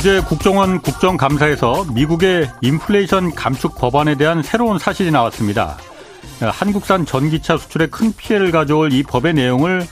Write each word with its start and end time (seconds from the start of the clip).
어제 0.00 0.18
국정원 0.22 0.80
국정감사에서 0.80 1.84
미국의 1.92 2.50
인플레이션 2.62 3.34
감축 3.34 3.74
법안에 3.76 4.14
대한 4.14 4.42
새로운 4.42 4.78
사실이 4.78 5.10
나왔습니다. 5.10 5.76
한국산 6.40 7.04
전기차 7.04 7.58
수출에 7.58 7.88
큰 7.88 8.10
피해를 8.16 8.50
가져올 8.50 8.94
이 8.94 9.02
법의 9.02 9.34
내용을 9.34 9.86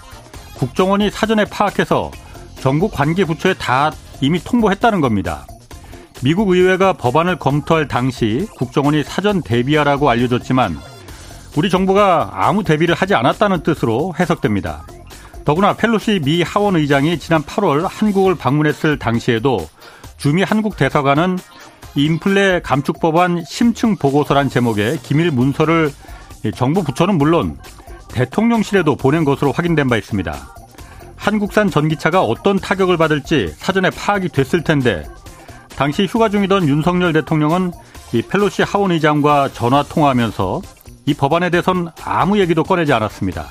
국정원이 0.55 1.11
사전에 1.11 1.45
파악해서 1.45 2.11
전국 2.59 2.91
관계 2.91 3.27
부처에 3.27 3.53
다 3.53 3.93
이미 4.23 4.39
통보했다는 4.43 5.03
겁니다. 5.03 5.47
미국 6.23 6.49
의회가 6.49 6.95
법안을 6.95 7.37
검토할 7.37 7.87
당시 7.87 8.49
국정원이 8.57 9.05
사전 9.05 9.43
대비하라고 9.43 10.09
알려줬지만 10.09 10.79
우리 11.55 11.69
정부가 11.69 12.31
아무 12.33 12.65
대비를 12.65 12.95
하지 12.95 13.15
않았다는 13.15 13.63
뜻으로 13.63 14.15
해석됩니다. 14.19 14.87
더구나 15.45 15.75
펠로시 15.75 16.21
미 16.25 16.41
하원 16.41 16.77
의장이 16.77 17.19
지난 17.19 17.43
8월 17.43 17.87
한국을 17.87 18.37
방문했을 18.37 18.99
당시에도 18.99 19.69
주미 20.19 20.43
한국 20.43 20.77
대사관은 20.77 21.39
인플레 21.95 22.63
감축 22.63 23.01
법안 23.01 23.45
심층 23.45 23.97
보고서란 23.97 24.49
제목의 24.49 24.99
기밀 24.99 25.31
문서를 25.31 25.93
정부 26.57 26.83
부처는 26.83 27.17
물론 27.19 27.57
대통령실에도 28.09 28.97
보낸 28.97 29.25
것으로 29.25 29.53
확인된 29.53 29.89
바 29.89 29.97
있습니다. 29.97 30.35
한국산 31.17 31.71
전기차가 31.71 32.23
어떤 32.23 32.59
타격을 32.59 32.97
받을지 32.97 33.55
사전에 33.57 33.91
파악이 33.91 34.31
됐을 34.31 34.65
텐데 34.65 35.07
당시 35.77 36.05
휴가 36.05 36.29
중이던 36.29 36.69
윤석열 36.69 37.13
대통령은 37.13 37.71
이 38.13 38.23
펠로시 38.23 38.63
하원 38.63 38.91
의장과 38.91 39.51
전화 39.53 39.85
통화하면서 39.85 40.63
이 41.07 41.15
법안에 41.15 41.51
대해선 41.51 41.93
아무 42.05 42.41
얘기도 42.41 42.65
꺼내지 42.65 42.93
않았습니다. 42.93 43.47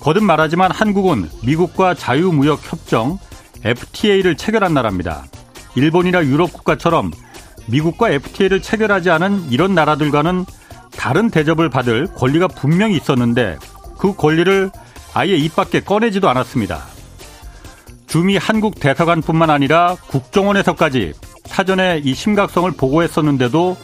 거듭 0.00 0.24
말하지만 0.24 0.72
한국은 0.72 1.28
미국과 1.44 1.94
자유무역협정 1.94 3.18
FTA를 3.64 4.36
체결한 4.36 4.74
나라입니다. 4.74 5.24
일본이나 5.74 6.24
유럽 6.24 6.52
국가처럼 6.52 7.12
미국과 7.66 8.10
FTA를 8.10 8.62
체결하지 8.62 9.10
않은 9.10 9.50
이런 9.50 9.74
나라들과는 9.74 10.44
다른 10.96 11.30
대접을 11.30 11.70
받을 11.70 12.06
권리가 12.06 12.48
분명히 12.48 12.96
있었는데 12.96 13.58
그 13.98 14.14
권리를 14.14 14.70
아예 15.14 15.36
입 15.36 15.54
밖에 15.56 15.80
꺼내지도 15.80 16.28
않았습니다. 16.28 16.82
주미 18.06 18.36
한국 18.36 18.80
대사관뿐만 18.80 19.50
아니라 19.50 19.96
국정원에서까지 20.08 21.12
사전에 21.46 22.00
이 22.02 22.14
심각성을 22.14 22.70
보고했었는데도 22.72 23.76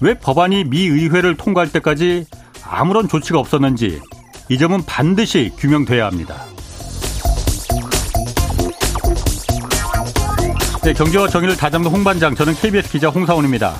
왜 0.00 0.14
법안이 0.14 0.64
미 0.64 0.86
의회를 0.86 1.36
통과할 1.36 1.70
때까지 1.70 2.26
아무런 2.64 3.08
조치가 3.08 3.38
없었는지 3.38 4.00
이 4.48 4.58
점은 4.58 4.82
반드시 4.86 5.52
규명돼야 5.58 6.06
합니다. 6.06 6.44
네, 10.82 10.94
경제와 10.94 11.28
정의를 11.28 11.56
다잡는 11.56 11.90
홍반장, 11.90 12.34
저는 12.34 12.54
KBS 12.54 12.90
기자 12.90 13.08
홍사원입니다. 13.10 13.74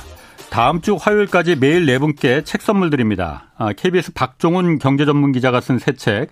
다음 0.50 0.80
주 0.82 0.96
화요일까지 1.00 1.56
매일 1.56 1.86
네 1.86 1.98
분께 1.98 2.42
책 2.44 2.60
선물 2.60 2.90
드립니다. 2.90 3.50
아, 3.56 3.72
KBS 3.72 4.12
박종훈 4.12 4.78
경제전문기자가 4.78 5.60
쓴 5.60 5.78
새 5.78 5.92
책, 5.92 6.30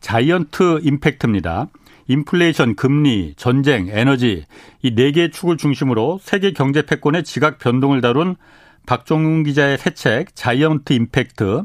자이언트 0.00 0.80
임팩트입니다. 0.82 1.68
인플레이션, 2.08 2.74
금리, 2.74 3.34
전쟁, 3.36 3.88
에너지 3.88 4.44
이 4.82 4.94
네 4.94 5.12
개의 5.12 5.30
축을 5.30 5.56
중심으로 5.56 6.18
세계 6.22 6.52
경제 6.52 6.82
패권의 6.82 7.24
지각 7.24 7.58
변동을 7.58 8.00
다룬 8.00 8.36
박종훈 8.86 9.44
기자의 9.44 9.78
새 9.78 9.90
책, 9.90 10.34
자이언트 10.34 10.92
임팩트. 10.92 11.62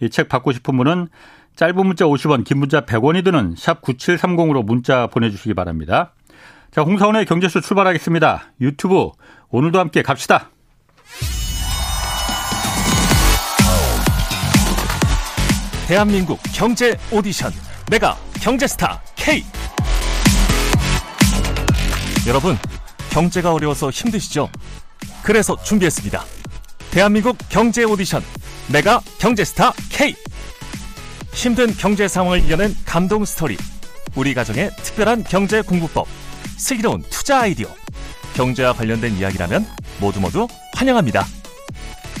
이 0.00 0.08
책 0.08 0.28
받고 0.28 0.52
싶은 0.52 0.76
분은 0.78 1.08
짧은 1.56 1.86
문자 1.86 2.04
50원, 2.06 2.44
긴 2.44 2.58
문자 2.58 2.82
100원이 2.82 3.24
드는 3.24 3.54
샵 3.58 3.82
9730으로 3.82 4.64
문자 4.64 5.08
보내주시기 5.08 5.54
바랍니다. 5.54 6.12
자, 6.70 6.82
홍사원의 6.82 7.24
경제쇼 7.24 7.60
출발하겠습니다. 7.60 8.52
유튜브 8.60 9.10
오늘도 9.48 9.78
함께 9.78 10.02
갑시다. 10.02 10.50
대한민국 15.86 16.38
경제 16.52 16.98
오디션 17.10 17.50
내가 17.90 18.18
경제스타 18.42 19.00
K 19.16 19.42
여러분 22.26 22.58
경제가 23.08 23.54
어려워서 23.54 23.88
힘드시죠? 23.88 24.50
그래서 25.22 25.56
준비했습니다. 25.62 26.22
대한민국 26.90 27.38
경제 27.48 27.84
오디션 27.84 28.22
내가 28.70 29.00
경제스타 29.18 29.72
K 29.90 30.14
힘든 31.32 31.74
경제 31.74 32.06
상황을 32.06 32.40
이겨낸 32.44 32.74
감동 32.84 33.24
스토리. 33.24 33.56
우리 34.14 34.34
가정의 34.34 34.70
특별한 34.82 35.24
경제 35.24 35.62
공부법. 35.62 36.06
슬기로운 36.58 37.02
투자 37.08 37.40
아이디어. 37.40 37.68
경제와 38.34 38.72
관련된 38.72 39.14
이야기라면 39.16 39.66
모두 40.00 40.20
모두 40.20 40.46
환영합니다. 40.74 41.24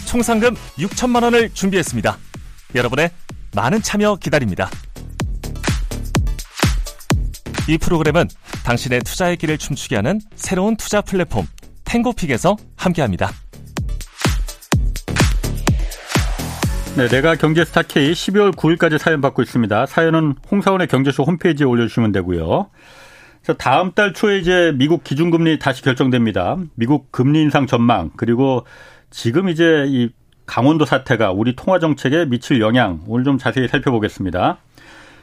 총 0.06 0.22
상금 0.22 0.54
6천만 0.78 1.22
원을 1.22 1.50
준비했습니다. 1.52 2.16
여러분의 2.74 3.10
많은 3.54 3.82
참여 3.82 4.16
기다립니다. 4.16 4.70
이 7.68 7.76
프로그램은 7.76 8.28
당신의 8.64 9.00
투자의 9.00 9.36
길을 9.36 9.58
춤추게 9.58 9.96
하는 9.96 10.20
새로운 10.34 10.76
투자 10.76 11.02
플랫폼 11.02 11.46
탱고픽에서 11.84 12.56
함께합니다. 12.76 13.30
네, 16.96 17.06
내가 17.08 17.36
경제스타 17.36 17.82
K 17.82 18.12
12월 18.12 18.56
9일까지 18.56 18.98
사연 18.98 19.20
받고 19.20 19.42
있습니다. 19.42 19.86
사연은 19.86 20.34
홍사원의 20.50 20.88
경제쇼 20.88 21.22
홈페이지에 21.22 21.64
올려주시면 21.64 22.12
되고요. 22.12 22.70
자, 23.48 23.54
다음 23.54 23.92
달 23.92 24.12
초에 24.12 24.40
이제 24.40 24.74
미국 24.76 25.02
기준금리 25.02 25.58
다시 25.58 25.80
결정됩니다. 25.80 26.58
미국 26.74 27.10
금리 27.10 27.40
인상 27.40 27.66
전망 27.66 28.10
그리고 28.14 28.66
지금 29.08 29.48
이제 29.48 29.86
이 29.88 30.10
강원도 30.44 30.84
사태가 30.84 31.32
우리 31.32 31.56
통화 31.56 31.78
정책에 31.78 32.26
미칠 32.26 32.60
영향 32.60 33.00
오늘 33.06 33.24
좀 33.24 33.38
자세히 33.38 33.66
살펴보겠습니다. 33.66 34.58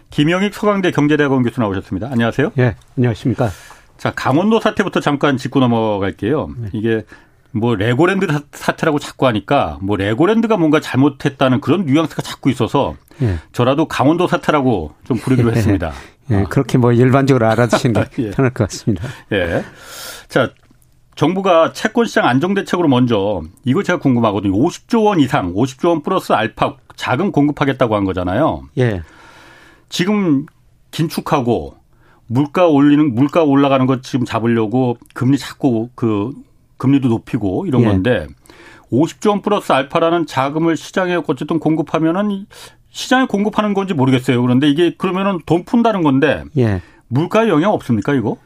김영익 0.10 0.56
서강대 0.56 0.90
경제대학원 0.90 1.44
교수 1.44 1.60
나오셨습니다. 1.60 2.10
안녕하세요. 2.12 2.54
예, 2.58 2.76
안녕하십니까. 2.98 3.52
자, 4.00 4.12
강원도 4.16 4.60
사태부터 4.60 5.02
잠깐 5.02 5.38
짚고 5.38 5.60
넘어갈게요. 5.60 6.50
네. 6.58 6.70
이게 6.74 7.06
뭐 7.52 7.76
레고랜드 7.76 8.26
사태라고 8.52 8.98
자꾸 8.98 9.28
하니까 9.28 9.78
뭐 9.82 9.98
레고랜드가 9.98 10.58
뭔가 10.58 10.80
잘못했다는 10.80 11.62
그런 11.62 11.86
뉘앙스가 11.86 12.24
자꾸 12.24 12.50
있어서 12.50 12.96
예. 13.22 13.38
저라도 13.54 13.88
강원도 13.88 14.28
사태라고 14.28 14.96
좀 15.06 15.18
부르기로 15.18 15.52
예. 15.52 15.56
했습니다. 15.58 15.94
예, 16.32 16.36
아. 16.36 16.44
그렇게 16.46 16.78
뭐 16.78 16.92
일반적으로 16.92 17.48
알아두시는 17.48 18.06
게 18.12 18.24
예. 18.24 18.32
편할 18.32 18.54
것 18.54 18.68
같습니다. 18.68 19.08
예. 19.32 19.64
자, 20.28 20.52
정부가 21.16 21.72
채권 21.72 22.06
시장 22.06 22.26
안정 22.26 22.54
대책으로 22.54 22.88
먼저 22.88 23.42
이거 23.64 23.84
제가 23.84 24.00
궁금하거든요. 24.00 24.54
50조 24.54 25.06
원 25.06 25.20
이상, 25.20 25.54
50조 25.54 25.90
원 25.90 26.04
플러스 26.04 26.34
알파 26.34 26.76
자금 26.96 27.32
공급하겠다고 27.32 27.96
한 27.96 28.04
거잖아요. 28.04 28.64
예. 28.78 29.02
지금 29.90 30.46
긴축하고 30.92 31.76
물가 32.28 32.68
올리는 32.68 33.14
물가 33.14 33.44
올라가는 33.44 33.86
것 33.86 34.04
지금 34.04 34.26
잡으려고 34.26 34.98
금리 35.14 35.38
자꾸 35.38 35.90
그 35.96 36.32
금리도 36.78 37.08
높이고 37.08 37.66
이런 37.66 37.82
예. 37.84 37.86
건데 37.86 38.28
50조 38.92 39.30
원 39.30 39.42
플러스 39.42 39.72
알파라는 39.72 40.26
자금을 40.26 40.78
시장에 40.78 41.20
어쨌든 41.28 41.60
공급하면은 41.60 42.46
시장에 42.96 43.26
공급하는 43.26 43.74
건지 43.74 43.94
모르겠어요. 43.94 44.42
그런데 44.42 44.70
이게 44.70 44.96
그러면은 44.98 45.40
돈 45.46 45.66
푼다는 45.66 46.02
건데 46.02 46.46
예. 46.58 46.82
물가에 47.10 47.50
영향 47.50 47.74
없습니까 47.74 48.14
이거? 48.14 48.38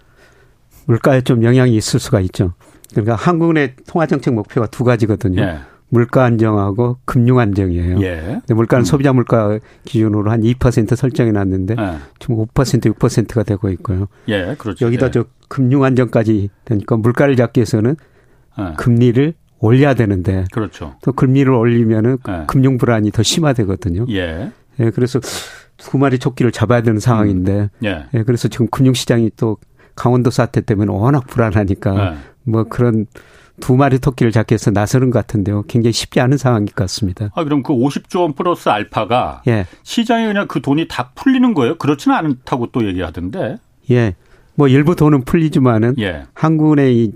물가에 0.87 1.21
좀 1.21 1.43
영향이 1.43 1.75
있을 1.75 1.99
수가 1.99 2.19
있죠. 2.21 2.53
그러니까 2.89 3.13
한국의 3.13 3.75
통화 3.87 4.07
정책 4.07 4.33
목표가 4.33 4.65
두 4.65 4.83
가지거든요. 4.83 5.39
예. 5.43 5.59
물가 5.89 6.23
안정하고 6.23 6.97
금융 7.05 7.37
안정이에요. 7.37 8.01
예. 8.01 8.21
근데 8.39 8.55
물가는 8.55 8.81
음. 8.81 8.85
소비자 8.85 9.13
물가 9.13 9.59
기준으로 9.85 10.31
한 10.31 10.41
2% 10.41 10.95
설정해 10.95 11.31
놨는데 11.31 11.75
예. 11.77 11.97
지금 12.17 12.37
5% 12.37 12.95
6%가 12.95 13.43
되고 13.43 13.69
있고요. 13.69 14.07
예, 14.29 14.55
그렇죠. 14.57 14.83
여기다 14.87 15.07
예. 15.07 15.11
저 15.11 15.25
금융 15.47 15.83
안정까지 15.83 16.49
되니까 16.65 16.97
물가를 16.97 17.35
잡기 17.35 17.59
위해서는 17.59 17.97
네. 18.57 18.73
금리를 18.77 19.35
올려야 19.59 19.93
되는데 19.93 20.45
그렇죠. 20.51 20.95
또 21.03 21.11
금리를 21.11 21.51
올리면은 21.51 22.17
네. 22.25 22.43
금융 22.47 22.77
불안이 22.77 23.11
더 23.11 23.23
심화되거든요. 23.23 24.05
예. 24.09 24.51
예. 24.79 24.89
그래서 24.91 25.19
두 25.77 25.97
마리 25.97 26.17
토끼를 26.17 26.51
잡아야 26.51 26.81
되는 26.81 26.99
상황인데 26.99 27.51
음. 27.53 27.69
예. 27.83 28.05
예. 28.13 28.23
그래서 28.23 28.47
지금 28.47 28.67
금융 28.69 28.93
시장이 28.93 29.31
또 29.37 29.57
강원도 29.95 30.29
사태 30.29 30.61
때문에 30.61 30.91
워낙 30.91 31.27
불안하니까 31.27 31.91
네. 31.91 32.17
뭐 32.43 32.63
그런 32.63 33.05
두 33.59 33.75
마리 33.75 33.99
토끼를 33.99 34.31
잡기 34.31 34.53
위해서 34.53 34.71
나서는 34.71 35.11
것 35.11 35.19
같은데요. 35.19 35.63
굉장히 35.63 35.91
쉽지 35.91 36.21
않은 36.21 36.37
상황일 36.37 36.67
것 36.67 36.83
같습니다. 36.85 37.29
아, 37.35 37.43
그럼 37.43 37.61
그 37.61 37.73
50조 37.73 38.21
원 38.21 38.33
플러스 38.33 38.69
알파가 38.69 39.43
예. 39.47 39.65
시장에 39.83 40.27
그냥 40.27 40.47
그 40.47 40.61
돈이 40.61 40.87
다 40.87 41.11
풀리는 41.15 41.53
거예요? 41.53 41.77
그렇지는 41.77 42.15
않다고 42.15 42.67
또 42.71 42.87
얘기하던데. 42.87 43.57
예. 43.91 44.15
뭐 44.55 44.67
일부 44.67 44.95
돈은 44.95 45.23
풀리지만은 45.23 45.95
예. 45.99 46.23
한국의 46.33 46.95
이 46.95 47.11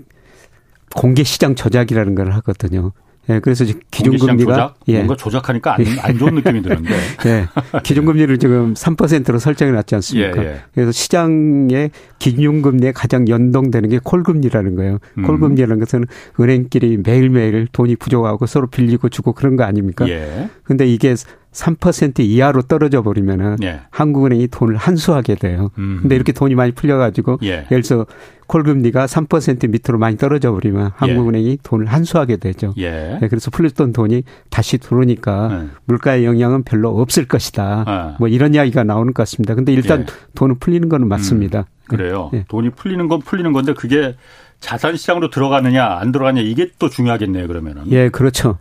공개 0.94 1.24
시장 1.24 1.54
조작이라는 1.54 2.14
걸 2.14 2.32
하거든요. 2.32 2.92
예, 3.30 3.40
그래서 3.40 3.64
기준금리가 3.90 4.52
조작? 4.52 4.74
예. 4.88 4.96
뭔가 4.96 5.16
조작하니까 5.16 5.74
안, 5.74 5.86
안 6.02 6.18
좋은 6.18 6.34
느낌이 6.34 6.62
드는데. 6.62 6.90
예. 7.26 7.46
기준금리를 7.82 8.38
지금 8.38 8.74
3%로 8.74 9.38
설정해 9.38 9.72
놨지 9.72 9.94
않습니까? 9.94 10.44
예, 10.44 10.46
예. 10.46 10.60
그래서 10.74 10.92
시장의 10.92 11.90
기준금리에 12.18 12.92
가장 12.92 13.26
연동되는 13.28 13.88
게 13.88 13.98
콜금리라는 14.02 14.76
거예요. 14.76 14.98
음. 15.16 15.26
콜금리라는 15.26 15.78
것은 15.78 16.04
은행끼리 16.38 16.98
매일매일 17.02 17.66
돈이 17.72 17.96
부족하고 17.96 18.44
서로 18.46 18.66
빌리고 18.66 19.08
주고 19.08 19.32
그런 19.32 19.56
거 19.56 19.64
아닙니까? 19.64 20.06
예. 20.08 20.50
근데 20.62 20.86
이게 20.86 21.14
3% 21.54 22.20
이하로 22.20 22.62
떨어져 22.62 23.02
버리면은 23.02 23.56
예. 23.62 23.80
한국은행이 23.90 24.48
돈을 24.48 24.76
환수하게 24.76 25.36
돼요. 25.36 25.70
음. 25.78 26.00
근데 26.02 26.16
이렇게 26.16 26.32
돈이 26.32 26.54
많이 26.54 26.72
풀려 26.72 26.98
가지고 26.98 27.38
예. 27.42 27.66
예를 27.70 27.82
들어서 27.82 28.06
콜금리가 28.46 29.06
3% 29.06 29.70
밑으로 29.70 29.98
많이 29.98 30.18
떨어져 30.18 30.52
버리면 30.52 30.86
예. 30.86 30.90
한국은행이 30.96 31.50
예. 31.50 31.56
돈을 31.62 31.86
환수하게 31.86 32.36
되죠. 32.36 32.74
예. 32.76 33.18
네, 33.20 33.28
그래서 33.28 33.50
풀렸던 33.50 33.92
돈이 33.92 34.24
다시 34.50 34.78
들어오니까 34.78 35.48
네. 35.48 35.68
물가의 35.86 36.24
영향은 36.24 36.64
별로 36.64 36.90
없을 37.00 37.26
것이다. 37.26 37.84
아. 37.86 38.16
뭐 38.18 38.28
이런 38.28 38.54
이야기가 38.54 38.84
나오는 38.84 39.14
것 39.14 39.22
같습니다. 39.22 39.54
근데 39.54 39.72
일단 39.72 40.00
예. 40.00 40.06
돈은 40.34 40.58
풀리는 40.58 40.88
거는 40.88 41.08
맞습니다. 41.08 41.60
음. 41.60 41.64
그래요. 41.86 42.30
예. 42.34 42.44
돈이 42.48 42.70
풀리는 42.70 43.06
건 43.08 43.20
풀리는 43.20 43.52
건데 43.52 43.74
그게 43.74 44.16
자산 44.60 44.96
시장으로 44.96 45.30
들어가느냐 45.30 45.84
안 45.84 46.10
들어가느냐 46.10 46.44
이게 46.46 46.70
또 46.78 46.88
중요하겠네요. 46.88 47.46
그러면은. 47.46 47.84
예, 47.90 48.08
그렇죠. 48.08 48.58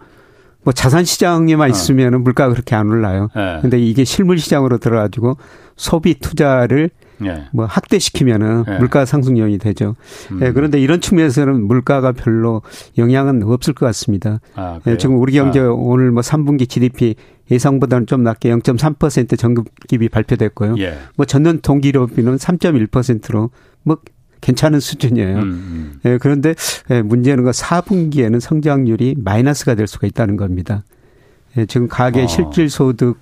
뭐 0.64 0.74
자산 0.74 1.06
시장에만 1.06 1.70
어. 1.70 1.72
있으면 1.72 2.14
은 2.14 2.24
물가가 2.24 2.52
그렇게 2.52 2.76
안 2.76 2.88
올라요. 2.88 3.30
네. 3.36 3.60
근데 3.62 3.80
이게 3.80 4.04
실물 4.04 4.38
시장으로 4.38 4.78
들어가지고 4.78 5.38
소비 5.76 6.16
투자를 6.16 6.90
네. 7.18 7.46
뭐 7.52 7.66
확대시키면은 7.66 8.64
네. 8.68 8.78
물가 8.80 9.06
상승 9.06 9.38
요인이 9.38 9.58
되죠. 9.60 9.96
음. 10.32 10.40
네, 10.40 10.52
그런데 10.52 10.80
이런 10.80 11.00
측면에서는 11.00 11.68
물가가 11.68 12.12
별로 12.12 12.62
영향은 12.98 13.44
없을 13.44 13.74
것 13.74 13.86
같습니다. 13.88 14.40
아, 14.56 14.80
네, 14.84 14.98
지금 14.98 15.20
우리 15.20 15.34
경제 15.34 15.60
아. 15.60 15.72
오늘 15.72 16.12
뭐 16.12 16.22
3분기 16.22 16.68
GDP 16.68 17.16
예상보다는 17.52 18.08
좀 18.08 18.24
낮게 18.24 18.50
0.3% 18.50 19.38
정급기비 19.38 20.10
발표됐고요. 20.10 20.76
예. 20.80 20.98
뭐 21.16 21.26
전년 21.26 21.60
동기로 21.60 22.08
비는 22.08 22.38
3.1%로 22.38 23.50
뭐 23.84 23.98
괜찮은 24.44 24.82
수준이에요. 24.82 25.38
음, 25.38 25.42
음. 25.42 26.00
예, 26.06 26.18
그런데 26.18 26.54
예, 26.90 27.02
문제는 27.02 27.46
그 27.46 27.52
4분기에는 27.52 28.42
성장률이 28.42 29.16
마이너스가 29.18 29.74
될 29.76 29.88
수가 29.88 30.06
있다는 30.06 30.36
겁니다. 30.36 30.84
예, 31.58 31.66
지금 31.66 31.88
가계 31.88 32.24
어. 32.24 32.28
실질 32.28 32.70
소득 32.70 33.18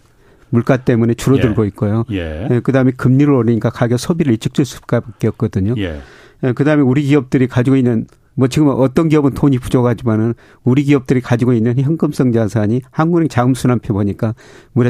물가 0.49 0.77
때문에 0.77 1.13
줄어들고 1.13 1.63
예. 1.63 1.67
있고요. 1.67 2.05
예. 2.11 2.47
예, 2.49 2.59
그다음에 2.59 2.91
금리를 2.91 3.31
올리니까 3.31 3.69
가격 3.69 3.99
소비를 3.99 4.33
일찍 4.33 4.55
줄 4.55 4.65
수밖에 4.65 5.27
없거든요. 5.27 5.75
예. 5.77 6.01
예, 6.43 6.51
그다음에 6.53 6.81
우리 6.81 7.03
기업들이 7.03 7.47
가지고 7.47 7.75
있는 7.75 8.07
뭐 8.33 8.47
지금 8.47 8.69
어떤 8.69 9.07
기업은 9.07 9.35
돈이 9.35 9.59
부족하지만은 9.59 10.33
우리 10.63 10.83
기업들이 10.83 11.21
가지고 11.21 11.53
있는 11.53 11.79
현금성 11.79 12.31
자산이 12.31 12.81
한국은행 12.89 13.29
자금순환표 13.29 13.93
보니까 13.93 14.33
무려 14.73 14.89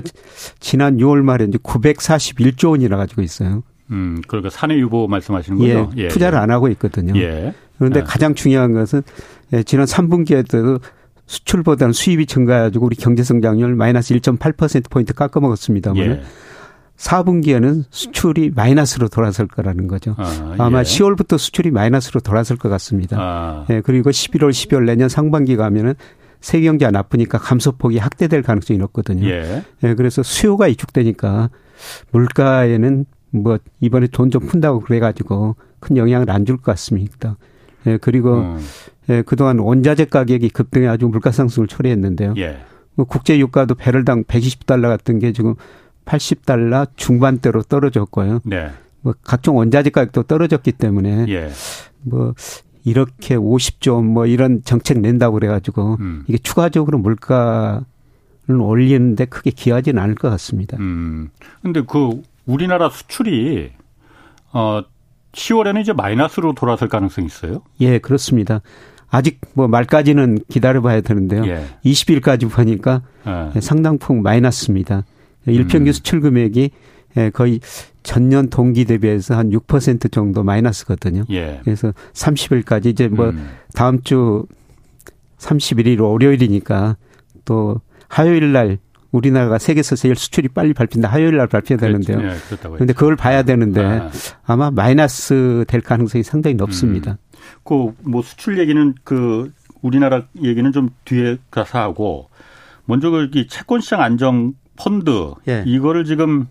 지난 0.62 0.98
6월 0.98 1.24
말에 1.24 1.46
이제 1.46 1.58
941조 1.58 2.70
원이나 2.70 2.96
가지고 2.96 3.22
있어요. 3.22 3.64
음, 3.92 4.22
그러니까 4.28 4.50
사내 4.50 4.78
유보 4.78 5.08
말씀하시는 5.08 5.58
거죠? 5.58 5.92
예, 5.98 6.04
예 6.04 6.08
투자를 6.08 6.38
예. 6.38 6.42
안 6.42 6.52
하고 6.52 6.68
있거든요. 6.70 7.20
예. 7.20 7.54
그런데 7.78 8.00
예. 8.00 8.04
가장 8.04 8.36
중요한 8.36 8.74
것은 8.74 9.02
예, 9.54 9.64
지난 9.64 9.86
3분기에도 9.86 10.82
수출보다는 11.26 11.94
수입이 11.94 12.26
증가해가지고 12.26 12.86
우리 12.86 12.96
경제 12.96 13.24
성장률 13.24 13.76
마이너스 13.76 14.14
1.8% 14.14 14.90
포인트 14.90 15.14
깎아먹었습니다만 15.14 16.04
예. 16.04 16.22
4분기에는 16.98 17.84
수출이 17.90 18.52
마이너스로 18.54 19.08
돌아설 19.08 19.48
거라는 19.48 19.88
거죠. 19.88 20.16
아, 20.18 20.70
마 20.70 20.80
예. 20.80 20.84
10월부터 20.84 21.38
수출이 21.38 21.72
마이너스로 21.72 22.20
돌아설 22.20 22.58
것 22.58 22.70
같습니다. 22.70 23.18
아. 23.20 23.66
예, 23.70 23.82
그리고 23.82 24.12
11월, 24.12 24.52
12월 24.52 24.86
내년 24.86 25.10
상반기 25.10 25.56
가면은 25.56 25.96
세계 26.42 26.66
경제가 26.66 26.92
나쁘니까 26.92 27.38
감소폭이 27.38 27.98
확대될 27.98 28.44
가능성이 28.44 28.78
높거든요. 28.80 29.28
예. 29.28 29.64
예, 29.84 29.94
그래서 29.96 30.22
수요가 30.22 30.68
이축되니까 30.68 31.50
물가에는 32.12 33.06
뭐 33.32 33.58
이번에 33.80 34.08
돈 34.08 34.30
좀 34.30 34.46
푼다고 34.48 34.80
그래가지고 34.82 35.56
큰 35.80 35.98
영향을 35.98 36.30
안 36.30 36.46
줄 36.46 36.58
것 36.58 36.64
같습니다. 36.74 37.38
예, 37.88 37.98
그리고 37.98 38.40
음. 38.42 38.60
예, 39.10 39.22
그동안 39.24 39.60
원자재 39.60 40.06
가격이 40.06 40.50
급등해가지고 40.50 41.10
물가 41.12 41.32
상승을 41.32 41.68
초래했는데요. 41.68 42.36
예. 42.38 42.60
뭐 42.96 43.06
국제 43.06 43.40
유가도 43.40 43.76
배럴당 43.76 44.24
120달러 44.26 44.84
같은 44.84 45.18
게 45.20 45.32
지금 45.34 45.56
80달러 46.06 46.88
중반대로 46.96 47.64
떨어졌고요. 47.64 48.42
네. 48.44 48.70
뭐 49.02 49.14
각종 49.24 49.58
원자재 49.58 49.90
가격도 49.90 50.24
떨어졌기 50.24 50.74
때문에 50.74 51.26
예. 51.30 51.50
뭐 52.04 52.34
이렇게 52.84 53.36
50조 53.36 54.04
뭐 54.04 54.26
이런 54.26 54.62
정책 54.64 55.00
낸다고 55.00 55.36
그래가지고 55.36 55.98
음. 56.00 56.24
이게 56.28 56.38
추가적으로 56.38 56.98
물가를 57.00 57.84
올리는데 58.60 59.26
크게 59.26 59.52
기하지는 59.52 60.02
않을 60.02 60.16
것 60.16 60.30
같습니다. 60.32 60.78
음. 60.80 61.30
근데 61.62 61.82
그 61.82 62.22
우리나라 62.46 62.90
수출이 62.90 63.72
어 64.54 64.84
10월에는 65.34 65.82
이제 65.82 65.94
마이너스로 65.94 66.54
돌아설 66.54 66.90
가능성이 66.90 67.28
있어요? 67.28 67.62
예, 67.80 68.00
그렇습니다. 68.00 68.62
아직 69.10 69.42
뭐 69.54 69.68
말까지는 69.68 70.40
기다려봐야 70.50 71.02
되는데요. 71.02 71.46
예. 71.46 71.66
20일까지 71.86 72.50
보니까 72.50 73.02
예. 73.56 73.60
상당폭 73.60 74.18
마이너스입니다. 74.22 75.04
일평균 75.46 75.88
음. 75.88 75.92
수출 75.92 76.22
금액이 76.22 76.72
예, 77.18 77.30
거의 77.30 77.60
전년 78.04 78.50
동기 78.50 78.86
대비해서 78.86 79.36
한 79.36 79.50
6% 79.50 80.12
정도 80.12 80.44
마이너스거든요. 80.44 81.26
예. 81.30 81.60
그래서 81.64 81.94
30일까지 82.14 82.86
이제 82.88 83.08
뭐 83.08 83.30
음. 83.30 83.50
다음 83.74 84.02
주 84.02 84.46
31일 85.40 86.02
월요일이니까 86.02 86.96
또 87.46 87.82
화요일 88.08 88.54
날 88.54 88.78
우리나라가 89.12 89.58
세계에서 89.58 89.96
제일 89.96 90.16
수출이 90.16 90.50
빨리 90.50 90.74
발표인데 90.74 91.08
화요일 91.08 91.38
날 91.38 91.48
발표되는데요. 91.48 92.18
그런데 92.62 92.86
네, 92.86 92.94
그걸 92.94 93.16
봐야 93.16 93.44
되는데 93.44 94.02
아. 94.46 94.56
마 94.56 94.72
마이너스 94.72 95.66
될 95.68 95.82
가능성이 95.82 96.24
상당히 96.24 96.56
높습니다. 96.56 97.12
음. 97.12 97.18
그뭐 97.64 98.22
수출 98.22 98.60
얘기는 98.60 98.94
그 99.04 99.52
우리나라 99.82 100.24
얘기는 100.42 100.72
좀 100.72 100.90
뒤에 101.06 101.38
가서 101.50 101.80
하고 101.80 102.30
먼저 102.86 103.10
그 103.10 103.48
채권 103.48 103.82
시장 103.82 104.02
안정 104.02 104.54
펀드 104.78 105.34
예. 105.48 105.64
이거를 105.66 106.06
지금 106.06 106.48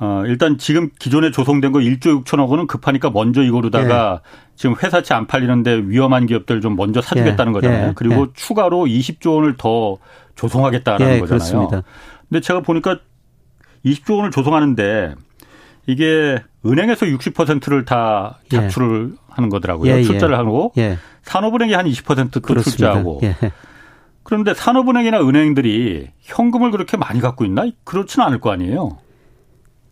어 0.00 0.22
일단 0.26 0.58
지금 0.58 0.90
기존에 0.98 1.30
조성된 1.30 1.72
거 1.72 1.80
1조 1.80 2.24
6천억 2.24 2.48
원은 2.48 2.66
급하니까 2.68 3.10
먼저 3.10 3.42
이거로다가 3.42 4.20
예. 4.22 4.48
지금 4.54 4.76
회사채 4.80 5.14
안 5.14 5.26
팔리는데 5.26 5.82
위험한 5.86 6.26
기업들 6.26 6.60
좀 6.60 6.76
먼저 6.76 7.00
사주겠다는 7.00 7.52
예. 7.52 7.54
거잖아요. 7.54 7.88
예. 7.88 7.92
그리고 7.96 8.22
예. 8.22 8.26
추가로 8.34 8.84
20조 8.84 9.36
원을 9.36 9.56
더 9.56 9.96
조성하겠다라는 10.38 11.06
예, 11.16 11.20
거잖아요. 11.20 11.26
그렇습니다. 11.26 11.82
근데 12.28 12.40
제가 12.40 12.60
보니까 12.60 13.00
20조 13.84 14.16
원을 14.16 14.30
조성하는데 14.30 15.14
이게 15.86 16.38
은행에서 16.64 17.06
60%를 17.06 17.84
다 17.84 18.38
예. 18.52 18.56
잡출을 18.56 19.10
예. 19.12 19.18
하는 19.28 19.48
거더라고요. 19.48 19.92
예, 19.92 20.02
출자를 20.02 20.34
예. 20.34 20.36
하고 20.36 20.72
산업은행이 21.22 21.74
한 21.74 21.86
20%또 21.86 22.40
그렇습니다. 22.40 22.94
출자하고. 22.94 23.20
그런데 24.22 24.54
산업은행이나 24.54 25.20
은행들이 25.20 26.08
현금을 26.20 26.70
그렇게 26.70 26.96
많이 26.96 27.20
갖고 27.20 27.44
있나? 27.44 27.66
그렇지는 27.84 28.26
않을 28.26 28.40
거 28.40 28.50
아니에요. 28.52 28.98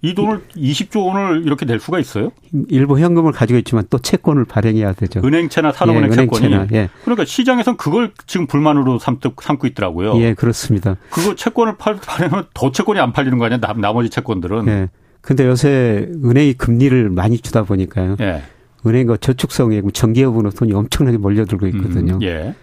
이 0.02 0.14
돈을 0.14 0.42
20조 0.56 1.06
원을 1.06 1.42
이렇게 1.44 1.64
낼 1.64 1.80
수가 1.80 1.98
있어요? 1.98 2.30
일부 2.68 2.98
현금을 2.98 3.32
가지고 3.32 3.58
있지만 3.58 3.84
또 3.90 3.98
채권을 3.98 4.44
발행해야 4.44 4.92
되죠. 4.92 5.20
은행채나 5.24 5.72
산업은행 5.72 6.10
예, 6.12 6.16
채권이. 6.16 6.54
예. 6.74 6.88
그러니까 7.02 7.24
시장에서는 7.24 7.76
그걸 7.76 8.12
지금 8.26 8.46
불만으로 8.46 8.98
삼고, 8.98 9.34
삼고 9.40 9.66
있더라고요. 9.68 10.18
예, 10.20 10.34
그렇습니다. 10.34 10.96
그거 11.10 11.34
채권을 11.34 11.76
팔, 11.78 11.96
팔면 11.96 12.46
더 12.54 12.70
채권이 12.70 13.00
안 13.00 13.12
팔리는 13.12 13.38
거 13.38 13.46
아니야? 13.46 13.58
나 13.58 13.92
머지 13.92 14.10
채권들은. 14.10 14.68
예. 14.68 14.88
근데 15.22 15.44
요새 15.46 16.08
은행이 16.24 16.54
금리를 16.54 17.10
많이 17.10 17.38
주다 17.38 17.64
보니까요. 17.64 18.16
예. 18.20 18.42
은행과 18.86 19.16
저축성에 19.16 19.82
정기여부로 19.92 20.50
돈이 20.50 20.72
엄청나게 20.72 21.18
몰려들고 21.18 21.66
있거든요. 21.68 22.14
음, 22.14 22.22
예. 22.22 22.54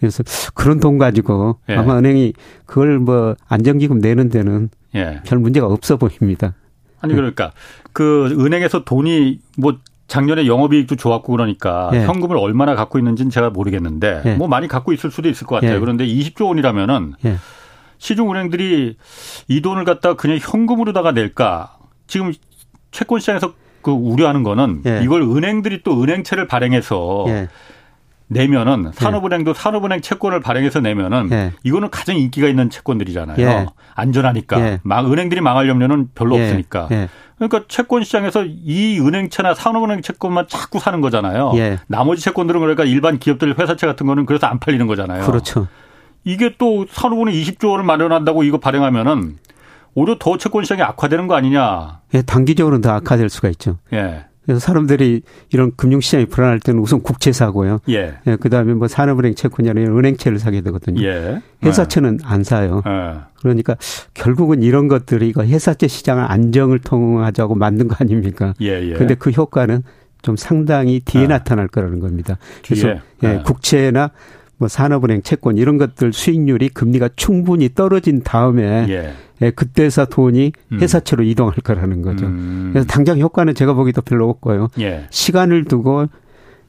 그래서 0.00 0.24
그런 0.54 0.80
돈 0.80 0.98
가지고 0.98 1.58
예. 1.68 1.74
아마 1.74 1.98
은행이 1.98 2.32
그걸 2.66 2.98
뭐 2.98 3.36
안정기금 3.48 3.98
내는 3.98 4.30
데는 4.30 4.70
예. 4.94 5.20
별 5.24 5.38
문제가 5.38 5.66
없어 5.66 5.98
보입니다. 5.98 6.54
아니 7.00 7.14
그러니까 7.14 7.52
그 7.92 8.36
은행에서 8.38 8.84
돈이 8.84 9.38
뭐 9.56 9.78
작년에 10.06 10.46
영업이익도 10.46 10.96
좋았고 10.96 11.32
그러니까 11.32 11.90
예. 11.94 12.04
현금을 12.04 12.36
얼마나 12.36 12.74
갖고 12.74 12.98
있는지는 12.98 13.30
제가 13.30 13.50
모르겠는데 13.50 14.22
예. 14.24 14.34
뭐 14.34 14.48
많이 14.48 14.66
갖고 14.66 14.92
있을 14.92 15.10
수도 15.10 15.28
있을 15.28 15.46
것 15.46 15.56
같아요. 15.56 15.76
예. 15.76 15.78
그런데 15.78 16.04
20조 16.04 16.48
원이라면은 16.48 17.14
예. 17.24 17.36
시중 17.98 18.30
은행들이 18.30 18.96
이 19.48 19.60
돈을 19.60 19.84
갖다 19.84 20.14
그냥 20.14 20.38
현금으로다가 20.40 21.12
낼까? 21.12 21.76
지금 22.06 22.32
채권 22.90 23.20
시장에서 23.20 23.54
그 23.82 23.92
우려하는 23.92 24.42
거는 24.42 24.82
예. 24.86 25.00
이걸 25.04 25.22
은행들이 25.22 25.82
또 25.84 26.02
은행채를 26.02 26.48
발행해서 26.48 27.24
예. 27.28 27.48
내면은 28.30 28.86
예. 28.86 28.92
산업은행도 28.92 29.54
산업은행 29.54 30.00
채권을 30.00 30.40
발행해서 30.40 30.80
내면은 30.80 31.28
예. 31.32 31.52
이거는 31.64 31.90
가장 31.90 32.16
인기가 32.16 32.46
있는 32.46 32.70
채권들이잖아요. 32.70 33.36
예. 33.38 33.66
안전하니까 33.94 34.60
예. 34.60 34.80
막 34.84 35.10
은행들이 35.12 35.40
망할 35.40 35.68
염려는 35.68 36.10
별로 36.14 36.36
예. 36.38 36.44
없으니까. 36.44 36.88
예. 36.92 37.08
그러니까 37.36 37.64
채권 37.68 38.04
시장에서 38.04 38.44
이 38.46 39.00
은행채나 39.00 39.54
산업은행 39.54 40.02
채권만 40.02 40.46
자꾸 40.48 40.78
사는 40.78 41.00
거잖아요. 41.00 41.52
나머지 41.88 42.22
채권들은 42.22 42.60
그러니까 42.60 42.84
일반 42.84 43.18
기업들 43.18 43.58
회사채 43.58 43.86
같은 43.86 44.06
거는 44.06 44.26
그래서 44.26 44.46
안 44.46 44.60
팔리는 44.60 44.86
거잖아요. 44.86 45.24
그렇죠. 45.24 45.66
이게 46.22 46.54
또 46.58 46.86
산후보는 46.88 47.32
20조 47.32 47.70
원을 47.70 47.84
마련한다고 47.84 48.44
이거 48.44 48.58
발행하면은 48.58 49.38
오히려 49.94 50.16
더 50.20 50.36
채권 50.36 50.62
시장이 50.62 50.82
악화되는 50.82 51.26
거 51.26 51.34
아니냐. 51.34 52.00
예, 52.14 52.22
단기적으로는 52.22 52.82
더 52.82 52.90
악화될 52.92 53.28
수가 53.28 53.48
있죠. 53.48 53.78
예. 53.92 54.26
그래서 54.44 54.58
사람들이 54.58 55.22
이런 55.50 55.72
금융시장이 55.76 56.26
불안할 56.26 56.60
때는 56.60 56.80
우선 56.80 57.02
국채 57.02 57.30
사고요. 57.32 57.80
예. 57.88 58.14
예 58.26 58.36
그다음에 58.36 58.74
뭐 58.74 58.88
산업은행 58.88 59.34
채권이나 59.34 59.80
은행채를 59.80 60.38
사게 60.38 60.60
되거든요. 60.62 61.02
예. 61.02 61.42
회사채는 61.62 62.18
예. 62.22 62.26
안 62.26 62.42
사요. 62.42 62.82
예. 62.86 63.20
그러니까 63.40 63.76
결국은 64.14 64.62
이런 64.62 64.88
것들이 64.88 65.28
이거 65.28 65.44
회사채 65.44 65.88
시장을 65.88 66.24
안정을 66.30 66.78
통하자고 66.80 67.54
만든 67.54 67.88
거 67.88 67.96
아닙니까? 67.98 68.54
예, 68.60 68.82
예. 68.82 68.94
근데 68.94 69.14
그 69.14 69.30
효과는 69.30 69.82
좀 70.22 70.36
상당히 70.36 71.00
뒤에 71.00 71.24
아. 71.24 71.28
나타날 71.28 71.68
거라는 71.68 72.00
겁니다. 72.00 72.38
그래서. 72.64 72.88
예, 73.22 73.26
아. 73.26 73.42
국채나 73.42 74.10
뭐 74.60 74.68
산업은행 74.68 75.22
채권 75.22 75.56
이런 75.56 75.78
것들 75.78 76.12
수익률이 76.12 76.68
금리가 76.68 77.08
충분히 77.16 77.70
떨어진 77.74 78.22
다음에 78.22 78.86
예. 78.90 79.14
예, 79.40 79.50
그때서 79.50 80.04
돈이 80.04 80.52
음. 80.72 80.80
회사채로 80.80 81.22
음. 81.22 81.28
이동할 81.28 81.54
거라는 81.64 82.02
거죠. 82.02 82.26
음. 82.26 82.68
그래서 82.70 82.86
당장 82.86 83.18
효과는 83.18 83.54
제가 83.54 83.72
보기도 83.72 84.02
별로 84.02 84.28
없고요. 84.28 84.68
예. 84.80 85.06
시간을 85.08 85.64
두고 85.64 86.08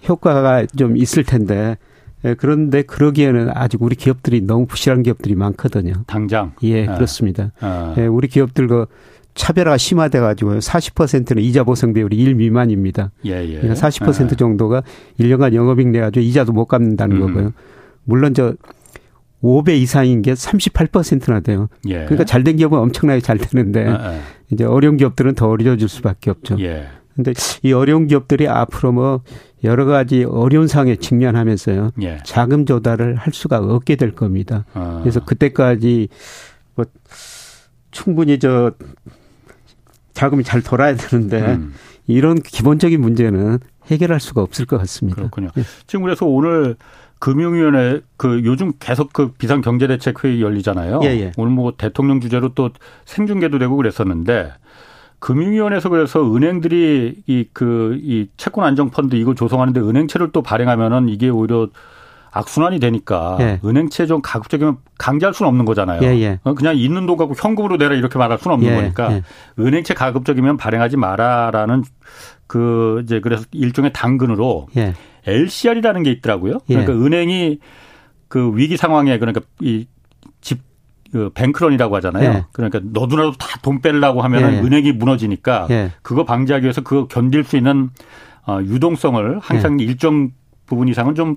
효과가 0.08 0.68
좀 0.68 0.96
있을 0.96 1.26
텐데 1.26 1.78
예, 2.24 2.34
그런데 2.34 2.82
그러기에는 2.82 3.50
아직 3.54 3.82
우리 3.82 3.98
기업들이 3.98 4.40
너무 4.40 4.68
부실한 4.68 5.04
기업들이 5.04 5.36
많거든요. 5.36 5.92
당장. 6.08 6.54
예, 6.64 6.88
아. 6.88 6.96
그렇습니다. 6.96 7.52
아. 7.60 7.94
예, 7.98 8.06
우리 8.06 8.30
기업들 8.30 8.68
그 8.68 8.86
차별화가 9.34 9.78
심화돼 9.78 10.22
가지고요. 10.22 10.60
40%는 10.60 11.44
이자 11.44 11.66
보상 11.66 11.92
비율이 11.92 12.16
1 12.16 12.36
미만입니다. 12.36 13.12
예, 13.26 13.32
예. 13.44 13.60
그러니까 13.60 13.74
40% 13.74 14.32
아. 14.32 14.36
정도가 14.38 14.84
1년간 15.20 15.54
영업이익 15.54 15.90
내 15.90 16.00
가지고 16.00 16.24
이자도 16.24 16.54
못 16.54 16.68
갚는다는 16.68 17.18
음. 17.18 17.28
거고요. 17.28 17.54
물론 18.04 18.34
저 18.34 18.54
5배 19.44 19.72
이상인 19.80 20.22
게 20.22 20.34
38%나 20.34 21.40
돼요. 21.40 21.68
예. 21.88 22.06
그러니까 22.06 22.26
잘 22.26 22.44
된 22.44 22.58
기업은 22.58 22.78
엄청나게 22.78 23.22
잘 23.22 23.38
되는데 23.38 23.88
아, 23.88 23.94
아. 23.94 24.20
이제 24.52 24.64
어려운 24.64 24.98
기업들은 24.98 25.34
더 25.36 25.48
어려워질 25.50 25.88
수밖에 25.90 26.30
없죠. 26.30 26.58
예. 26.60 26.88
근데 27.16 27.34
이 27.64 27.74
어려운 27.74 28.08
기업들이 28.08 28.48
앞으로 28.48 28.92
뭐 28.92 29.22
여러 29.64 29.86
가지 29.86 30.24
어려운 30.24 30.68
상황에 30.68 30.96
직면하면서요. 30.96 31.92
예. 32.04 32.20
자금 32.24 32.66
조달을 32.66 33.16
할 33.16 33.34
수가 33.34 33.58
없게 33.60 33.96
될 33.96 34.12
겁니다. 34.12 34.66
아. 34.74 35.00
그래서 35.02 35.24
그때까지 35.26 36.08
뭐 36.76 36.86
충분히 37.92 38.40
저 38.40 38.72
자금이 40.14 40.44
잘 40.44 40.62
돌아야 40.62 40.96
되는데 40.96 41.42
음. 41.56 41.74
이런 42.08 42.36
기본적인 42.36 43.00
문제는 43.02 43.60
해결할 43.88 44.20
수가 44.20 44.42
없을 44.42 44.66
것 44.66 44.78
같습니다. 44.78 45.16
그렇군요. 45.18 45.50
예. 45.58 45.64
지금 45.88 46.04
그래서 46.04 46.26
오늘 46.26 46.76
금융위원회 47.22 48.02
그 48.18 48.42
요즘 48.46 48.74
계속 48.80 49.14
그 49.14 49.32
비상경제대책 49.34 50.26
회의 50.26 50.42
열리잖아요. 50.42 51.02
예, 51.04 51.10
예. 51.10 51.32
오늘 51.38 51.52
뭐 51.52 51.72
대통령 51.78 52.20
주제로 52.20 52.50
또 52.56 52.72
생중계도 53.06 53.60
되고 53.60 53.76
그랬었는데 53.76 54.52
금융위원회에서 55.20 55.90
그래서 55.90 56.36
은행들이 56.36 57.22
이 57.28 57.46
그이 57.54 58.30
채권 58.38 58.66
안정 58.66 58.90
펀드 58.90 59.16
이거 59.16 59.36
조성하는데 59.36 59.80
은행채를 59.80 60.32
또 60.32 60.42
발행하면은 60.42 61.10
이게 61.10 61.30
오히려 61.30 61.68
악순환이 62.32 62.80
되니까 62.80 63.38
예. 63.40 63.60
은행채 63.64 64.08
좀 64.08 64.22
가급적이면 64.24 64.78
강제할 64.98 65.36
수는 65.36 65.48
없는 65.50 65.66
거잖아요. 65.66 66.02
예, 66.02 66.20
예. 66.22 66.40
어, 66.44 66.56
그냥 66.56 66.76
있는 66.76 67.06
돈 67.06 67.18
갖고 67.18 67.36
현금으로 67.38 67.78
내라 67.78 67.94
이렇게 67.94 68.18
말할 68.18 68.40
수는 68.40 68.56
없는 68.56 68.72
예, 68.72 68.76
거니까 68.76 69.12
예. 69.14 69.24
은행채 69.60 69.94
가급적이면 69.94 70.58
발행하지 70.58 70.98
마라라는 70.98 71.84
그 72.48 73.02
이제 73.04 73.20
그래서 73.20 73.46
일종의 73.52 73.94
당근으로 73.94 74.70
예. 74.76 74.96
LCR이라는 75.26 76.04
게 76.04 76.12
있더라고요. 76.12 76.60
그러니까 76.68 76.94
예. 76.94 76.98
은행이 76.98 77.60
그 78.28 78.52
위기 78.56 78.78
상황에 78.78 79.18
그러니까 79.20 79.42
이집 79.60 80.62
그 81.12 81.30
뱅크런이라고 81.34 81.96
하잖아요. 81.98 82.30
예. 82.30 82.46
그러니까 82.52 82.80
너도나도 82.84 83.34
다돈 83.34 83.82
빼려고 83.82 84.22
하면 84.22 84.54
예. 84.54 84.60
은행이 84.60 84.94
무너지니까 84.94 85.68
예. 85.70 85.92
그거 86.02 86.24
방지하기 86.24 86.64
위해서 86.64 86.82
그거 86.82 87.08
견딜 87.08 87.44
수 87.44 87.58
있는 87.58 87.90
어 88.48 88.60
유동성을 88.62 89.40
항상 89.40 89.80
예. 89.80 89.86
일정 89.86 90.32
부분 90.66 90.88
이상은 90.88 91.16
좀 91.16 91.36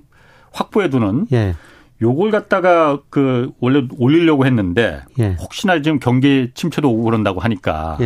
확보해 0.53 0.88
두는 0.88 1.26
예. 1.33 1.55
요걸 2.00 2.31
갖다가 2.31 3.00
그 3.11 3.50
원래 3.61 3.87
올리려고 3.99 4.47
했는데 4.47 5.03
예. 5.19 5.37
혹시나 5.41 5.81
지금 5.83 5.99
경기 5.99 6.50
침체도 6.55 6.91
오고 6.91 7.03
그런다고 7.05 7.41
하니까 7.41 7.99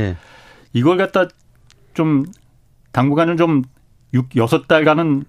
이걸 0.73 0.97
갖다 0.97 1.27
좀 1.95 2.25
당분간은 2.93 3.37
좀 3.37 3.63
6, 4.15 4.31
6달간은 4.31 5.25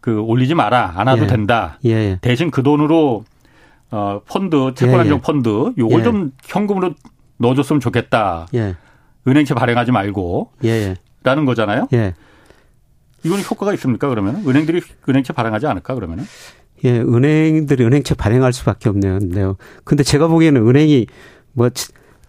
그 0.00 0.20
올리지 0.20 0.54
마라. 0.54 0.94
안 0.96 1.06
와도 1.06 1.24
예. 1.24 1.26
된다. 1.26 1.78
예. 1.84 2.18
대신 2.20 2.50
그 2.50 2.62
돈으로 2.62 3.24
어 3.90 4.20
펀드 4.26 4.72
채권 4.74 5.00
안정 5.00 5.16
예, 5.16 5.18
예. 5.18 5.22
펀드 5.22 5.72
요걸 5.78 6.00
예. 6.00 6.04
좀 6.04 6.32
현금으로 6.44 6.94
넣어줬으면 7.38 7.80
좋겠다. 7.80 8.46
은행채 9.26 9.54
발행하지 9.54 9.92
말고 9.92 10.52
라는 11.22 11.44
거잖아요. 11.44 11.88
이건 13.24 13.40
효과가 13.40 13.74
있습니까? 13.74 14.08
그러면 14.08 14.42
은행들이 14.46 14.80
은행채 15.08 15.32
발행하지 15.32 15.66
않을까 15.66 15.94
그러면은? 15.94 16.24
예, 16.84 16.98
은행들이 16.98 17.84
은행채 17.84 18.14
발행할 18.14 18.52
수밖에 18.52 18.88
없네요. 18.88 19.56
근데 19.84 20.02
제가 20.02 20.28
보기에는 20.28 20.66
은행이 20.66 21.06
뭐 21.52 21.68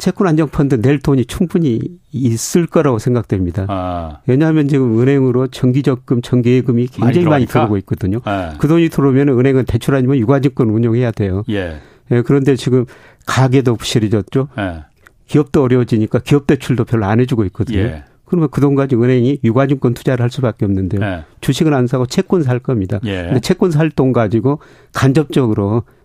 채권 0.01 0.25
안정 0.25 0.49
펀드 0.49 0.81
낼 0.81 0.97
돈이 0.97 1.25
충분히 1.25 1.79
있을 2.11 2.65
거라고 2.65 2.97
생각됩니다. 2.97 3.67
아. 3.69 4.17
왜냐하면 4.25 4.67
지금 4.67 4.99
은행으로 4.99 5.45
정기 5.49 5.83
적금, 5.83 6.23
정기 6.23 6.53
예금이 6.53 6.87
굉장히 6.87 7.17
많이, 7.19 7.29
많이 7.29 7.45
들어오고 7.45 7.77
있거든요. 7.77 8.19
네. 8.25 8.49
그 8.57 8.67
돈이 8.67 8.89
들어오면 8.89 9.29
은행은 9.29 9.65
대출 9.65 9.93
아니면 9.93 10.17
유가증권 10.17 10.71
운용해야 10.71 11.11
돼요. 11.11 11.43
예. 11.51 11.77
예 12.09 12.21
그런데 12.23 12.55
지금 12.55 12.85
가게도 13.27 13.75
부실해졌죠. 13.75 14.47
예. 14.57 14.85
기업도 15.27 15.61
어려워지니까 15.61 16.17
기업 16.23 16.47
대출도 16.47 16.85
별로 16.85 17.05
안 17.05 17.19
해주고 17.19 17.45
있거든요. 17.45 17.77
예. 17.77 18.03
그러면 18.25 18.49
그 18.49 18.59
돈 18.59 18.73
가지고 18.73 19.03
은행이 19.03 19.41
유가증권 19.43 19.93
투자를 19.93 20.23
할 20.23 20.31
수밖에 20.31 20.65
없는데요. 20.65 20.99
예. 21.05 21.25
주식은 21.41 21.75
안 21.75 21.85
사고 21.85 22.07
채권 22.07 22.41
살 22.41 22.57
겁니다. 22.57 22.99
예. 23.05 23.25
근데 23.25 23.39
채권 23.39 23.69
살 23.69 23.91
돈 23.91 24.13
가지고 24.13 24.61
간접적으로 24.93 25.83
음. 25.87 26.00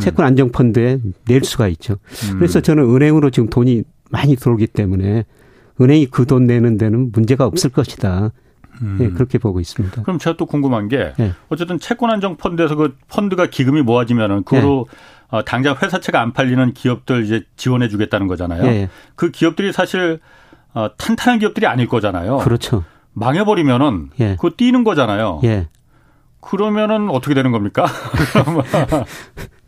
채권 0.00 0.26
안정 0.26 0.50
펀드에 0.50 0.98
낼 1.26 1.44
수가 1.44 1.68
있죠. 1.68 1.96
음. 2.32 2.38
그래서 2.38 2.60
저는 2.60 2.84
은행으로 2.94 3.30
지금 3.30 3.48
돈이 3.48 3.82
많이 4.10 4.36
들어오기 4.36 4.68
때문에 4.68 5.24
은행이 5.80 6.06
그 6.06 6.26
돈 6.26 6.46
내는 6.46 6.76
데는 6.78 7.10
문제가 7.12 7.44
없을 7.46 7.70
것이다. 7.70 8.30
음. 8.82 8.96
네, 8.98 9.10
그렇게 9.10 9.38
보고 9.38 9.60
있습니다. 9.60 10.02
그럼 10.02 10.18
제가 10.18 10.36
또 10.36 10.46
궁금한 10.46 10.88
게 10.88 11.12
네. 11.18 11.32
어쨌든 11.48 11.78
채권 11.78 12.10
안정 12.10 12.36
펀드에서 12.36 12.74
그 12.74 12.96
펀드가 13.08 13.46
기금이 13.46 13.82
모아지면은 13.82 14.44
그거로 14.44 14.86
네. 14.90 14.96
어, 15.38 15.44
당장 15.44 15.76
회사채가 15.80 16.20
안 16.20 16.32
팔리는 16.32 16.72
기업들 16.72 17.24
이제 17.24 17.42
지원해 17.56 17.88
주겠다는 17.88 18.26
거잖아요. 18.26 18.62
네. 18.62 18.88
그 19.14 19.30
기업들이 19.30 19.72
사실 19.72 20.20
어, 20.74 20.88
탄탄한 20.96 21.38
기업들이 21.38 21.66
아닐 21.66 21.86
거잖아요. 21.86 22.38
그렇죠. 22.38 22.84
망해버리면은 23.12 24.10
예. 24.20 24.36
그거 24.36 24.50
뛰는 24.50 24.84
거잖아요. 24.84 25.40
예. 25.44 25.68
그러면은 26.40 27.08
어떻게 27.10 27.34
되는 27.34 27.52
겁니까? 27.52 27.86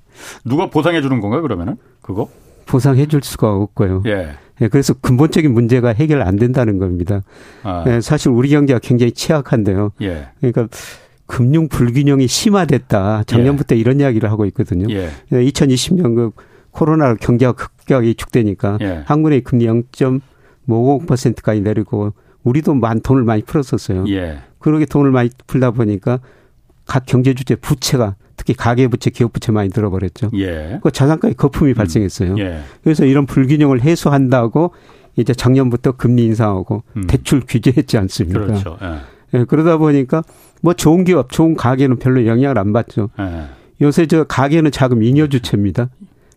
누가 0.45 0.71
보상해 0.71 1.03
주는 1.03 1.21
건가요, 1.21 1.43
그러면은? 1.43 1.77
그거? 2.03 2.29
보상해 2.67 3.07
줄 3.07 3.23
수가 3.23 3.53
없고요. 3.53 4.03
예. 4.07 4.31
예. 4.61 4.69
그래서 4.69 4.95
근본적인 4.95 5.53
문제가 5.53 5.91
해결 5.91 6.23
안 6.23 6.37
된다는 6.37 6.79
겁니다. 6.79 7.23
아. 7.63 7.85
예, 7.87 8.01
사실 8.01 8.31
우리 8.31 8.49
경제가 8.49 8.81
굉장히 8.83 9.13
취약한데요. 9.13 9.93
예. 10.03 10.29
그러니까 10.41 10.69
금융 11.27 11.69
불균형이 11.69 12.27
심화됐다. 12.27 13.25
작년부터 13.27 13.75
예. 13.77 13.81
이런 13.81 14.01
이야기를 14.01 14.31
하고 14.31 14.45
있거든요. 14.47 14.87
예. 14.95 15.11
2020년 15.31 16.11
예, 16.13 16.15
그 16.15 16.31
코로나 16.71 17.15
경제가 17.15 17.53
급격하게 17.53 18.09
위축되니까 18.09 18.79
예. 18.81 19.03
한국의 19.07 19.43
금리 19.43 19.67
0.55%까지 19.67 21.61
내리고 21.61 22.13
우리도 22.43 22.75
많은 22.75 23.01
돈을 23.03 23.25
많이 23.25 23.43
풀었었어요. 23.43 24.05
예. 24.09 24.39
그러게 24.59 24.87
돈을 24.87 25.11
많이 25.11 25.31
풀다 25.47 25.71
보니까 25.73 26.21
각 26.87 27.05
경제 27.07 27.35
주체 27.35 27.55
부채가 27.55 28.17
특히 28.37 28.55
가계부채, 28.55 29.11
기업부채 29.11 29.53
많이 29.53 29.71
들어버렸죠. 29.71 30.31
예. 30.35 30.81
그 30.83 30.91
자산가의 30.91 31.35
거품이 31.35 31.73
음. 31.73 31.75
발생했어요. 31.75 32.37
예. 32.39 32.61
그래서 32.83 33.05
이런 33.05 33.27
불균형을 33.27 33.83
해소한다고 33.83 34.73
이제 35.17 35.33
작년부터 35.33 35.93
금리 35.93 36.25
인상하고 36.25 36.83
음. 36.97 37.07
대출 37.07 37.43
규제했지 37.47 37.97
않습니까? 37.99 38.41
그렇죠. 38.41 38.79
예. 38.83 39.39
예. 39.39 39.45
그러다 39.45 39.77
보니까 39.77 40.23
뭐 40.63 40.75
좋은 40.75 41.05
기업, 41.05 41.31
좋은 41.31 41.55
가계는 41.55 41.99
별로 41.99 42.27
영향을 42.27 42.59
안 42.59 42.73
받죠. 42.73 43.11
예. 43.21 43.45
요새 43.83 44.07
저 44.07 44.25
가계는 44.25 44.71
자금 44.71 45.03
잉여 45.03 45.29
주체입니다. 45.29 45.89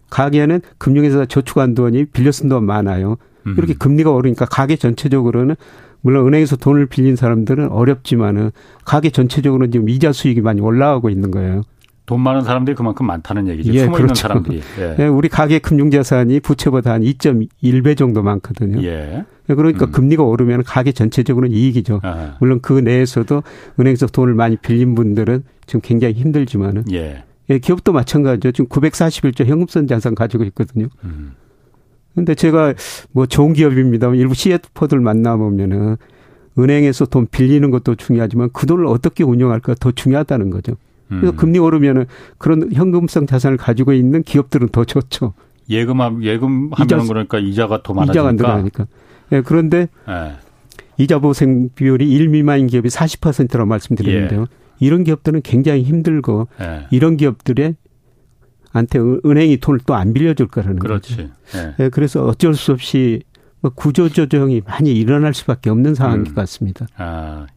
가계는 0.10 0.62
금융에서 0.78 1.26
저축한 1.26 1.76
돈이 1.76 2.06
빌려 2.06 2.32
쓴 2.32 2.50
돈 2.50 2.66
많아요. 2.66 3.18
음. 3.46 3.56
이렇게 3.58 3.74
금리가 3.74 4.12
오르니까 4.12 4.46
가계 4.46 4.76
전체적으로는 4.76 5.56
물론 6.02 6.28
은행에서 6.28 6.56
돈을 6.58 6.86
빌린 6.86 7.16
사람들은 7.16 7.70
어렵지만은 7.70 8.52
가계 8.86 9.10
전체적으로는 9.10 9.72
지금 9.72 9.90
이자 9.90 10.12
수익이 10.12 10.42
많이 10.42 10.62
올라가고 10.62 11.10
있는 11.10 11.32
거예요. 11.32 11.64
돈 12.08 12.22
많은 12.22 12.44
사람들이 12.44 12.74
그만큼 12.74 13.06
많다는 13.06 13.50
얘기죠. 13.50 13.74
예, 13.74 13.80
숨어 13.80 13.92
그렇죠. 13.92 14.04
있는 14.04 14.16
사람들이. 14.16 14.62
예. 14.80 14.96
예, 14.98 15.08
우리 15.08 15.28
가계 15.28 15.60
금융 15.60 15.92
자산이 15.92 16.40
부채보다 16.40 16.94
한 16.94 17.02
2.1배 17.02 17.98
정도 17.98 18.24
많거든요. 18.24 18.82
예. 18.82 19.26
예. 19.50 19.54
그러니까 19.54 19.88
음. 19.88 19.92
금리가 19.92 20.24
오르면 20.24 20.64
가계 20.64 20.94
전체적으로는 20.94 21.54
이익이죠. 21.54 22.00
아. 22.04 22.38
물론 22.40 22.62
그 22.62 22.72
내에서도 22.72 23.44
은행에서 23.78 24.08
돈을 24.08 24.36
많이 24.36 24.56
빌린 24.56 24.96
분들은 24.96 25.44
지금 25.66 25.82
굉장히 25.82 26.14
힘들지만은 26.14 26.86
예. 26.94 27.26
예, 27.50 27.60
기업도 27.60 27.92
마찬가지죠. 27.92 28.54
지금 28.54 28.70
941조 28.70 29.46
현금성 29.46 29.88
자산 29.88 30.16
가지고 30.16 30.46
있거든요. 30.46 30.88
음. 31.04 31.34
근데 32.16 32.36
제가 32.36 32.74
뭐 33.12 33.26
좋은 33.26 33.52
기업입니다. 33.52 34.14
일부 34.16 34.34
CFO들 34.34 35.02
만나보면은 35.02 35.98
은행에서 36.58 37.08
돈 37.08 37.28
빌리는 37.28 37.70
것도 37.70 37.96
중요하지만 37.96 38.50
그 38.54 38.66
돈을 38.66 38.86
어떻게 38.86 39.26
운영할까 39.26 39.76
더 39.76 39.92
중요하다는 39.92 40.52
거죠. 40.52 40.78
그래서 41.10 41.30
음. 41.32 41.36
금리 41.36 41.60
오르면은 41.60 42.06
그런 42.38 42.72
현금성 42.72 43.28
자산을 43.28 43.58
가지고 43.58 43.94
있는 43.94 44.24
기업들은 44.24 44.70
더 44.70 44.84
좋죠. 44.86 45.34
예금함 45.70 46.24
예금 46.24 46.70
하면 46.74 46.86
이자, 46.86 46.98
그러니까 47.08 47.40
이자가 47.40 47.84
더 47.84 47.94
많아지니까. 47.94 48.12
이자가 48.14 48.32
늘어나니까. 48.34 48.88
예, 49.34 49.42
그런데 49.42 49.88
네. 50.08 50.34
이자 50.98 51.20
보생 51.20 51.70
비율이 51.76 52.10
1 52.12 52.30
미만인 52.30 52.68
기업이 52.68 52.90
40%라고 52.90 53.66
말씀드렸는데요. 53.66 54.42
예. 54.42 54.46
이런 54.80 55.04
기업들은 55.04 55.42
굉장히 55.44 55.84
힘들고 55.84 56.48
예. 56.62 56.88
이런 56.92 57.18
기업들의 57.18 57.76
한테 58.72 59.00
은행이 59.26 59.58
돈을 59.58 59.80
또 59.86 59.96
안 59.96 60.14
빌려줄 60.14 60.48
거라는 60.48 60.80
그렇지. 60.80 61.18
거죠. 61.18 61.30
예. 61.56 61.86
예. 61.86 61.90
그래서 61.90 62.24
어쩔 62.26 62.54
수 62.54 62.72
없이 62.72 63.22
뭐 63.60 63.72
구조조정이 63.74 64.62
많이 64.66 64.92
일어날 64.94 65.34
수밖에 65.34 65.70
없는 65.70 65.96
상황인 65.96 66.22
음. 66.22 66.26
것 66.26 66.36
같습니다. 66.36 66.86
아, 66.96 67.48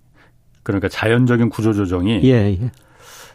그러니까 0.62 0.88
자연적인 0.88 1.50
구조조정이 1.50 2.22
예, 2.24 2.58
예. 2.60 2.70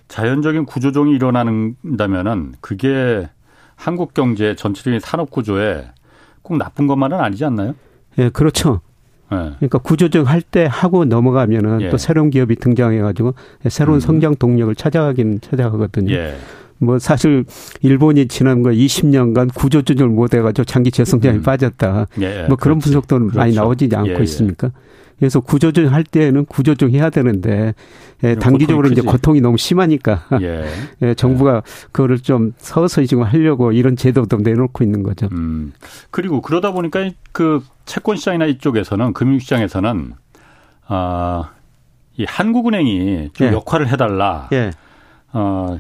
자연적인 0.07 0.65
구조조정이 0.65 1.13
일어난다면은 1.15 2.53
그게 2.61 3.27
한국 3.75 4.13
경제 4.13 4.55
전체적인 4.55 4.99
산업 4.99 5.31
구조에 5.31 5.87
꼭 6.41 6.57
나쁜 6.57 6.87
것만은 6.87 7.19
아니지 7.19 7.43
않나요? 7.45 7.75
예, 8.17 8.29
그렇죠. 8.29 8.81
네. 9.31 9.51
그러니까 9.57 9.79
구조조정 9.79 10.27
할때 10.27 10.67
하고 10.69 11.05
넘어가면은 11.05 11.81
예. 11.81 11.89
또 11.89 11.97
새로운 11.97 12.29
기업이 12.29 12.55
등장해가지고 12.57 13.33
새로운 13.69 13.97
음. 13.97 13.99
성장 13.99 14.35
동력을 14.35 14.73
찾아가긴 14.75 15.41
찾아가거든요. 15.41 16.13
예. 16.13 16.35
뭐 16.77 16.99
사실 16.99 17.45
일본이 17.81 18.27
지난 18.27 18.61
거 18.61 18.69
20년간 18.69 19.53
구조조정을 19.55 20.13
못 20.13 20.33
해가지고 20.33 20.65
장기 20.65 20.91
재성장이 20.91 21.37
음. 21.37 21.41
빠졌다. 21.41 22.07
예, 22.21 22.45
뭐 22.47 22.57
그런 22.57 22.79
그렇지. 22.79 22.83
분석도 22.83 23.19
그렇죠. 23.19 23.37
많이 23.37 23.55
나오지 23.55 23.89
않고 23.93 24.09
예, 24.09 24.15
예. 24.19 24.23
있습니까? 24.23 24.71
그래서 25.19 25.39
구조조정 25.39 25.93
할 25.93 26.03
때는 26.03 26.45
구조조정 26.45 26.93
해야 26.93 27.09
되는데 27.09 27.73
예, 28.23 28.35
단기적으로 28.35 28.89
이제 28.89 29.01
고통이 29.01 29.41
너무 29.41 29.57
심하니까 29.57 30.25
예. 30.41 30.65
예, 31.01 31.13
정부가 31.13 31.63
그거를 31.91 32.19
좀 32.19 32.53
서서히 32.57 33.07
지금 33.07 33.23
하려고 33.23 33.71
이런 33.71 33.95
제도도 33.95 34.37
내놓고 34.37 34.83
있는 34.83 35.03
거죠. 35.03 35.27
음. 35.31 35.73
그리고 36.11 36.41
그러다 36.41 36.71
보니까 36.71 37.09
그 37.31 37.63
채권 37.85 38.17
시장이나 38.17 38.45
이쪽에서는 38.45 39.13
금융 39.13 39.39
시장에서는 39.39 40.13
아, 40.87 41.51
이 42.17 42.25
한국은행이 42.27 43.29
좀 43.33 43.47
예. 43.47 43.51
역할을 43.51 43.89
해 43.89 43.97
달라. 43.97 44.49
예. 44.51 44.71
어, 45.33 45.79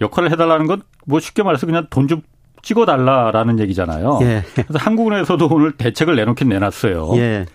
역할을 0.00 0.30
해 0.30 0.36
달라는 0.36 0.66
건 0.66 0.82
뭐 1.06 1.20
쉽게 1.20 1.42
말해서 1.42 1.66
그냥 1.66 1.86
돈좀 1.90 2.22
찍어달라라는 2.62 3.58
얘기잖아요. 3.60 4.18
예. 4.22 4.42
그래서 4.54 4.78
한국은행에서도 4.78 5.48
오늘 5.50 5.72
대책을 5.72 6.14
내놓긴 6.16 6.48
내놨어요. 6.48 7.10
예. 7.16 7.46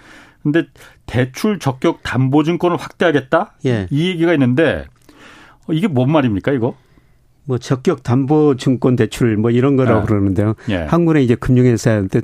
근데 0.45 0.67
대출 1.07 1.57
적격 1.57 2.03
담보 2.03 2.43
증권을 2.43 2.77
확대하겠다? 2.77 3.53
예. 3.65 3.87
이 3.89 4.09
얘기가 4.09 4.31
있는데 4.33 4.85
어, 5.67 5.73
이게 5.73 5.87
뭔 5.87 6.11
말입니까, 6.11 6.51
이거? 6.51 6.75
뭐 7.45 7.57
적격 7.57 8.03
담보 8.03 8.55
증권 8.57 8.95
대출 8.95 9.37
뭐 9.37 9.49
이런 9.49 9.75
거라고 9.75 10.01
네. 10.01 10.05
그러는데요. 10.05 10.53
예. 10.69 10.77
한국에 10.83 11.23
이제 11.23 11.33
금융회사한테 11.33 12.21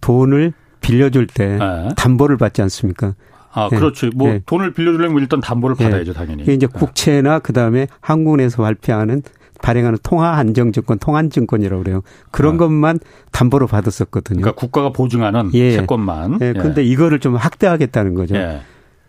돈을 0.00 0.52
빌려줄 0.80 1.26
때 1.26 1.58
예. 1.60 1.88
담보를 1.96 2.36
받지 2.36 2.62
않습니까? 2.62 3.16
아, 3.52 3.68
예. 3.72 3.76
그렇죠. 3.76 4.08
뭐 4.14 4.28
예. 4.28 4.42
돈을 4.46 4.72
빌려주려면 4.72 5.20
일단 5.20 5.40
담보를 5.40 5.74
예. 5.80 5.84
받아야죠, 5.84 6.12
당연히. 6.12 6.44
이게 6.44 6.54
이제 6.54 6.68
국채나 6.68 7.40
그다음에 7.40 7.88
한국은행에서 8.00 8.62
발표하는 8.62 9.22
발행하는 9.62 9.98
통화 10.02 10.36
안정 10.36 10.72
증권, 10.72 10.98
통한 10.98 11.30
증권이라고 11.30 11.82
그래요. 11.82 12.02
그런 12.30 12.54
아. 12.54 12.58
것만 12.58 12.98
담보로 13.32 13.66
받았었거든요. 13.66 14.40
그러니까 14.40 14.58
국가가 14.58 14.90
보증하는 14.92 15.50
예. 15.54 15.72
채권만. 15.72 16.38
예. 16.40 16.52
근데 16.52 16.82
예. 16.82 16.86
이거를 16.86 17.20
좀 17.20 17.36
확대하겠다는 17.36 18.14
거죠. 18.14 18.36
예. 18.36 18.60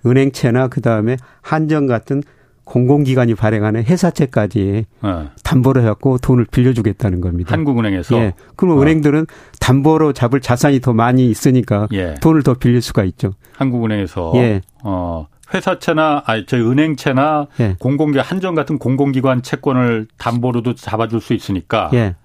은행채나 0.05 0.67
그다음에 0.67 1.17
한정 1.41 1.87
같은 1.87 2.21
공공기관이 2.65 3.35
발행하는 3.35 3.83
회사채까지 3.83 4.85
네. 5.03 5.27
담보로 5.43 5.81
해갖고 5.81 6.17
돈을 6.17 6.45
빌려주겠다는 6.49 7.21
겁니다. 7.21 7.53
한국은행에서. 7.53 8.17
예. 8.17 8.33
그러면 8.55 8.79
어. 8.79 8.81
은행들은 8.81 9.27
담보로 9.59 10.13
잡을 10.13 10.41
자산이 10.41 10.81
더 10.81 10.93
많이 10.93 11.29
있으니까 11.29 11.87
예. 11.93 12.15
돈을 12.21 12.43
더 12.43 12.55
빌릴 12.55 12.81
수가 12.81 13.03
있죠. 13.03 13.33
한국은행에서. 13.53 14.33
예. 14.37 14.61
어. 14.83 15.27
회사채나 15.53 16.23
아니 16.25 16.45
저희 16.45 16.61
은행채나 16.61 17.47
예. 17.59 17.75
공공기 17.79 18.19
한정 18.19 18.55
같은 18.55 18.77
공공기관 18.79 19.41
채권을 19.43 20.07
담보로도 20.17 20.75
잡아줄 20.75 21.21
수 21.21 21.33
있으니까 21.33 21.89
예. 21.93 22.15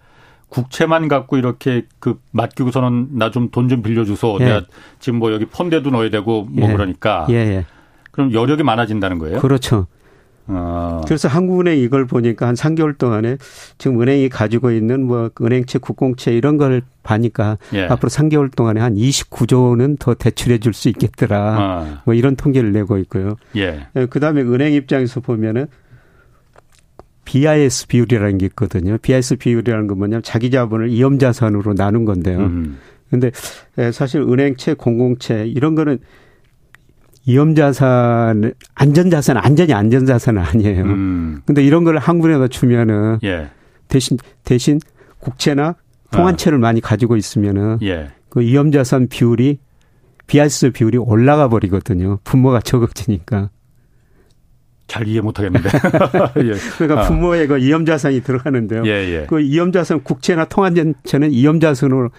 국채만 0.49 1.07
갖고 1.09 1.37
이렇게 1.37 1.87
그 2.01 2.19
맡기고서는 2.33 3.09
나 3.13 3.31
좀 3.31 3.51
돈좀 3.51 3.69
좀 3.69 3.83
빌려줘서 3.83 4.39
예. 4.41 4.45
내가 4.45 4.63
지금 4.99 5.19
뭐 5.21 5.33
여기 5.33 5.45
펀드에도 5.47 5.91
넣어야 5.91 6.11
되고 6.11 6.43
뭐 6.51 6.69
예. 6.69 6.73
그러니까 6.73 7.27
예, 7.31 7.35
예. 7.35 7.67
그럼 8.11 8.33
여력이 8.33 8.63
많아진다는 8.65 9.19
거예요. 9.19 9.39
그렇죠. 9.39 9.87
어. 10.53 11.01
그래서 11.07 11.29
한국은행 11.29 11.79
이걸 11.79 12.07
보니까 12.07 12.49
한 12.49 12.55
3개월 12.55 12.99
동안에 12.99 13.37
지금 13.79 14.01
은행이 14.03 14.29
가지고 14.29 14.73
있는 14.73 15.05
뭐 15.07 15.31
은행채, 15.41 15.79
국공채 15.79 16.33
이런 16.33 16.57
걸 16.57 16.83
봐니까 17.03 17.59
예. 17.73 17.85
앞으로 17.85 18.09
3개월 18.09 18.55
동안에 18.55 18.81
한 18.81 18.95
29조는 18.97 19.99
더 19.99 20.15
대출해 20.15 20.59
줄 20.59 20.73
수 20.75 20.89
있겠더라. 20.89 21.57
어. 21.59 21.99
뭐 22.05 22.15
이런 22.15 22.37
통계를 22.37 22.73
내고 22.73 22.99
있고요. 22.99 23.37
예. 23.57 23.87
예. 23.97 24.07
그다음에 24.07 24.43
은행 24.43 24.73
입장에서 24.73 25.21
보면은 25.21 25.67
BIS 27.25 27.87
비율이라는 27.87 28.39
게 28.39 28.47
있거든요. 28.47 28.99
BIS 28.99 29.37
비율이라는 29.37 29.87
건 29.87 29.99
뭐냐면 29.99 30.23
자기 30.23 30.51
자본을 30.51 30.89
이염 30.89 31.19
자산으로 31.19 31.75
나눈 31.75 32.05
건데요. 32.05 32.39
음. 32.39 32.79
근데 33.11 33.31
예, 33.79 33.93
사실 33.93 34.21
은행채, 34.21 34.75
공공채 34.75 35.47
이런 35.47 35.75
거는 35.75 35.99
위험자산, 37.27 38.55
안전자산, 38.75 39.37
안전이 39.37 39.73
안전자산은 39.73 40.43
아니에요. 40.43 40.85
음. 40.85 41.43
근데 41.45 41.63
이런 41.63 41.85
걸 41.85 41.99
한국에다 41.99 42.49
주면은 42.49 43.19
예. 43.25 43.51
대신, 43.89 44.17
대신 44.45 44.81
국채나 45.19 45.77
통한채를 46.11 46.59
어. 46.59 46.61
많이 46.61 46.81
가지고 46.81 47.17
있으면은 47.17 47.79
예. 47.83 48.11
그 48.29 48.41
위험자산 48.41 49.09
비율이 49.09 49.59
비아스 50.27 50.71
비율이 50.71 50.99
올라가 50.99 51.49
버리거든요. 51.49 52.19
분모가 52.25 52.61
적어지니까. 52.61 53.51
잘 54.87 55.07
이해 55.07 55.21
못 55.21 55.39
하겠는데. 55.39 55.69
예. 56.43 56.53
그러니까 56.79 57.07
분모에 57.07 57.47
그 57.47 57.57
위험자산이 57.57 58.23
들어가는데요. 58.23 58.83
예, 58.87 58.91
예. 58.91 59.27
그 59.29 59.39
위험자산 59.39 60.03
국채나 60.03 60.47
통한채는 60.47 61.31
위험자산으로 61.31 62.11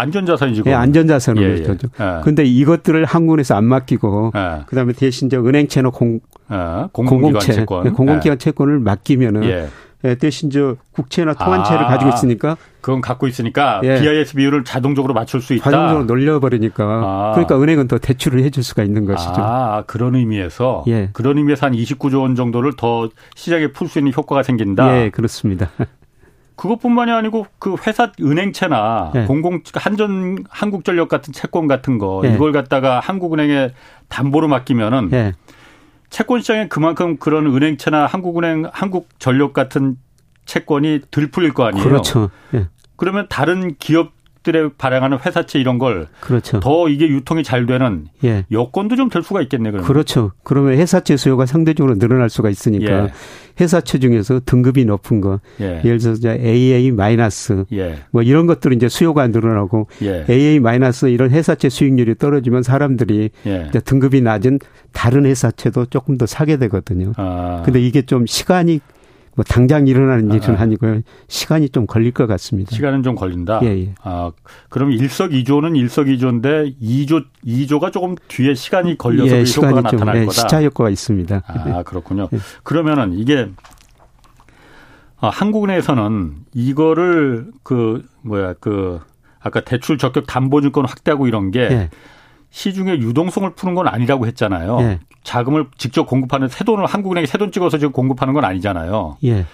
안전자산이죠. 0.00 0.62
예, 0.66 0.72
안전자산으로 0.74 1.44
예, 1.44 1.58
예. 1.58 1.62
그렇죠. 1.62 1.88
예. 2.00 2.20
근데 2.22 2.44
이것들을 2.44 3.04
한국에서 3.04 3.54
안 3.54 3.64
맡기고 3.64 4.32
예. 4.34 4.62
그다음에 4.66 4.92
대신 4.92 5.28
저 5.28 5.38
은행채나 5.40 5.90
공 5.90 6.20
예. 6.50 6.88
공공채 6.92 7.52
채권. 7.52 7.86
예, 7.86 7.90
공공기관 7.90 8.34
예. 8.34 8.38
채권을 8.38 8.78
맡기면은 8.80 9.44
예. 9.44 9.68
예, 10.04 10.14
대신 10.14 10.48
저 10.48 10.76
국채나 10.92 11.34
통한채를 11.34 11.84
아, 11.84 11.88
가지고 11.88 12.10
있으니까 12.14 12.56
그건 12.80 13.02
갖고 13.02 13.26
있으니까 13.28 13.82
예. 13.84 14.00
BIS 14.00 14.34
비율을 14.34 14.64
자동적으로 14.64 15.12
맞출 15.12 15.42
수 15.42 15.52
있다. 15.52 15.70
자동적으로 15.70 16.04
놀려버리니까 16.06 16.84
아. 16.84 17.32
그러니까 17.34 17.60
은행은 17.60 17.86
더 17.86 17.98
대출을 17.98 18.42
해줄 18.42 18.62
수가 18.62 18.82
있는 18.82 19.04
것이죠. 19.04 19.34
아 19.36 19.84
그런 19.86 20.14
의미에서 20.14 20.84
예. 20.88 21.10
그런 21.12 21.36
의미에서 21.36 21.66
한 21.66 21.74
29조 21.74 22.22
원 22.22 22.34
정도를 22.34 22.72
더 22.78 23.10
시장에 23.34 23.72
풀 23.72 23.88
수 23.88 23.98
있는 23.98 24.12
효과가 24.16 24.42
생긴다. 24.42 24.96
예, 25.04 25.10
그렇습니다. 25.10 25.68
그것뿐만이 26.60 27.10
아니고 27.10 27.46
그 27.58 27.74
회사 27.86 28.12
은행채나 28.20 29.12
네. 29.14 29.24
공공 29.24 29.62
한전 29.72 30.44
한국전력 30.50 31.08
같은 31.08 31.32
채권 31.32 31.66
같은 31.66 31.96
거 31.96 32.20
네. 32.22 32.34
이걸 32.34 32.52
갖다가 32.52 33.00
한국은행에 33.00 33.70
담보로 34.08 34.46
맡기면은 34.46 35.08
네. 35.08 35.32
채권 36.10 36.42
시장에 36.42 36.68
그만큼 36.68 37.16
그런 37.16 37.46
은행채나 37.46 38.04
한국은행 38.04 38.68
한국전력 38.72 39.54
같은 39.54 39.96
채권이 40.44 41.00
들 41.10 41.30
풀릴 41.30 41.54
거 41.54 41.64
아니에요. 41.64 41.82
그렇죠. 41.82 42.28
그러면 42.96 43.26
다른 43.30 43.76
기업 43.78 44.12
들에 44.42 44.70
발행하는 44.78 45.18
회사채 45.18 45.58
이런 45.58 45.78
걸 45.78 46.08
그렇죠. 46.20 46.60
더 46.60 46.88
이게 46.88 47.06
유통이 47.08 47.42
잘 47.42 47.66
되는 47.66 48.06
예. 48.24 48.44
여건도 48.50 48.96
좀 48.96 49.10
될 49.10 49.22
수가 49.22 49.42
있겠네 49.42 49.70
그러면. 49.70 49.86
그렇죠. 49.86 50.32
그러면 50.44 50.74
회사채 50.74 51.16
수요가 51.16 51.44
상대적으로 51.46 51.98
늘어날 51.98 52.30
수가 52.30 52.48
있으니까 52.48 53.04
예. 53.04 53.12
회사채 53.60 53.98
중에서 53.98 54.40
등급이 54.46 54.84
높은 54.84 55.20
거 55.20 55.40
예. 55.60 55.80
를 55.82 55.98
들어서 55.98 56.28
AA 56.30 56.90
마이너스 56.92 57.64
예. 57.72 57.98
뭐 58.10 58.22
이런 58.22 58.46
것들은 58.46 58.76
이제 58.76 58.88
수요가 58.88 59.26
늘어나고 59.26 59.88
예. 60.02 60.24
AA 60.30 60.60
마이너스 60.60 61.06
이런 61.06 61.30
회사채 61.30 61.68
수익률이 61.68 62.14
떨어지면 62.16 62.62
사람들이 62.62 63.30
예. 63.46 63.66
이제 63.68 63.80
등급이 63.80 64.20
낮은 64.22 64.60
다른 64.92 65.26
회사채도 65.26 65.86
조금 65.86 66.16
더 66.16 66.26
사게 66.26 66.56
되거든요. 66.56 67.12
아. 67.16 67.62
근데 67.64 67.80
이게 67.80 68.02
좀 68.02 68.26
시간이 68.26 68.80
뭐 69.36 69.44
당장 69.44 69.86
일어나는 69.86 70.32
일은 70.32 70.56
아. 70.56 70.60
아니고요. 70.62 71.00
시간이 71.28 71.68
좀 71.70 71.86
걸릴 71.86 72.12
것 72.12 72.26
같습니다. 72.26 72.74
시간은 72.74 73.02
좀 73.02 73.14
걸린다. 73.14 73.60
예, 73.62 73.68
예. 73.68 73.94
아, 74.02 74.32
그럼 74.68 74.90
일석이조는 74.90 75.76
일석이조인데 75.76 76.74
2조 76.80 77.24
2조가 77.46 77.92
조금 77.92 78.16
뒤에 78.28 78.54
시간이 78.54 78.98
걸려서 78.98 79.36
예, 79.36 79.40
그 79.40 79.44
시간이 79.46 79.72
효과가 79.72 79.90
좀, 79.90 79.98
나타날 79.98 80.22
예, 80.22 80.26
거다. 80.26 80.40
시차 80.40 80.62
효과가 80.62 80.90
있습니다. 80.90 81.42
아, 81.46 81.82
그렇군요. 81.84 82.28
예. 82.32 82.38
그러면은 82.62 83.12
이게 83.14 83.48
아, 85.20 85.28
한국은행에서는 85.28 86.34
이거를 86.54 87.46
그 87.62 88.04
뭐야 88.22 88.54
그 88.58 89.00
아까 89.38 89.60
대출 89.60 89.96
적격 89.96 90.26
담보증권 90.26 90.86
확대하고 90.86 91.28
이런 91.28 91.50
게 91.50 91.60
예. 91.60 91.90
시중에 92.50 92.98
유동성을 92.98 93.50
푸는 93.54 93.74
건 93.74 93.88
아니라고 93.88 94.26
했잖아요. 94.26 94.78
예. 94.80 95.00
자금을 95.22 95.66
직접 95.78 96.04
공급하는 96.06 96.48
새 96.48 96.64
돈을 96.64 96.86
한국은행에 96.86 97.26
새돈 97.26 97.52
찍어서 97.52 97.78
지금 97.78 97.92
공급하는 97.92 98.34
건 98.34 98.44
아니잖아요. 98.44 99.18
예. 99.24 99.46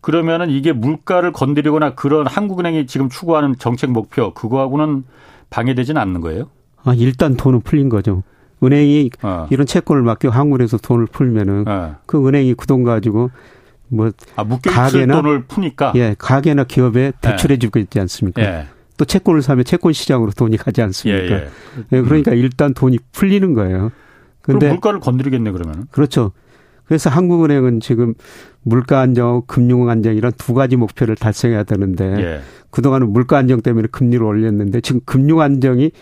그러면은 0.00 0.50
이게 0.50 0.72
물가를 0.72 1.32
건드리거나 1.32 1.94
그런 1.94 2.26
한국은행이 2.26 2.86
지금 2.86 3.08
추구하는 3.08 3.56
정책 3.58 3.90
목표 3.90 4.34
그거하고는 4.34 5.04
방해되지는 5.50 6.00
않는 6.00 6.20
거예요? 6.20 6.50
아, 6.84 6.92
일단 6.94 7.36
돈은 7.36 7.62
풀린 7.62 7.88
거죠. 7.88 8.22
은행이 8.62 9.10
어. 9.22 9.46
이런 9.50 9.66
채권을 9.66 10.02
맡겨 10.02 10.28
한국에서 10.30 10.76
돈을 10.78 11.06
풀면은 11.06 11.64
어. 11.66 11.96
그 12.06 12.26
은행이 12.26 12.54
그 12.54 12.66
돈 12.66 12.84
가지고 12.84 13.30
뭐 13.88 14.10
아, 14.36 14.44
가게나 14.44 15.14
돈을 15.16 15.44
푸니까 15.44 15.92
예 15.96 16.14
가게나 16.18 16.64
기업에 16.64 17.12
대출해 17.20 17.58
주고 17.58 17.78
있지 17.78 18.00
않습니까? 18.00 18.42
예. 18.42 18.66
또 18.96 19.04
채권을 19.04 19.42
사면 19.42 19.64
채권 19.64 19.92
시장으로 19.92 20.32
돈이 20.32 20.56
가지 20.56 20.82
않습니까? 20.82 21.24
예, 21.24 21.30
예. 21.30 21.48
예 21.92 22.02
그러니까 22.02 22.32
음. 22.32 22.36
일단 22.36 22.74
돈이 22.74 22.98
풀리는 23.12 23.54
거예요. 23.54 23.90
근데 24.40 24.68
물가를 24.68 25.00
건드리겠네 25.00 25.50
그러면. 25.52 25.86
그렇죠. 25.90 26.32
그래서 26.86 27.08
한국은행은 27.10 27.80
지금 27.80 28.14
물가 28.62 29.00
안정, 29.00 29.42
금융 29.46 29.88
안정 29.88 30.14
이런 30.14 30.32
두 30.36 30.54
가지 30.54 30.76
목표를 30.76 31.16
달성해야 31.16 31.64
되는데 31.64 32.04
예. 32.18 32.40
그동안은 32.70 33.12
물가 33.12 33.38
안정 33.38 33.62
때문에 33.62 33.88
금리를 33.90 34.24
올렸는데 34.24 34.80
지금 34.80 35.00
금융 35.04 35.40
안정이 35.40 35.92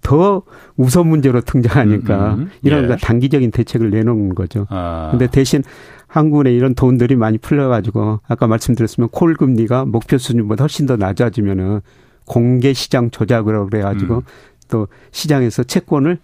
더 0.00 0.42
우선 0.76 1.08
문제로 1.08 1.40
등장하니까 1.40 2.34
음, 2.34 2.40
음. 2.40 2.50
이런 2.62 2.90
예. 2.90 2.96
단기적인 2.96 3.50
대책을 3.50 3.90
내놓는 3.90 4.34
거죠. 4.34 4.66
아. 4.70 5.08
근데 5.10 5.26
대신 5.26 5.62
한국은행 6.06 6.54
이런 6.54 6.74
돈들이 6.74 7.16
많이 7.16 7.36
풀려가지고 7.36 8.20
아까 8.26 8.46
말씀드렸으면 8.46 9.08
콜 9.10 9.34
금리가 9.34 9.84
목표 9.86 10.18
수준보다 10.18 10.64
훨씬 10.64 10.86
더 10.86 10.96
낮아지면은 10.96 11.80
공개 12.28 12.72
시장 12.72 13.10
조작을 13.10 13.68
그래가지고 13.70 14.16
음. 14.16 14.22
또 14.68 14.86
시장에서 15.10 15.64
채권을 15.64 16.18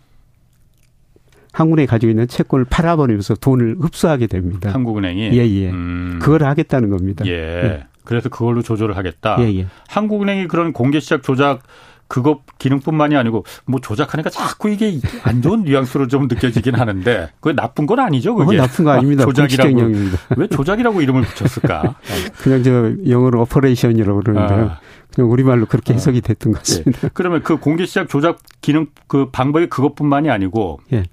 한국은행이 1.52 1.86
가지고 1.86 2.10
있는 2.10 2.28
채권을 2.28 2.66
팔아버리면서 2.66 3.34
돈을 3.36 3.76
흡수하게 3.80 4.26
됩니다. 4.26 4.72
한국은행이 4.72 5.32
예예. 5.32 5.62
예. 5.62 5.70
음. 5.70 6.18
그걸 6.20 6.44
하겠다는 6.44 6.90
겁니다. 6.90 7.24
예. 7.26 7.32
예. 7.32 7.86
그래서 8.04 8.28
그걸로 8.28 8.62
조절을 8.62 8.96
하겠다. 8.96 9.36
예예. 9.40 9.60
예. 9.60 9.66
한국은행이 9.88 10.48
그런 10.48 10.72
공개 10.72 11.00
시장 11.00 11.22
조작 11.22 11.62
그것 12.06 12.40
기능뿐만이 12.58 13.16
아니고 13.16 13.44
뭐 13.64 13.80
조작하니까 13.80 14.30
자꾸 14.30 14.68
이게 14.68 14.98
안 15.22 15.40
좋은 15.42 15.62
뉘앙스로 15.64 16.08
좀 16.08 16.28
느껴지긴 16.28 16.74
하는데 16.74 17.30
그게 17.40 17.54
나쁜 17.54 17.86
건 17.86 18.00
아니죠. 18.00 18.34
그게 18.34 18.58
어, 18.58 18.62
나쁜 18.62 18.84
거 18.84 18.90
아닙니다. 18.90 19.24
조작이라고 19.24 19.92
왜 20.36 20.46
조작이라고 20.48 21.00
이름을 21.00 21.22
붙였을까? 21.22 21.94
그냥 22.42 22.62
저 22.62 22.92
영어로 23.08 23.40
operation이라고 23.42 24.20
그러는데요. 24.20 24.70
아. 24.70 24.80
우리말로 25.22 25.66
그렇게 25.66 25.92
아. 25.92 25.96
해석이 25.96 26.20
됐던 26.22 26.52
것 26.52 26.58
같습니다. 26.60 27.00
예. 27.04 27.10
그러면 27.14 27.42
그 27.42 27.58
공개 27.58 27.86
시장 27.86 28.08
조작 28.08 28.38
기능 28.60 28.86
그 29.06 29.30
방법이 29.30 29.68
그것뿐만이 29.68 30.30
아니고 30.30 30.80
예. 30.92 31.04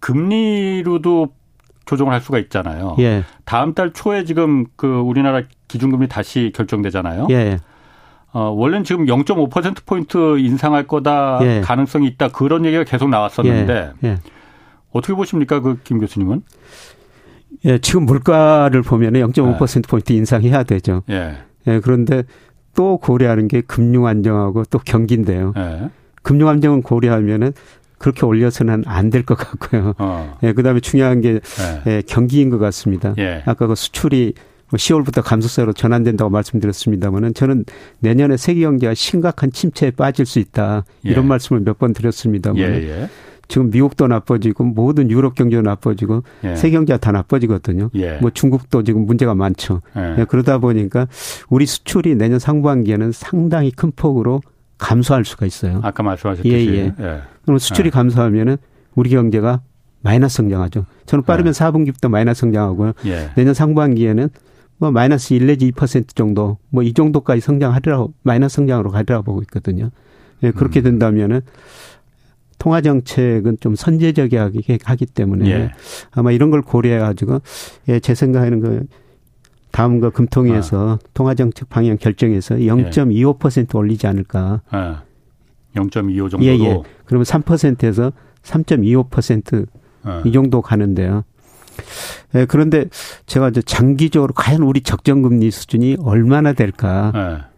금리로도 0.00 1.28
조정을 1.84 2.12
할 2.12 2.20
수가 2.20 2.38
있잖아요. 2.38 2.96
예. 3.00 3.24
다음 3.44 3.74
달 3.74 3.92
초에 3.92 4.24
지금 4.24 4.66
그 4.76 4.86
우리나라 5.00 5.42
기준금리 5.68 6.08
다시 6.08 6.52
결정되잖아요. 6.54 7.26
예. 7.30 7.58
어, 8.32 8.50
원래는 8.50 8.84
지금 8.84 9.04
0.5%포인트 9.06 10.38
인상할 10.38 10.86
거다 10.86 11.40
예. 11.42 11.60
가능성이 11.60 12.06
있다 12.08 12.28
그런 12.28 12.64
얘기가 12.64 12.84
계속 12.84 13.10
나왔었는데 13.10 13.92
예. 14.04 14.08
예. 14.08 14.18
어떻게 14.90 15.14
보십니까 15.14 15.60
그 15.60 15.76
김 15.84 15.98
교수님은? 15.98 16.42
예, 17.64 17.78
지금 17.78 18.06
물가를 18.06 18.82
보면 18.82 19.12
0.5%포인트 19.12 20.12
인상해야 20.12 20.62
되죠. 20.62 21.02
예. 21.10 21.36
예, 21.66 21.80
그런데 21.80 22.24
또 22.74 22.98
고려하는 22.98 23.48
게 23.48 23.60
금융 23.60 24.06
안정하고 24.06 24.64
또 24.70 24.78
경기인데요. 24.78 25.52
예. 25.56 25.90
금융 26.22 26.48
안정은 26.48 26.82
고려하면은 26.82 27.52
그렇게 27.98 28.26
올려서는 28.26 28.84
안 28.86 29.10
될 29.10 29.24
것 29.24 29.36
같고요. 29.36 29.94
어. 29.98 30.36
예, 30.42 30.52
그다음에 30.52 30.80
중요한 30.80 31.20
게 31.20 31.34
예. 31.34 31.82
예, 31.86 32.02
경기인 32.06 32.50
것 32.50 32.58
같습니다. 32.58 33.14
예. 33.18 33.42
아까 33.46 33.66
그 33.66 33.74
수출이 33.74 34.34
10월부터 34.72 35.16
뭐 35.16 35.24
감소세로 35.24 35.72
전환된다고 35.74 36.30
말씀드렸습니다만은 36.30 37.34
저는 37.34 37.64
내년에 38.00 38.36
세계 38.38 38.62
경제가 38.62 38.94
심각한 38.94 39.52
침체에 39.52 39.90
빠질 39.90 40.24
수 40.26 40.38
있다 40.38 40.84
이런 41.02 41.24
예. 41.24 41.28
말씀을 41.28 41.60
몇 41.60 41.78
번 41.78 41.92
드렸습니다만. 41.92 42.58
지금 43.48 43.70
미국도 43.70 44.06
나빠지고 44.06 44.64
모든 44.64 45.10
유럽 45.10 45.34
경제도 45.34 45.62
나빠지고 45.62 46.22
예. 46.44 46.56
세계 46.56 46.76
경제가 46.76 46.98
다 46.98 47.12
나빠지거든요. 47.12 47.90
예. 47.94 48.18
뭐 48.20 48.30
중국도 48.30 48.82
지금 48.82 49.04
문제가 49.06 49.34
많죠. 49.34 49.82
예. 49.96 50.24
그러다 50.28 50.58
보니까 50.58 51.06
우리 51.50 51.66
수출이 51.66 52.14
내년 52.14 52.38
상반기에는 52.38 53.12
상당히 53.12 53.70
큰 53.70 53.92
폭으로 53.94 54.40
감소할 54.78 55.24
수가 55.24 55.46
있어요. 55.46 55.80
아까 55.82 56.02
말씀하셨듯이. 56.02 56.54
예, 56.54 56.74
예. 56.74 56.94
예. 56.98 57.20
그럼 57.44 57.58
수출이 57.58 57.88
예. 57.88 57.90
감소하면은 57.90 58.56
우리 58.94 59.10
경제가 59.10 59.60
마이너스 60.00 60.36
성장하죠. 60.38 60.86
저는 61.06 61.24
빠르면 61.24 61.48
예. 61.48 61.58
4분기부터 61.58 62.08
마이너스 62.08 62.40
성장하고요. 62.40 62.92
예. 63.06 63.30
내년 63.36 63.54
상반기에는 63.54 64.28
뭐 64.78 64.90
마이너스 64.90 65.34
1 65.34 65.46
내지 65.46 65.70
2% 65.70 66.16
정도 66.16 66.58
뭐 66.70 66.82
이 66.82 66.92
정도까지 66.92 67.40
성장하리라고 67.40 68.14
마이너스 68.22 68.56
성장으로 68.56 68.90
가리라 68.90 69.20
보고 69.22 69.40
있거든요. 69.42 69.90
예, 70.42 70.50
그렇게 70.50 70.80
음. 70.80 70.84
된다면은 70.84 71.42
통화 72.62 72.80
정책은 72.80 73.56
좀 73.60 73.74
선제적이게 73.74 74.78
하기 74.84 75.06
때문에 75.06 75.50
예. 75.50 75.70
아마 76.12 76.30
이런 76.30 76.52
걸 76.52 76.62
고려해 76.62 77.00
가지고 77.00 77.40
예, 77.88 77.98
제 77.98 78.14
생각에는 78.14 78.60
그 78.60 78.86
다음 79.72 79.98
거 79.98 80.10
금통위에서 80.10 80.90
아. 80.90 80.98
통화 81.12 81.34
정책 81.34 81.68
방향 81.68 81.96
결정해서 81.96 82.54
0.25% 82.54 83.74
예. 83.74 83.78
올리지 83.78 84.06
않을까. 84.06 84.60
아. 84.70 85.02
0.25 85.74 86.30
정도로. 86.30 86.44
예, 86.44 86.56
예. 86.60 86.82
그러면 87.04 87.24
3%에서 87.24 88.12
3.25%이 88.44 89.66
아. 90.04 90.22
정도 90.32 90.62
가는데요. 90.62 91.24
예, 92.36 92.44
그런데 92.44 92.84
제가 93.26 93.48
이제 93.48 93.60
장기적으로 93.60 94.34
과연 94.34 94.62
우리 94.62 94.82
적정금리 94.82 95.50
수준이 95.50 95.96
얼마나 95.98 96.52
될까. 96.52 97.50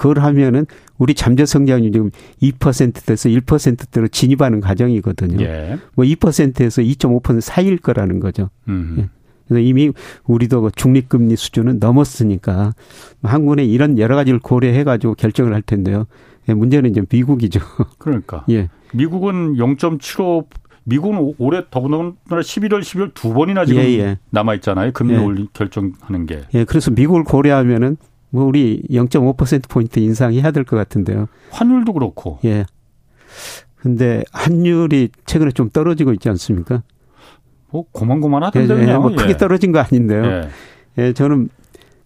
예. 0.00 0.02
그걸 0.02 0.18
하면은 0.22 0.66
우리 0.98 1.14
잠재 1.14 1.44
성장률이 1.44 1.92
지금 1.92 2.10
2%대에서 2.42 3.28
1%대로 3.28 4.08
진입하는 4.08 4.60
과정이거든요. 4.60 5.44
예. 5.44 5.78
뭐 5.94 6.04
2%에서 6.04 6.82
2.5% 6.82 7.40
사이일 7.40 7.78
거라는 7.78 8.20
거죠. 8.20 8.48
음. 8.68 8.96
예. 8.98 9.08
그래서 9.46 9.60
이미 9.60 9.90
우리도 10.24 10.62
그 10.62 10.70
중립금리 10.74 11.36
수준은 11.36 11.78
넘었으니까 11.80 12.72
한국에 13.22 13.64
이런 13.64 13.98
여러 13.98 14.14
가지를 14.14 14.38
고려해 14.38 14.84
가지고 14.84 15.14
결정을 15.14 15.52
할 15.52 15.60
텐데요. 15.60 16.06
예, 16.48 16.54
문제는 16.54 16.90
이제 16.90 17.02
미국이죠. 17.10 17.60
그러니까. 17.98 18.44
예. 18.48 18.68
미국은 18.94 19.54
0.75 19.56 20.46
미국은 20.84 21.34
올해 21.38 21.62
더군다나 21.70 22.14
11월, 22.28 22.80
12월 22.80 23.12
두 23.14 23.34
번이나 23.34 23.64
지금 23.64 23.82
예, 23.82 23.98
예. 23.98 24.18
남아 24.30 24.54
있잖아요. 24.56 24.92
금리 24.92 25.14
예. 25.14 25.46
결정하는 25.52 26.26
게. 26.26 26.42
예, 26.54 26.64
그래서 26.64 26.90
미국을 26.90 27.24
고려하면은 27.24 27.96
뭐 28.30 28.44
우리 28.44 28.82
0.5% 28.90 29.68
포인트 29.68 29.98
인상해야 29.98 30.50
될 30.50 30.64
것 30.64 30.76
같은데요. 30.76 31.28
환율도 31.50 31.92
그렇고. 31.92 32.38
예. 32.44 32.64
근데 33.76 34.22
환율이 34.32 35.08
최근에 35.26 35.52
좀 35.52 35.70
떨어지고 35.70 36.12
있지 36.12 36.28
않습니까? 36.28 36.82
뭐 37.70 37.84
고만고만하던데요. 37.92 38.88
예, 38.88 38.96
뭐 38.98 39.10
크게 39.14 39.30
예. 39.30 39.36
떨어진 39.36 39.72
거 39.72 39.78
아닌데요. 39.80 40.24
예. 40.24 40.48
예, 40.98 41.12
저는 41.12 41.48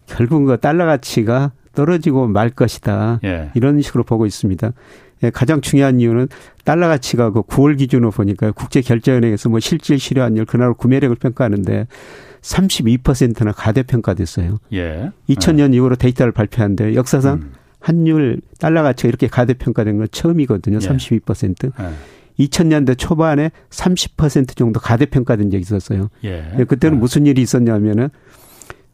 결국 0.06 0.44
그 0.44 0.58
달러 0.58 0.84
가치가 0.86 1.52
떨어지고 1.74 2.28
말 2.28 2.50
것이다. 2.50 3.20
예. 3.24 3.50
이런 3.54 3.80
식으로 3.80 4.04
보고 4.04 4.26
있습니다. 4.26 4.72
예, 5.24 5.30
가장 5.30 5.60
중요한 5.60 6.00
이유는 6.00 6.28
달러 6.64 6.86
가치가 6.86 7.30
그 7.30 7.42
9월 7.42 7.76
기준으로 7.78 8.10
보니까 8.10 8.52
국제 8.52 8.80
결제은행에서 8.80 9.48
뭐 9.48 9.58
실질 9.58 9.98
실효 9.98 10.20
환율 10.22 10.44
그날 10.44 10.74
구매력을 10.74 11.16
평가하는데 11.16 11.86
32%나 12.44 13.52
가대평가됐어요. 13.52 14.58
예. 14.74 15.10
2000년 15.28 15.72
예. 15.72 15.76
이후로 15.76 15.96
데이터를 15.96 16.32
발표한데 16.32 16.94
역사상 16.94 17.34
음. 17.34 17.52
환율 17.80 18.40
달러 18.58 18.82
가치가 18.82 19.08
이렇게 19.08 19.26
가대평가된 19.26 19.98
건 19.98 20.08
처음이거든요. 20.10 20.78
예. 20.80 20.86
32%. 20.86 21.72
예. 21.80 22.44
2000년대 22.44 22.98
초반에 22.98 23.50
30% 23.70 24.56
정도 24.56 24.80
가대평가된 24.80 25.50
적이 25.50 25.62
있었어요. 25.62 26.10
예. 26.24 26.52
예 26.58 26.64
그때는 26.64 26.98
예. 26.98 27.00
무슨 27.00 27.26
일이 27.26 27.40
있었냐면은 27.40 28.10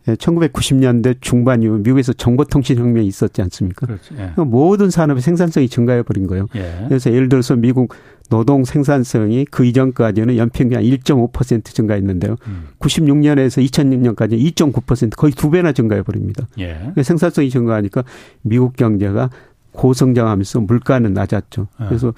1990년대 0.06 1.16
중반 1.20 1.62
이후 1.62 1.78
미국에서 1.78 2.12
정보통신 2.12 2.78
혁명이 2.78 3.06
있었지 3.06 3.42
않습니까? 3.42 3.86
그렇지, 3.86 4.14
예. 4.18 4.42
모든 4.42 4.90
산업의 4.90 5.22
생산성이 5.22 5.68
증가해 5.68 6.02
버린 6.02 6.26
거예요. 6.26 6.46
예. 6.56 6.84
그래서 6.88 7.12
예를 7.12 7.28
들어서 7.28 7.54
미국 7.56 7.94
노동 8.30 8.64
생산성이 8.64 9.44
그 9.44 9.64
이전까지는 9.64 10.36
연평균 10.36 10.80
한1.5% 10.80 11.64
증가했는데요. 11.64 12.36
음. 12.46 12.68
96년에서 12.78 13.62
2006년까지 13.68 14.40
2.9% 14.54 15.16
거의 15.16 15.32
두 15.32 15.50
배나 15.50 15.72
증가해 15.72 16.02
버립니다. 16.02 16.46
예. 16.58 16.74
그러니까 16.74 17.02
생산성이 17.02 17.50
증가하니까 17.50 18.04
미국 18.42 18.76
경제가 18.76 19.30
고성장하면서 19.72 20.60
물가는 20.60 21.12
낮았죠. 21.12 21.66
예. 21.80 21.84
그래서 21.86 22.14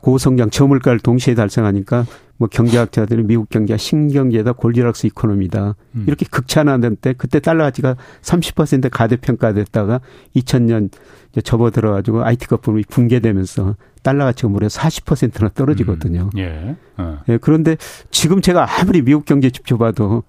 고성장 0.00 0.50
저물가를 0.50 0.98
동시에 1.00 1.34
달성하니까 1.34 2.04
뭐 2.36 2.48
경제학자들이 2.48 3.22
미국 3.22 3.48
경제가 3.48 3.78
신경제다 3.78 4.52
골디락스 4.52 5.06
이코노미다 5.08 5.76
음. 5.94 6.04
이렇게 6.06 6.26
극찬하는 6.28 6.96
때 6.96 7.14
그때 7.16 7.38
달러 7.38 7.64
가치가 7.64 7.96
30% 8.22 8.90
가대평가됐다가 8.90 10.00
2000년 10.34 10.90
접어들어 11.42 11.92
가지고 11.92 12.24
IT 12.24 12.46
거품이 12.48 12.84
붕괴되면서 12.88 13.76
달러 14.02 14.24
가치가 14.24 14.48
무려 14.48 14.66
40%나 14.66 15.48
떨어지거든요. 15.50 16.30
음. 16.34 16.38
예. 16.38 16.76
어. 16.98 17.20
예. 17.28 17.38
그런데 17.38 17.76
지금 18.10 18.40
제가 18.40 18.66
아무리 18.80 19.02
미국 19.02 19.24
경제 19.24 19.50
지표봐도 19.50 20.24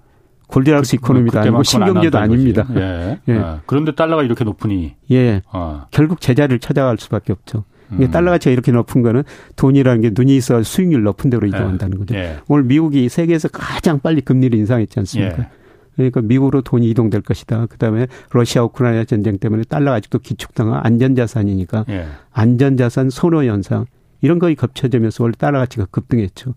골디락스 0.48 0.92
그, 0.92 0.96
이코노미도 0.98 1.40
아니고 1.40 1.64
신경제도 1.64 2.18
아닙니다. 2.18 2.68
예. 2.76 3.20
예. 3.28 3.38
어. 3.38 3.62
그런데 3.66 3.94
달러가 3.94 4.24
이렇게 4.24 4.44
높으니 4.44 4.96
예. 5.12 5.42
어. 5.52 5.88
결국 5.92 6.22
제자리를 6.22 6.60
찾아갈 6.60 6.98
수밖에 6.98 7.34
없죠. 7.34 7.66
음. 7.92 8.12
달러 8.12 8.32
가치가 8.32 8.52
이렇게 8.52 8.72
높은 8.72 9.02
거는 9.02 9.24
돈이라는 9.56 10.02
게 10.02 10.12
눈이 10.14 10.36
있어 10.38 10.64
수익률 10.64 11.04
높은 11.04 11.30
데로 11.30 11.48
이동한다는 11.48 11.98
거죠. 12.00 12.16
예. 12.16 12.38
오늘 12.48 12.64
미국이 12.64 13.10
세계에서 13.10 13.50
가장 13.50 14.00
빨리 14.00 14.22
금리를 14.22 14.58
인상했지 14.58 15.00
않습니까? 15.00 15.40
예. 15.40 15.48
그러니까 15.96 16.22
미국으로 16.22 16.62
돈이 16.62 16.90
이동될 16.90 17.22
것이다. 17.22 17.68
그다음에 17.68 18.08
러시아 18.32 18.64
우크라이나 18.64 19.06
전쟁 19.06 19.38
때문에 19.38 19.64
달러가 19.64 19.96
아직도 19.96 20.20
기축당한 20.20 20.82
안전자산이니까 20.84 21.86
예. 21.90 22.08
안전자산 22.32 23.10
선호 23.10 23.44
현상 23.44 23.86
이런 24.22 24.40
거에 24.40 24.56
겹쳐지면서 24.56 25.24
원래 25.24 25.34
달러 25.38 25.60
가치가 25.60 25.86
급등했죠. 25.86 26.54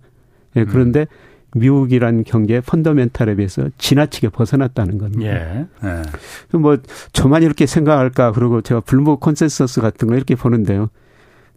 예, 0.57 0.65
그런데 0.65 1.01
음. 1.01 1.07
미국이란 1.55 2.25
경제의 2.25 2.61
펀더멘탈에 2.63 3.37
비해서 3.37 3.69
지나치게 3.79 4.31
벗어났다는 4.31 4.99
겁니다. 4.99 5.25
예. 5.25 5.67
예. 5.85 6.57
뭐 6.59 6.77
저만 7.13 7.43
이렇게 7.43 7.67
생각할까 7.67 8.33
그리고 8.33 8.61
제가 8.61 8.81
블룸버그 8.81 9.21
컨센서스 9.21 9.81
같은 9.81 10.09
거 10.09 10.17
이렇게 10.17 10.35
보는데요. 10.35 10.91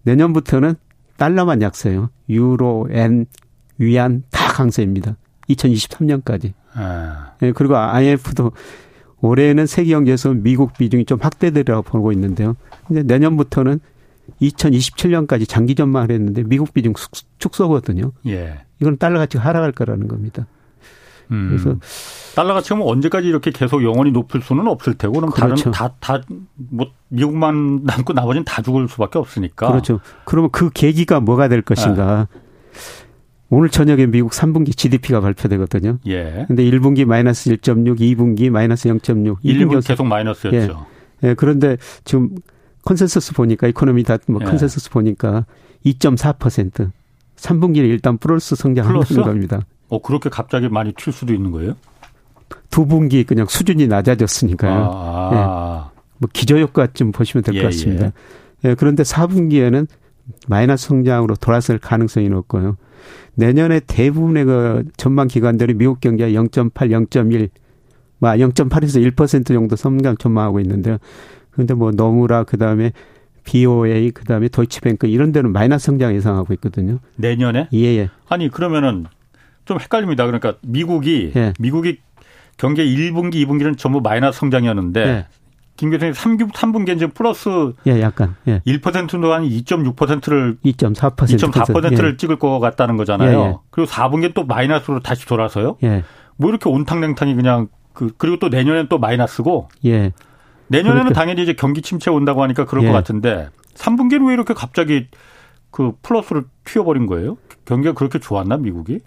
내년부터는 0.04 0.76
달러만 1.18 1.62
약세요. 1.62 2.10
유로, 2.30 2.88
엔, 2.92 3.26
위안 3.78 4.24
다 4.32 4.52
강세입니다. 4.54 5.18
2023년까지. 5.50 6.54
아. 6.74 7.34
네, 7.40 7.52
그리고 7.52 7.78
IMF도 7.78 8.52
올해는 9.22 9.66
세계 9.68 9.92
경제에서 9.92 10.34
미국 10.34 10.74
비중이 10.74 11.06
좀 11.06 11.20
확대되리라고 11.22 11.84
보고 11.84 12.12
있는데요. 12.12 12.56
근데 12.88 13.04
내년부터는 13.04 13.80
2027년까지 14.42 15.48
장기 15.48 15.76
전망을 15.76 16.12
했는데 16.12 16.44
미국 16.44 16.74
비중 16.74 16.94
축소거든요. 17.38 18.12
예. 18.28 18.62
이건 18.80 18.98
달러 18.98 19.20
가치가 19.20 19.44
하락할 19.44 19.72
거라는 19.74 20.08
겁니다. 20.08 20.48
음. 21.32 21.48
그래서 21.50 21.76
달러 22.36 22.54
가치가 22.54 22.76
뭐 22.76 22.92
언제까지 22.92 23.28
이렇게 23.28 23.52
계속 23.52 23.84
영원히 23.84 24.12
높을 24.12 24.42
수는 24.42 24.68
없을 24.68 24.94
테고 24.96 25.14
그럼 25.14 25.30
그렇죠. 25.32 25.72
다른 25.72 25.94
다다뭐 26.00 26.92
미국만 27.10 27.82
남고 27.86 28.14
나머지는 28.14 28.46
다 28.46 28.62
죽을 28.62 28.88
수밖에 28.88 29.20
없으니까. 29.20 29.68
그렇죠. 29.68 30.00
그러면 30.26 30.50
그 30.52 30.70
계기가 30.70 31.20
뭐가 31.20 31.48
될 31.48 31.62
것인가? 31.62 32.28
네. 32.32 32.40
오늘 33.54 33.68
저녁에 33.70 34.06
미국 34.06 34.32
3분기 34.32 34.76
GDP가 34.78 35.20
발표되거든요. 35.20 35.98
예. 36.08 36.46
근데 36.48 36.64
1분기 36.64 37.04
마이너스 37.04 37.50
1.6, 37.50 38.00
2분기 38.00 38.50
마이너스 38.50 38.88
0.6. 38.88 39.42
1분기 39.44 39.86
계속 39.86 40.06
마이너스였죠. 40.06 40.86
예. 41.24 41.30
예. 41.30 41.34
그런데 41.34 41.76
지금 42.06 42.30
컨센서스 42.86 43.34
보니까 43.34 43.68
economy 43.68 44.04
다 44.04 44.18
뭐 44.28 44.40
예. 44.42 44.46
컨센서스 44.46 44.90
보니까 44.90 45.46
2.4% 45.86 46.92
3분기에 47.36 47.78
일단 47.78 48.18
플러스 48.18 48.56
성장한다는 48.56 49.06
플러스? 49.06 49.22
겁니다. 49.22 49.60
어 49.92 50.02
그렇게 50.02 50.30
갑자기 50.30 50.70
많이 50.70 50.94
튈 50.94 51.12
수도 51.12 51.34
있는 51.34 51.52
거예요? 51.52 51.76
두 52.70 52.86
분기 52.86 53.26
그냥 53.26 53.46
수준이 53.46 53.88
낮아졌으니까요. 53.88 54.90
아. 54.94 55.92
예. 55.92 56.02
뭐 56.18 56.30
기저효과 56.32 56.88
좀 56.94 57.12
보시면 57.12 57.44
될것 57.44 57.62
예, 57.62 57.66
같습니다. 57.66 58.06
예. 58.64 58.70
예. 58.70 58.76
그런데 58.76 59.04
4분기에는 59.04 59.88
마이너스 60.48 60.88
성장으로 60.88 61.36
돌아설 61.36 61.78
가능성이 61.78 62.30
높고요. 62.30 62.78
내년에 63.36 63.82
대부분의 63.82 64.46
그 64.46 64.84
전망 64.96 65.28
기관들이 65.28 65.74
미국 65.74 66.00
경제가 66.00 66.32
0.8, 66.32 66.72
0.1, 66.74 67.50
뭐 68.20 68.30
0.8에서 68.30 69.14
1% 69.14 69.48
정도 69.48 69.76
성장 69.76 70.16
전망하고 70.16 70.62
있는데요. 70.62 71.00
그런데 71.50 71.74
뭐 71.74 71.92
너무라 71.92 72.46
그다음에 72.46 72.94
BOA 73.44 74.12
그다음에 74.12 74.48
도이치뱅크 74.48 75.08
이런 75.08 75.34
데는 75.34 75.52
마이너스 75.52 75.88
성장 75.88 76.16
예상하고 76.16 76.54
있거든요. 76.54 77.00
내년에? 77.18 77.68
예, 77.74 77.78
예. 77.78 78.10
아니 78.30 78.48
그러면은 78.48 79.08
좀 79.66 79.80
헷갈립니다. 79.80 80.26
그러니까 80.26 80.56
미국이 80.62 81.32
예. 81.36 81.54
미국이 81.60 82.00
경제 82.58 82.84
1분기, 82.84 83.36
2분기는 83.46 83.78
전부 83.78 84.02
마이너스 84.02 84.40
성장이었는데 84.40 85.02
예. 85.02 85.28
김 85.78 85.90
교수님 85.90 86.14
3분, 86.14 86.52
3분기 86.52 86.96
이제 86.96 87.08
플러스 87.08 87.50
예, 87.88 88.02
약간 88.02 88.36
예. 88.48 88.60
1%도 88.60 89.34
한 89.34 89.44
2.6%를 89.44 90.58
2.4% 90.64 91.16
2.4%를 91.16 92.12
예. 92.12 92.18
찍을 92.18 92.38
것 92.38 92.60
같다는 92.60 92.98
거잖아요. 92.98 93.40
예, 93.40 93.46
예. 93.46 93.56
그리고 93.72 93.90
4분기 93.90 94.34
또 94.34 94.46
마이너스로 94.46 95.00
다시 95.00 95.26
돌아서요. 95.26 95.78
예. 95.84 96.04
뭐 96.38 96.50
이렇게 96.50 96.70
온탕냉탕이 96.70 97.36
그냥 97.36 97.68
그 97.94 98.12
그리고 98.18 98.38
또 98.38 98.50
내년엔 98.50 98.88
또 98.90 99.00
마이너스고. 99.00 99.70
예. 99.86 100.12
내년에는 100.68 101.04
그렇게. 101.06 101.14
당연히 101.14 101.44
이제 101.44 101.54
경기 101.54 101.82
침체 101.82 102.12
온다고 102.12 102.44
하니까 102.44 102.66
그럴 102.66 102.84
예. 102.84 102.88
것 102.88 102.94
같은데 102.94 103.50
3분기는 103.74 104.28
왜 104.28 104.34
이렇게 104.34 104.54
갑자기 104.54 105.08
그 105.72 105.94
플러스를 106.02 106.44
튀어버린 106.66 107.08
거예요? 107.08 107.38
경기가 107.66 107.94
그렇게 107.94 108.20
좋았나 108.20 108.58
미국이? 108.58 109.00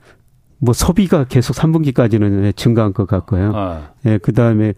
뭐 0.64 0.72
소비가 0.72 1.24
계속 1.24 1.54
3분기까지는 1.56 2.56
증가한 2.56 2.92
것 2.92 3.06
같고요. 3.06 3.52
아. 3.54 3.90
예, 4.06 4.18
그 4.18 4.32
다음에 4.32 4.74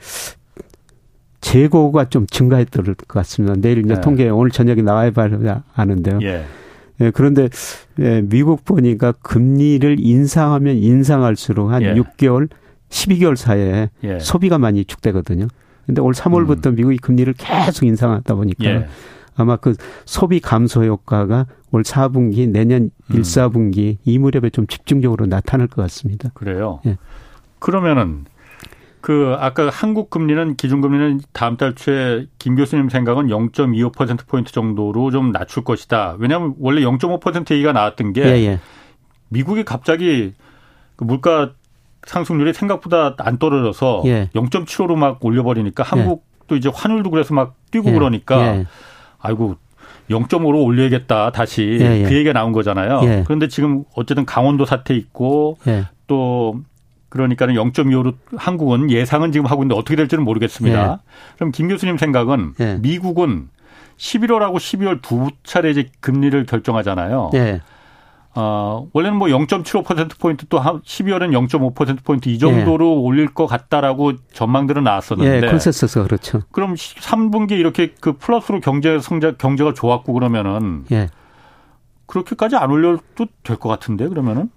재고가 1.41 2.09
좀 2.09 2.27
증가했던 2.27 2.85
것 2.85 3.07
같습니다. 3.07 3.55
내일 3.57 3.79
이제 3.79 3.95
네. 3.95 4.01
통계 4.01 4.29
오늘 4.29 4.51
저녁에 4.51 4.83
나와야 4.83 5.13
아는데요. 5.75 6.19
예. 6.23 6.45
예, 7.01 7.11
그런데 7.11 7.49
예, 8.01 8.23
미국 8.23 8.65
보니까 8.65 9.13
금리를 9.23 9.97
인상하면 10.01 10.77
인상할수록 10.77 11.71
한 11.71 11.83
예. 11.83 11.95
6개월, 11.95 12.49
12개월 12.89 13.37
사이에 13.37 13.91
예. 14.03 14.19
소비가 14.19 14.59
많이 14.59 14.85
축되거든요. 14.85 15.47
근데 15.85 16.01
올 16.01 16.15
3월부터 16.15 16.67
음. 16.67 16.75
미국이 16.75 16.97
금리를 16.99 17.33
계속 17.39 17.85
인상하다 17.85 18.35
보니까 18.35 18.65
예. 18.65 18.89
아마 19.37 19.57
그 19.57 19.75
소비 20.05 20.41
감소 20.41 20.85
효과가 20.85 21.47
올 21.71 21.83
4분기 21.83 22.49
내년 22.49 22.91
음. 23.11 23.17
1, 23.17 23.21
4분기 23.23 23.99
이 24.05 24.19
무렵에 24.19 24.51
좀 24.51 24.67
집중적으로 24.67 25.27
나타날 25.27 25.67
것 25.67 25.83
같습니다. 25.83 26.31
그래요. 26.35 26.81
예. 26.87 26.97
그러면은 27.59 28.25
그 29.01 29.37
아까 29.39 29.69
한국 29.71 30.11
금리는 30.11 30.57
기준 30.57 30.81
금리는 30.81 31.21
다음 31.33 31.57
달 31.57 31.75
초에 31.75 32.27
김 32.39 32.57
교수님 32.57 32.89
생각은 32.89 33.29
0.25% 33.29 34.27
포인트 34.27 34.51
정도로 34.53 35.13
좀 35.13 35.31
낮출 35.31 35.63
것이다. 35.63 36.17
왜냐하면 36.19 36.55
원래 36.59 36.81
0.5% 36.81 37.53
얘기가 37.53 37.73
나왔던 37.73 38.15
게 38.15 38.23
예, 38.23 38.47
예. 38.47 38.61
미국이 39.29 39.65
갑자기 39.65 40.35
그 40.97 41.05
물가 41.05 41.53
상승률이 42.05 42.53
생각보다 42.53 43.15
안 43.19 43.39
떨어져서 43.39 44.03
예. 44.07 44.31
0.75로 44.35 44.97
막 44.97 45.25
올려버리니까 45.25 45.85
예. 45.85 45.89
한국도 45.89 46.57
이제 46.57 46.71
환율도 46.73 47.11
그래서 47.11 47.35
막 47.35 47.55
뛰고 47.71 47.91
예. 47.91 47.93
그러니까 47.93 48.57
예. 48.57 48.67
아이고 49.27 49.57
0.5로 50.11 50.65
올려야겠다. 50.65 51.33
다시 51.33 51.79
예, 51.81 52.03
그 52.09 52.15
얘기가 52.15 52.33
나온 52.33 52.53
거잖아요. 52.53 53.01
그런데 53.25 53.49
지금 53.49 53.85
어쨌든 53.95 54.25
강원도 54.25 54.65
사태 54.65 54.95
있고 54.95 55.59
또 56.07 56.61
그러니까는 57.09 57.55
0.25로 57.55 58.15
한국은 58.37 58.91
예상은 58.91 59.33
지금 59.33 59.47
하고 59.47 59.63
있는데 59.63 59.79
어떻게 59.79 59.97
될지는 59.97 60.25
모르겠습니다. 60.25 60.77
그럼 61.37 61.51
김 61.53 61.69
교수님 61.69 61.99
생각은 61.99 62.55
미국은 62.81 63.49
11월하고 63.97 64.57
12월 64.57 65.01
두 65.03 65.29
차례 65.43 65.71
이제 65.71 65.89
금리를 66.01 66.45
결정하잖아요. 66.47 67.31
어, 68.37 68.87
원래는 68.93 69.17
뭐 69.17 69.29
0.75%포인트 69.29 70.47
또 70.49 70.61
12월엔 70.61 71.31
0.5%포인트 71.49 72.29
이 72.29 72.39
정도로 72.39 72.87
예. 72.87 73.01
올릴 73.01 73.33
것 73.33 73.47
같다라고 73.47 74.13
전망들은 74.33 74.85
나왔었는데. 74.85 75.47
예, 75.47 75.51
컨센서스 75.51 76.03
그렇죠. 76.03 76.43
그럼 76.53 76.75
3분기 76.75 77.53
이렇게 77.53 77.95
그 77.99 78.13
플러스로 78.13 78.61
경제 78.61 78.99
성장, 79.01 79.37
경제가 79.39 79.73
좋았고 79.75 80.13
그러면은. 80.13 80.85
예. 80.93 81.09
그렇게까지 82.07 82.57
안 82.57 82.71
올려도 82.71 83.27
될 83.43 83.57
것 83.57 83.69
같은데 83.69 84.07
그러면은. 84.09 84.51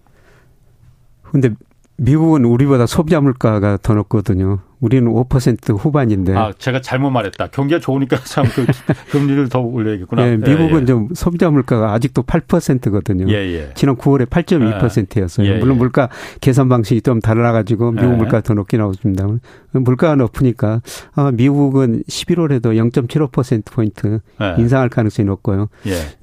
근데 1.24 1.52
미국은 1.98 2.46
우리보다 2.46 2.86
소비자 2.86 3.22
물가가 3.22 3.78
더 3.82 3.94
높거든요. 3.94 4.60
우리는 4.80 5.12
5% 5.12 5.78
후반인데. 5.78 6.36
아, 6.36 6.54
제가 6.58 6.82
잘못 6.82 7.10
말했다. 7.10 7.48
경기가 7.48 7.80
좋으니까 7.80 8.18
참 8.24 8.46
그 8.50 8.66
금리를 9.12 9.50
더 9.50 9.60
올려야겠구나. 9.60 10.26
네, 10.26 10.38
미국은 10.38 10.78
예, 10.78 10.82
예. 10.82 10.86
좀 10.86 11.10
소비자 11.14 11.50
물가가 11.50 11.94
아직도 11.94 12.24
8%거든요. 12.24 13.30
예, 13.30 13.36
예. 13.36 13.70
지난 13.76 13.96
9월에 13.96 14.26
8.2%였어요. 14.28 15.48
예. 15.48 15.58
물론 15.60 15.78
물가 15.78 16.10
계산 16.42 16.70
방식이 16.70 17.02
좀 17.02 17.20
달라가지고 17.20 17.92
미국 17.92 18.12
예. 18.14 18.16
물가가 18.16 18.42
더 18.42 18.54
높게 18.54 18.78
나오습니다. 18.78 19.28
물가가 19.72 20.16
높으니까 20.16 20.82
아, 21.14 21.32
미국은 21.32 22.04
11월에도 22.08 22.92
0.75%포인트 22.92 24.20
인상할 24.58 24.90
가능성이 24.90 25.28
높고요. 25.28 25.68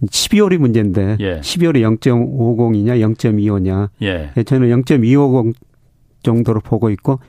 12월이 0.02 0.58
문제인데 0.58 1.16
12월에 1.18 1.98
0.50이냐 1.98 3.14
0.25냐. 3.14 4.46
저는 4.46 4.68
0.250 4.82 5.54
정도로 6.22 6.60
보고 6.60 6.90
있고 6.90 7.20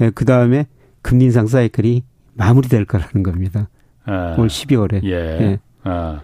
예, 0.00 0.10
그 0.10 0.24
다음에 0.24 0.66
금리 1.02 1.24
인상 1.26 1.46
사이클이 1.46 2.02
마무리될 2.34 2.84
거라는 2.84 3.22
겁니다. 3.22 3.68
아, 4.04 4.36
올 4.38 4.48
12월에. 4.48 5.04
예. 5.04 5.10
예. 5.12 5.58
아. 5.84 6.20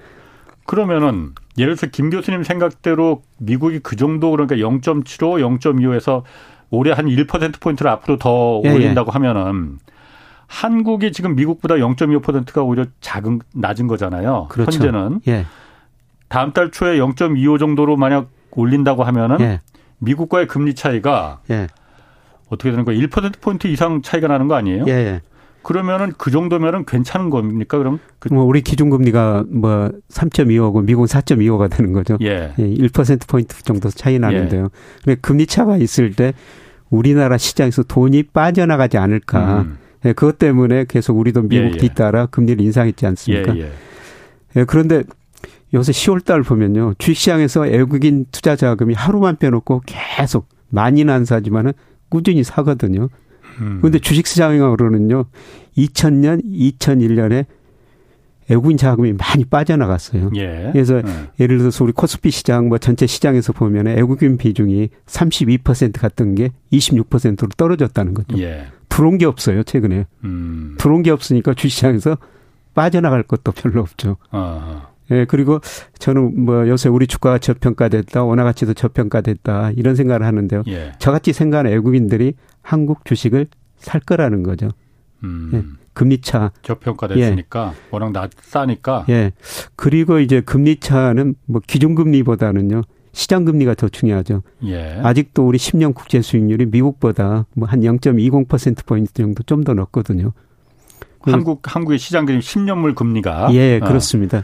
그러면은 0.67 1.33
예를 1.59 1.77
들어서 1.77 1.91
김 1.91 2.11
교수님 2.11 2.43
생각대로 2.43 3.23
미국이 3.39 3.81
그 3.81 3.97
정도 3.97 4.31
그러니까 4.31 4.57
0.75, 4.57 5.61
0.25에서 5.61 6.23
올해 6.71 6.93
한 6.93 7.07
1%포인트를 7.07 7.91
앞으로 7.91 8.19
더 8.19 8.61
예, 8.65 8.71
예. 8.71 8.75
올린다고 8.75 9.11
예. 9.11 9.13
하면은 9.13 9.79
한국이 10.47 11.13
지금 11.13 11.37
미국보다 11.37 11.77
0.25%가 11.77 12.63
오히려 12.63 12.87
작은 13.01 13.41
낮은 13.55 13.87
거잖아요. 13.87 14.47
그렇죠. 14.51 14.73
현재는 14.73 15.21
예. 15.29 15.47
다음 16.29 16.53
달 16.53 16.71
초에 16.71 16.99
0.25 16.99 17.59
정도로 17.59 17.97
만약 17.97 18.29
올린다고 18.51 19.05
하면은 19.05 19.41
예. 19.41 19.61
미국과의 19.99 20.47
금리 20.47 20.75
차이가 20.75 21.41
예. 21.51 21.67
어떻게 22.49 22.71
되는 22.71 22.85
거예요? 22.85 23.07
1% 23.07 23.41
포인트 23.41 23.67
이상 23.67 24.03
차이가 24.03 24.29
나는 24.29 24.49
거 24.49 24.55
아니에요? 24.55 24.85
예. 24.89 24.93
예. 24.93 25.21
그러면은 25.63 26.13
그 26.19 26.31
정도면은 26.31 26.85
괜찮은 26.85 27.31
겁니까? 27.31 27.79
그럼 27.79 27.99
그 28.19 28.29
뭐 28.33 28.45
우리 28.45 28.61
기준 28.61 28.91
금리가 28.91 29.45
뭐 29.49 29.91
3.25고 30.11 30.85
미국 30.85 31.07
4.25가 31.07 31.71
되는 31.75 31.93
거죠. 31.93 32.19
예. 32.21 32.53
1% 32.59 33.11
예, 33.11 33.17
포인트 33.27 33.63
정도 33.63 33.89
차이 33.89 34.19
나는데요. 34.19 34.65
예. 34.65 34.69
근데 35.05 35.21
금리 35.23 35.47
차가 35.47 35.79
있을 35.79 36.13
때 36.13 36.35
우리나라 36.91 37.39
시장에서 37.39 37.83
돈이 37.83 38.25
빠져나가지 38.25 38.99
않을까. 38.99 39.63
음. 39.63 39.79
예, 40.05 40.13
그것 40.13 40.39
때문에 40.39 40.85
계속 40.87 41.19
우리도 41.19 41.43
미국 41.43 41.65
예, 41.65 41.71
예. 41.73 41.77
뒤따라 41.79 42.27
금리를 42.27 42.63
인상했지 42.63 43.07
않습니까? 43.07 43.57
예, 43.57 43.61
예. 43.63 43.73
예, 44.57 44.65
그런데 44.65 45.03
요새 45.73 45.93
10월 45.93 46.25
달 46.25 46.43
보면요. 46.43 46.95
주식시장에서 46.99 47.63
외국인 47.63 48.27
투자 48.31 48.55
자금이 48.55 48.93
하루만 48.95 49.37
빼놓고 49.37 49.83
계속 49.87 50.47
많이는 50.69 51.25
사지만은 51.25 51.73
꾸준히 52.15 52.45
사거든요. 52.45 53.09
음. 53.61 53.79
그런데 53.81 53.99
주식시장으로는요. 53.99 55.25
2000년, 55.77 56.45
2001년에 56.45 57.47
외국인 58.49 58.77
자금이 58.77 59.15
많이 59.15 59.45
빠져나갔어요. 59.45 60.31
예. 60.37 60.71
그래서 60.73 60.99
음. 60.99 61.27
예를 61.41 61.59
들어서 61.59 61.83
우리 61.83 61.93
코스피 61.93 62.31
시장 62.31 62.69
뭐 62.69 62.79
전체 62.79 63.09
시장에서 63.09 63.53
보면 63.53 63.87
외국인 63.87 64.37
비중이 64.37 64.91
32% 65.07 65.99
갔던 65.99 66.37
게 66.37 66.51
26%로 66.73 67.49
떨어졌다는 67.57 68.15
거죠. 68.15 68.39
예. 68.39 68.67
들어온 68.89 69.19
게 69.19 69.27
없어요, 69.27 69.65
최근에. 69.65 70.07
음. 70.23 70.77
들어온 70.79 71.03
게 71.03 71.11
없으니까 71.11 71.55
주시장에서 71.55 72.17
빠져나갈 72.75 73.25
것도 73.25 73.51
별로 73.51 73.81
없죠. 73.81 74.19
아. 74.31 74.89
예, 75.11 75.25
그리고 75.27 75.61
저는 75.99 76.45
뭐 76.45 76.67
요새 76.69 76.89
우리 76.89 77.07
주가가 77.07 77.39
저평가됐다, 77.39 78.25
원화 78.25 78.45
가치도 78.45 78.75
저평가됐다, 78.75 79.73
이런 79.77 79.97
생각을 79.97 80.25
하는데요. 80.27 80.63
예. 80.69 80.93
저같이 80.99 81.33
생각하는 81.33 81.71
외국인들이 81.73 82.35
한국 82.63 83.05
주식을 83.05 83.47
살 83.77 84.01
거라는 84.01 84.43
거죠. 84.43 84.69
음. 85.23 85.51
예. 85.53 85.63
금리 85.93 86.21
차. 86.21 86.51
저평가됐으니까 86.63 87.73
예. 87.75 87.81
워낙 87.91 88.13
낮 88.13 88.31
싸니까. 88.41 89.05
예. 89.11 89.33
그리고 89.77 90.19
이제 90.19 90.41
금리 90.41 90.77
차는 90.81 91.35
뭐 91.47 91.61
기준 91.67 91.95
금리보다는요. 91.95 92.83
시장 93.13 93.45
금리가 93.45 93.75
더 93.75 93.89
중요하죠. 93.89 94.43
예. 94.65 94.99
아직도 95.05 95.47
우리 95.47 95.57
10년 95.59 95.95
국제 95.95 96.21
수익률이 96.21 96.67
미국보다 96.67 97.47
뭐 97.55 97.69
한 97.69 97.81
0.20% 97.83 98.85
포인트 98.87 99.13
정도 99.13 99.43
좀 99.45 99.63
더 99.63 99.73
높거든요. 99.75 100.33
한국 101.21 101.63
한국의 101.65 101.99
시장 101.99 102.27
금리 102.27 102.41
10년물 102.41 102.95
금리가 102.95 103.49
예, 103.55 103.79
어. 103.81 103.87
그렇습니다. 103.87 104.39
어. 104.39 104.43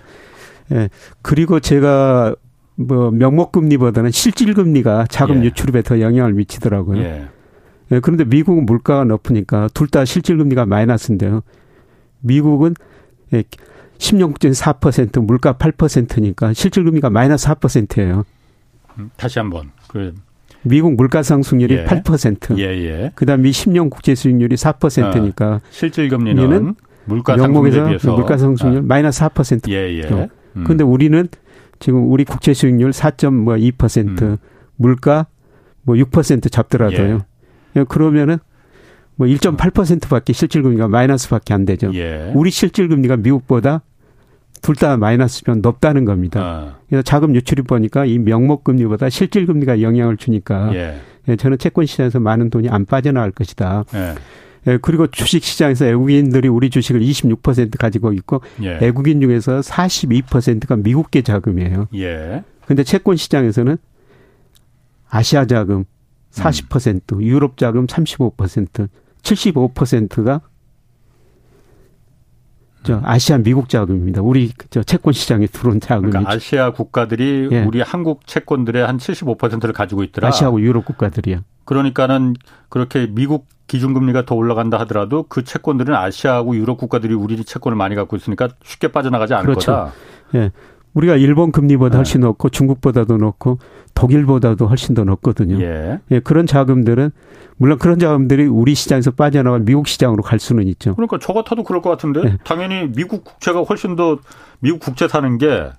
예. 0.73 0.89
그리고 1.23 1.61
제가 1.61 2.35
뭐 2.77 3.11
명목 3.11 3.53
금리보다는 3.53 4.11
실질 4.11 4.55
금리가 4.55 5.07
자금 5.11 5.41
예. 5.41 5.45
유출입에 5.47 5.83
더 5.83 6.01
영향을 6.01 6.33
미치더라고요. 6.33 7.03
예. 7.03 7.27
예. 7.93 8.01
그런데 8.01 8.25
미국은 8.25 8.67
물가가 8.67 9.05
높으니까 9.05 9.69
둘 9.75 9.89
다 9.89 10.05
실질 10.05 10.37
금리가 10.39 10.67
마이너스인데요. 10.67 11.43
미국은 12.21 12.75
예, 13.33 13.43
10년 13.99 14.29
국제 14.29 14.49
4% 14.51 15.21
물가 15.25 15.55
8%니까 15.55 16.53
실질 16.55 16.85
금리가 16.85 17.11
마이너스 17.11 17.47
4%예요. 17.49 18.25
다시 19.17 19.39
한번. 19.39 19.71
그 19.89 20.15
미국 20.63 20.95
물가 20.95 21.23
상승률이 21.23 21.75
예. 21.75 21.85
8%. 21.85 22.59
예, 22.59 22.65
예. 22.65 23.11
그다음 23.15 23.43
미 23.43 23.51
10년 23.51 23.91
국제 23.91 24.15
수익률이 24.15 24.57
4%니까 24.57 25.55
어, 25.55 25.61
실질 25.71 26.09
금리는 26.09 26.75
물가 27.07 27.37
상승률에 27.37 27.85
비해서 27.89 28.15
물가 28.15 28.37
상승률 28.39 28.79
아. 28.79 28.83
마이너스 28.87 29.21
4%. 29.21 29.71
예, 29.71 29.99
예. 29.99 30.29
음. 30.57 30.65
근데 30.65 30.85
우리는 30.85 31.29
지금 31.79 32.11
우리 32.11 32.25
국제 32.25 32.53
수익률 32.55 32.91
4.2% 32.91 34.23
음. 34.23 34.37
물가 34.77 35.27
뭐 35.83 35.97
6% 35.97 36.51
잡더라도요. 36.51 37.21
예. 37.77 37.85
그러면은 37.85 38.39
뭐 39.17 39.27
1.8%밖에 39.27 40.33
실질 40.33 40.63
금리가 40.63 40.89
마이너스밖에 40.89 41.55
안 41.55 41.65
되죠. 41.65 41.91
예. 41.95 42.33
우리 42.35 42.51
실질 42.51 42.89
금리가 42.89 43.17
미국보다 43.19 43.83
둘 44.63 44.75
다 44.75 44.97
마이너스면 44.99 45.61
높다는 45.63 46.05
겁니다. 46.05 46.41
아. 46.43 46.77
그래서 46.89 47.03
자금 47.03 47.35
유출이 47.35 47.63
보니까 47.63 48.05
이 48.05 48.19
명목 48.19 48.65
금리보다 48.65 49.09
실질 49.09 49.47
금리가 49.47 49.81
영향을 49.81 50.17
주니까 50.17 50.75
예. 50.75 51.01
예. 51.29 51.37
저는 51.37 51.59
채권 51.59 51.87
시장에서 51.87 52.21
많은 52.21 52.51
돈이 52.51 52.69
안 52.69 52.85
빠져나갈 52.85 53.31
것이다. 53.31 53.85
예. 53.95 54.15
예, 54.67 54.79
그리고 54.81 55.07
주식 55.07 55.43
시장에서 55.43 55.87
외국인들이 55.87 56.49
우리 56.49 56.71
주식을 56.71 57.01
26% 57.01 57.79
가지고 57.79 58.13
있고 58.13 58.43
예. 58.63 58.79
외국인 58.81 59.21
중에서 59.21 59.61
42%가 59.61 60.77
미국계 60.77 61.23
자금이에요. 61.23 61.89
예. 61.95 62.45
근데 62.67 62.85
채권 62.85 63.17
시장에서는 63.17 63.77
아시아 65.09 65.47
자금 65.47 65.85
40%, 66.33 67.15
음. 67.15 67.23
유럽 67.23 67.57
자금 67.57 67.87
35%, 67.87 68.89
75%가 69.23 70.43
저 72.83 73.01
아시아 73.05 73.39
미국 73.39 73.69
자금입니다. 73.69 74.23
우리 74.23 74.53
저 74.71 74.83
채권 74.83 75.13
시장에 75.13 75.47
들어온 75.47 75.81
자금이. 75.81 76.11
그러니까 76.11 76.33
아시아 76.33 76.73
국가들이 76.73 77.49
예. 77.53 77.63
우리 77.63 77.83
한국 77.83 78.27
채권들의 78.27 78.87
한 78.87 78.97
75%를 78.97 79.73
가지고 79.75 80.03
있더라. 80.05 80.29
아시아하고 80.29 80.61
유럽 80.63 80.87
국가들이요. 80.87 81.41
그러니까는 81.65 82.37
그렇게 82.69 83.07
미국 83.07 83.49
기준금리가 83.71 84.25
더 84.27 84.35
올라간다 84.35 84.81
하더라도 84.81 85.25
그 85.29 85.45
채권들은 85.45 85.95
아시아하고 85.95 86.57
유럽 86.57 86.77
국가들이 86.77 87.15
우리 87.15 87.43
채권을 87.45 87.77
많이 87.77 87.95
갖고 87.95 88.17
있으니까 88.17 88.49
쉽게 88.65 88.89
빠져나가지 88.89 89.35
않을 89.35 89.47
그렇죠. 89.47 89.71
거다. 89.71 89.93
예. 90.35 90.51
우리가 90.93 91.15
일본 91.15 91.53
금리보다 91.53 91.91
네. 91.93 91.97
훨씬 91.99 92.23
높고 92.23 92.49
중국보다도 92.49 93.17
높고 93.17 93.61
독일보다도 93.95 94.67
훨씬 94.67 94.97
더 94.97 95.05
높거든요. 95.05 95.63
예. 95.63 96.01
예. 96.11 96.19
그런 96.19 96.47
자금들은 96.47 97.13
물론 97.59 97.79
그런 97.79 98.01
자금들이 98.01 98.47
우리 98.47 98.75
시장에서 98.75 99.13
빠져나가 99.13 99.61
미국 99.61 99.87
시장으로 99.87 100.25
갈 100.25 100.41
수는 100.41 100.67
있죠. 100.67 100.97
그러니까 100.97 101.19
저 101.21 101.33
같아도 101.33 101.63
그럴 101.63 101.81
것 101.81 101.91
같은데 101.91 102.23
예. 102.25 102.39
당연히 102.43 102.91
미국 102.93 103.23
국채가 103.23 103.63
훨씬 103.63 103.95
더 103.95 104.19
미국 104.59 104.81
국채 104.81 105.07
사는 105.07 105.39
게 105.39 105.71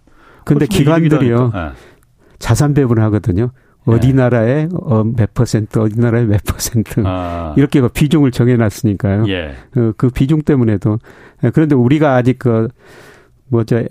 근데 0.45 0.65
기관들이요. 0.65 1.51
예. 1.55 1.71
자산 2.39 2.73
배분을 2.73 3.03
하거든요. 3.03 3.51
어디 3.85 4.09
예. 4.09 4.13
나라에 4.13 4.67
어, 4.73 5.03
몇 5.03 5.33
퍼센트, 5.33 5.79
어디 5.79 5.99
나라에 5.99 6.25
몇 6.25 6.43
퍼센트 6.43 7.01
아. 7.05 7.53
이렇게 7.57 7.81
그 7.81 7.89
비중을 7.89 8.31
정해놨으니까요. 8.31 9.25
예. 9.29 9.55
그, 9.71 9.93
그 9.97 10.09
비중 10.09 10.43
때문에도 10.43 10.99
예, 11.43 11.49
그런데 11.49 11.75
우리가 11.75 12.15
아직 12.15 12.37
그 12.39 12.67
뭐죠 13.47 13.83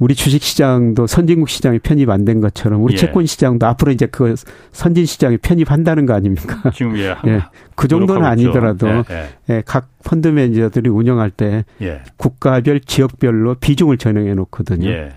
우리 0.00 0.14
주식 0.14 0.42
시장도 0.42 1.06
선진국 1.06 1.50
시장에 1.50 1.78
편입 1.78 2.08
안 2.08 2.24
된 2.24 2.40
것처럼 2.40 2.82
우리 2.82 2.94
예. 2.94 2.96
채권 2.96 3.26
시장도 3.26 3.66
앞으로 3.66 3.92
이제 3.92 4.06
그 4.06 4.34
선진 4.72 5.04
시장에 5.04 5.36
편입한다는 5.36 6.06
거 6.06 6.14
아닙니까? 6.14 6.70
지금 6.74 6.96
예. 6.96 7.14
예. 7.26 7.42
그 7.76 7.86
정도는 7.86 8.24
아니더라도 8.24 8.88
예, 8.88 9.02
예. 9.10 9.28
예. 9.50 9.62
각 9.66 9.90
펀드 10.02 10.26
매니저들이 10.28 10.88
운영할 10.88 11.30
때 11.30 11.64
예. 11.82 12.00
국가별 12.16 12.80
지역별로 12.80 13.56
비중을 13.56 13.98
정해 13.98 14.32
놓거든요. 14.34 14.88
예. 14.88 15.12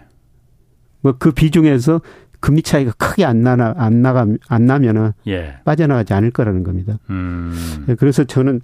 뭐그 1.02 1.32
비중에서 1.32 2.02
금리 2.44 2.62
차이가 2.62 2.92
크게 2.98 3.24
안 3.24 3.42
나나 3.42 3.74
안 3.78 4.02
나가 4.02 4.28
안 4.50 4.66
나면은 4.66 5.14
예. 5.28 5.56
빠져나가지 5.64 6.14
않을 6.14 6.32
거라는 6.32 6.64
겁니다. 6.64 7.00
음. 7.10 7.86
그래서 7.98 8.26
저는 8.26 8.60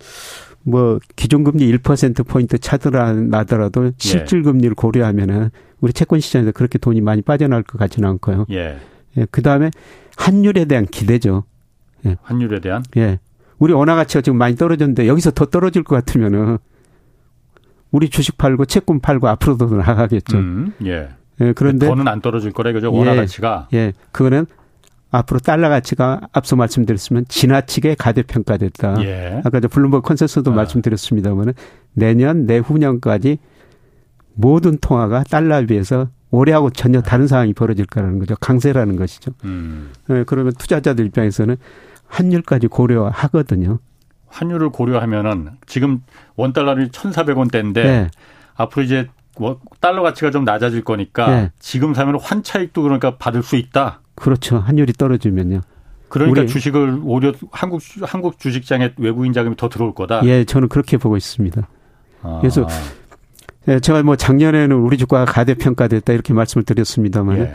뭐 0.64 1.00
기존 1.16 1.46
금리 1.46 1.72
1% 1.72 2.28
포인트 2.28 2.58
차더라도 2.58 3.86
예. 3.86 3.92
실질 3.98 4.44
금리를 4.44 4.76
고려하면은 4.76 5.52
우리 5.80 5.94
채권 5.94 6.20
시장에서 6.20 6.52
그렇게 6.52 6.78
돈이 6.78 7.00
많이 7.00 7.22
빠져나올 7.22 7.64
것 7.64 7.78
같지는 7.78 8.10
않고요. 8.10 8.48
예. 8.52 8.80
예. 9.16 9.26
그다음에 9.32 9.72
환율에 10.18 10.66
대한 10.66 10.86
기대죠. 10.86 11.46
예. 12.06 12.18
환율에 12.24 12.60
대한? 12.60 12.84
예. 12.98 13.20
우리 13.60 13.72
원화 13.72 13.96
가치가 13.96 14.20
지금 14.20 14.38
많이 14.38 14.58
떨어졌는데 14.58 15.08
여기서 15.08 15.32
더 15.32 15.46
떨어질 15.46 15.84
것 15.84 15.96
같으면은 15.96 16.58
우리 17.92 18.10
주식 18.10 18.38
팔고 18.38 18.66
채권 18.66 19.00
팔고 19.00 19.30
앞으로도 19.30 19.74
나가겠죠. 19.74 20.38
음, 20.38 20.74
예. 20.86 21.08
예. 21.42 21.54
그런데 21.54 21.88
더는 21.88 22.08
안 22.08 22.22
떨어질 22.22 22.52
거래 22.52 22.74
그죠? 22.74 22.92
원화 22.92 23.14
예. 23.14 23.16
가치가. 23.18 23.68
예. 23.74 23.94
그거는 24.12 24.46
앞으로 25.12 25.40
달러 25.40 25.70
가치가 25.70 26.22
앞서 26.34 26.56
말씀드렸으면 26.56 27.26
지나치게 27.28 27.96
가대평가됐다. 27.96 29.04
예. 29.04 29.42
아까 29.44 29.60
저 29.60 29.68
블룸버그 29.68 30.08
컨센서도 30.08 30.52
아. 30.52 30.56
말씀드렸습니다만은 30.56 31.54
내년 31.94 32.46
내후년까지 32.46 33.40
모든 34.36 34.78
통화가 34.78 35.24
달러에 35.24 35.66
비해서 35.66 36.08
올해하고 36.32 36.70
전혀 36.70 37.02
다른 37.02 37.28
상황이 37.28 37.54
벌어질 37.54 37.86
거라는 37.86 38.20
거죠. 38.20 38.36
강세라는 38.40 38.96
것이죠. 38.96 39.32
음. 39.46 39.92
네, 40.08 40.24
그러면 40.26 40.54
투자자들 40.58 41.08
입장에서는 41.08 41.58
환율까지 42.08 42.68
고려하거든요. 42.68 43.80
환율을 44.28 44.70
고려하면은 44.70 45.50
지금 45.66 46.04
원 46.36 46.54
달러를 46.54 46.90
1,400원대인데 46.90 47.74
네. 47.74 48.08
앞으로 48.56 48.84
이제 48.84 49.08
달러 49.80 50.02
가치가 50.02 50.32
좀 50.32 50.44
낮아질 50.44 50.84
거니까 50.84 51.32
예. 51.32 51.52
지금 51.60 51.94
사면 51.94 52.20
환차익도 52.20 52.82
그러니까 52.82 53.18
받을 53.18 53.44
수 53.44 53.56
있다. 53.56 54.02
그렇죠. 54.16 54.60
환율이 54.60 54.94
떨어지면요. 54.94 55.62
그러니까 56.10 56.46
주식을 56.46 57.02
오히려 57.04 57.34
한국 57.52 57.82
한국 58.02 58.40
주식장에 58.40 58.94
외국인 58.98 59.32
자금이 59.32 59.56
더 59.56 59.70
들어올 59.70 59.94
거다. 59.94 60.22
예, 60.26 60.44
저는 60.44 60.68
그렇게 60.68 60.98
보고 60.98 61.16
있습니다. 61.16 61.68
아. 62.24 62.38
그래서 62.42 62.68
예, 63.68 63.80
제가 63.80 64.02
뭐 64.04 64.16
작년에는 64.16 64.76
우리 64.76 64.98
주가가 64.98 65.32
가대평가됐다 65.32 66.12
이렇게 66.14 66.34
말씀을 66.34 66.66
드렸습니다만 66.66 67.38
예. 67.40 67.54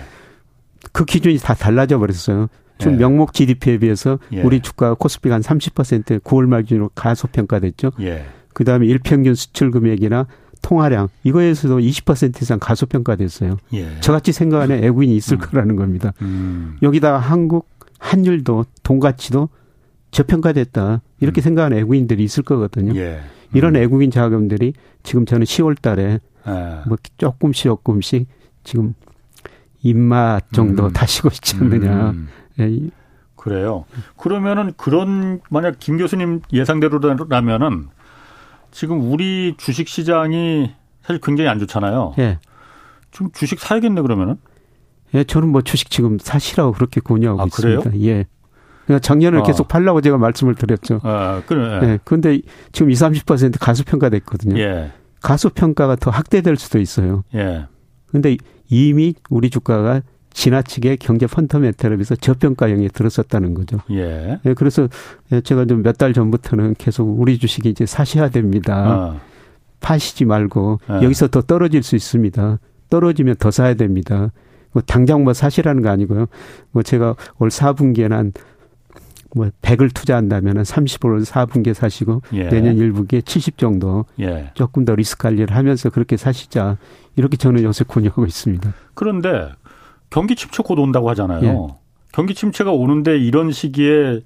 그 0.93 1.05
기준이 1.05 1.39
다 1.39 1.55
달라져 1.55 1.99
버렸어요. 1.99 2.49
지금 2.79 2.95
예. 2.95 2.99
명목 2.99 3.33
GDP에 3.33 3.79
비해서 3.79 4.19
예. 4.33 4.43
우리 4.43 4.61
주가 4.61 4.95
코스피가 4.95 5.35
한 5.35 5.43
30% 5.43 6.21
9월 6.21 6.47
말 6.47 6.63
기준으로 6.63 6.91
가소평가됐죠. 6.95 7.93
예. 8.01 8.25
그다음에 8.53 8.87
일평균 8.87 9.35
수출 9.35 9.71
금액이나 9.71 10.27
통화량 10.65 11.09
이거에서도 11.25 11.79
20% 11.79 12.41
이상 12.41 12.59
가소평가됐어요. 12.59 13.59
예. 13.75 14.01
저같이 14.01 14.33
생각하는 14.33 14.83
애국인이 14.83 15.15
있을 15.15 15.37
음. 15.37 15.41
거라는 15.41 15.77
겁니다. 15.77 16.15
음. 16.23 16.79
여기다 16.83 17.19
한국 17.19 17.69
환율도 17.99 18.65
돈가치도 18.83 19.51
저평가됐다 20.11 21.03
이렇게 21.21 21.41
음. 21.41 21.43
생각하는 21.43 21.77
애국인들이 21.79 22.25
있을 22.25 22.43
거거든요. 22.43 22.99
예. 22.99 23.21
이런 23.53 23.77
음. 23.77 23.83
애국인 23.83 24.11
자금들이 24.11 24.73
지금 25.03 25.27
저는 25.27 25.45
10월 25.45 25.81
달에 25.81 26.19
예. 26.49 26.81
뭐 26.87 26.97
조금씩 27.19 27.65
조금씩 27.65 28.27
지금 28.65 28.95
입맛 29.83 30.51
정도 30.53 30.87
음. 30.87 30.93
다시고 30.95 31.29
있지 31.29 31.57
않느냐. 31.57 32.11
음. 32.11 32.29
예. 32.61 32.89
그래요. 33.37 33.85
그러면은 34.17 34.73
그런 34.79 35.41
만약 35.51 35.79
김 35.79 35.99
교수님 35.99 36.41
예상대로라면은 36.55 37.89
지금 38.75 39.13
우리 39.13 39.55
주식 39.57 39.87
시장이 39.87 40.73
사실 41.01 41.21
굉장히 41.23 41.49
안 41.49 41.61
좋잖아요. 41.61 42.15
예. 42.19 42.41
좀 43.13 43.31
주식 43.33 43.61
사야겠네 43.61 44.03
그러면은. 44.03 44.37
예, 45.15 45.23
저는 45.23 45.51
뭐 45.51 45.63
주식 45.63 45.91
지금 45.91 46.19
사시라고 46.19 46.73
그렇게 46.73 47.01
권유하고 47.01 47.41
아, 47.41 47.45
있습니다. 47.45 47.83
그래요? 47.83 48.03
예. 48.05 48.27
그러니까 48.85 49.01
작년에 49.01 49.39
아. 49.39 49.43
계속 49.45 49.69
팔라고 49.69 50.01
제가 50.01 50.19
말씀을 50.19 50.57
드렸죠. 50.57 50.99
아, 51.05 51.41
그래. 51.47 51.81
예. 51.85 51.99
그런데 52.03 52.41
지금 52.73 52.91
20, 52.91 53.25
30% 53.25 53.59
가수 53.61 53.85
평가됐거든요. 53.85 54.59
예. 54.59 54.91
가수 55.23 55.51
평가가 55.51 55.95
더 55.95 56.11
확대될 56.11 56.57
수도 56.57 56.81
있어요. 56.81 57.23
예. 57.33 57.67
근데 58.07 58.37
이미 58.69 59.15
우리 59.31 59.51
주가가 59.51 60.03
지나치게 60.35 60.97
경제 60.97 61.27
펀더멘털에 61.27 61.97
비해서 61.97 62.15
저평가형에 62.17 62.89
들었었다는 62.89 63.55
거죠. 63.55 63.79
예. 63.91 64.39
예 64.45 64.55
그래서 64.55 64.89
제가 65.43 65.65
좀 65.65 65.81
몇 65.83 65.97
달 65.97 66.13
전부터는 66.13 66.75
계속 66.77 67.05
우리 67.05 67.39
주식이 67.39 67.69
이제 67.71 67.87
사셔야 67.87 68.29
됩니다. 68.29 69.15
어. 69.15 69.21
파시지 69.81 70.25
말고 70.25 70.81
예. 70.91 71.05
여기서 71.05 71.29
더 71.29 71.41
떨어질 71.41 71.83
수 71.83 71.95
있습니다. 71.97 72.59
떨어지면 72.91 73.37
더 73.39 73.51
사야 73.51 73.75
됩니다. 73.75 74.33
뭐 74.73 74.83
당장 74.85 75.23
뭐 75.25 75.33
사시라는 75.33 75.83
거 75.83 75.89
아니고요. 75.91 76.27
뭐 76.73 76.83
제가 76.83 77.15
올 77.39 77.49
4분기에는 77.49 78.11
한뭐 79.33 79.51
100을 79.63 79.95
투자한다면 79.95 80.57
30을 80.63 81.25
4분기에 81.25 81.75
사시고 81.75 82.23
예. 82.33 82.49
내년 82.49 82.77
1분기에 82.77 83.25
70 83.25 83.57
정도 83.57 84.05
예. 84.21 84.51
조금 84.55 84.85
더 84.85 84.95
리스크 84.97 85.23
관리를 85.23 85.55
하면서 85.55 85.91
그렇게 85.91 86.17
사시자. 86.17 86.77
이렇게 87.17 87.37
저는 87.37 87.63
요새 87.63 87.85
권유하고 87.85 88.27
있습니다. 88.27 88.73
그런데 88.95 89.51
경기 90.15 90.37
침체 90.37 90.63
곧 90.63 90.79
온다고 90.79 91.11
하잖아요. 91.11 91.43
예. 91.43 91.75
경기 92.13 92.35
침체가 92.37 92.71
오는데 92.71 93.19
이런 93.19 93.51
시기에 93.51 94.21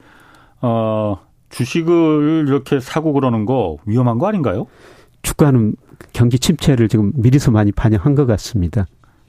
어 0.61 1.17
주식을 1.49 2.45
이렇게 2.47 2.79
사고 2.79 3.15
그러는 3.15 3.47
거 3.47 3.79
위험한 3.87 4.19
거 4.19 4.29
아닌가요? 4.29 4.67
주가는 5.23 5.75
경기 6.13 6.39
침체를 6.39 6.89
지금 6.89 7.11
미리서 7.15 7.53
많이 7.53 7.73
반영한 7.73 8.15
것 8.17 8.27
같습니다. 8.27 8.87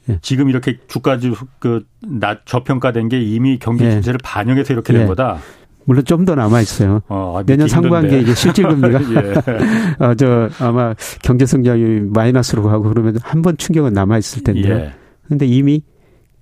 예. 0.10 0.20
지금 0.22 0.50
이렇게 0.50 0.80
주가지 0.90 1.32
그낮 1.60 2.46
저평가된 2.46 3.08
게 3.08 3.22
이미 3.22 3.58
경기 3.58 3.86
예. 3.86 3.92
침체를 3.92 4.20
반영해서 4.22 4.74
이렇게 4.74 4.92
된 4.92 5.04
예. 5.04 5.06
거다. 5.08 5.38
물론 5.86 6.04
좀 6.04 6.26
더 6.26 6.36
남아 6.36 6.60
있어요. 6.60 7.00
어, 7.08 7.38
아, 7.40 7.44
내년 7.44 7.70
상반기에 7.70 8.20
이제 8.20 8.36
실질금리가 8.36 9.00
예. 9.16 9.34
어, 10.06 10.14
저 10.16 10.50
아마 10.60 10.94
경제 11.24 11.46
성장이 11.46 12.02
마이너스로 12.14 12.64
가고 12.64 12.90
그러면 12.90 13.18
한 13.24 13.42
번 13.42 13.56
충격은 13.56 13.94
남아 13.94 14.18
있을 14.18 14.44
텐데요. 14.44 14.76
예. 14.76 14.94
근데 15.30 15.46
이미 15.46 15.84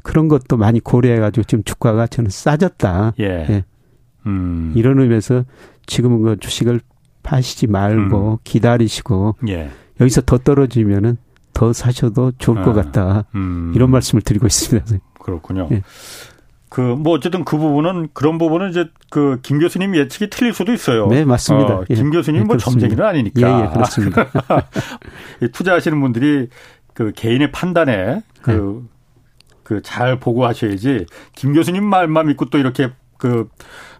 그런 0.08 0.30
것도 0.30 0.56
많이 0.56 0.80
고려해가지고 0.80 1.44
지금 1.44 1.64
주가가 1.66 2.08
저는 2.08 2.30
싸졌다. 2.30 3.14
예. 3.20 3.26
예. 3.26 3.66
음. 4.26 4.72
이런 4.74 5.00
의미에서 5.00 5.44
지금은 5.86 6.22
그 6.22 6.38
주식을 6.40 6.80
파시지 7.24 7.68
말고 7.68 8.32
음. 8.32 8.38
기다리시고 8.46 9.36
예. 9.50 9.70
여기서 10.00 10.22
더 10.22 10.38
떨어지면은 10.38 11.18
더 11.54 11.74
사셔도 11.74 12.32
좋을 12.38 12.60
아. 12.60 12.64
것 12.64 12.72
같다. 12.72 13.26
음. 13.36 13.74
이런 13.76 13.92
말씀을 13.92 14.22
드리고 14.22 14.48
있습니다. 14.48 14.98
그렇군요. 15.20 15.68
예. 15.72 15.82
그뭐 16.70 17.10
어쨌든 17.10 17.44
그 17.44 17.58
부분은 17.58 18.10
그런 18.14 18.38
부분은 18.38 18.70
이제 18.70 18.90
그 19.10 19.40
김 19.42 19.60
교수님 19.60 19.94
예측이 19.96 20.30
틀릴 20.30 20.54
수도 20.54 20.72
있어요. 20.72 21.08
네 21.08 21.26
맞습니다. 21.26 21.76
어, 21.80 21.84
김 21.86 22.08
예. 22.08 22.10
교수님 22.12 22.42
예, 22.42 22.46
뭐 22.46 22.56
점쟁이는 22.56 23.04
아니니까. 23.04 23.42
예, 23.42 23.66
예 23.66 23.70
그렇습니다. 23.74 24.26
투자하시는 25.52 26.00
분들이 26.00 26.48
그 26.94 27.12
개인의 27.14 27.52
판단에 27.52 28.22
그 28.42 28.52
네. 28.52 28.97
그 29.68 29.82
잘 29.82 30.18
보고 30.18 30.46
하셔야지 30.46 31.08
김 31.36 31.54
교수님 31.54 31.84
말만 31.84 32.28
믿고 32.28 32.46
또 32.46 32.58
이렇게 32.58 32.90
그 33.18 33.50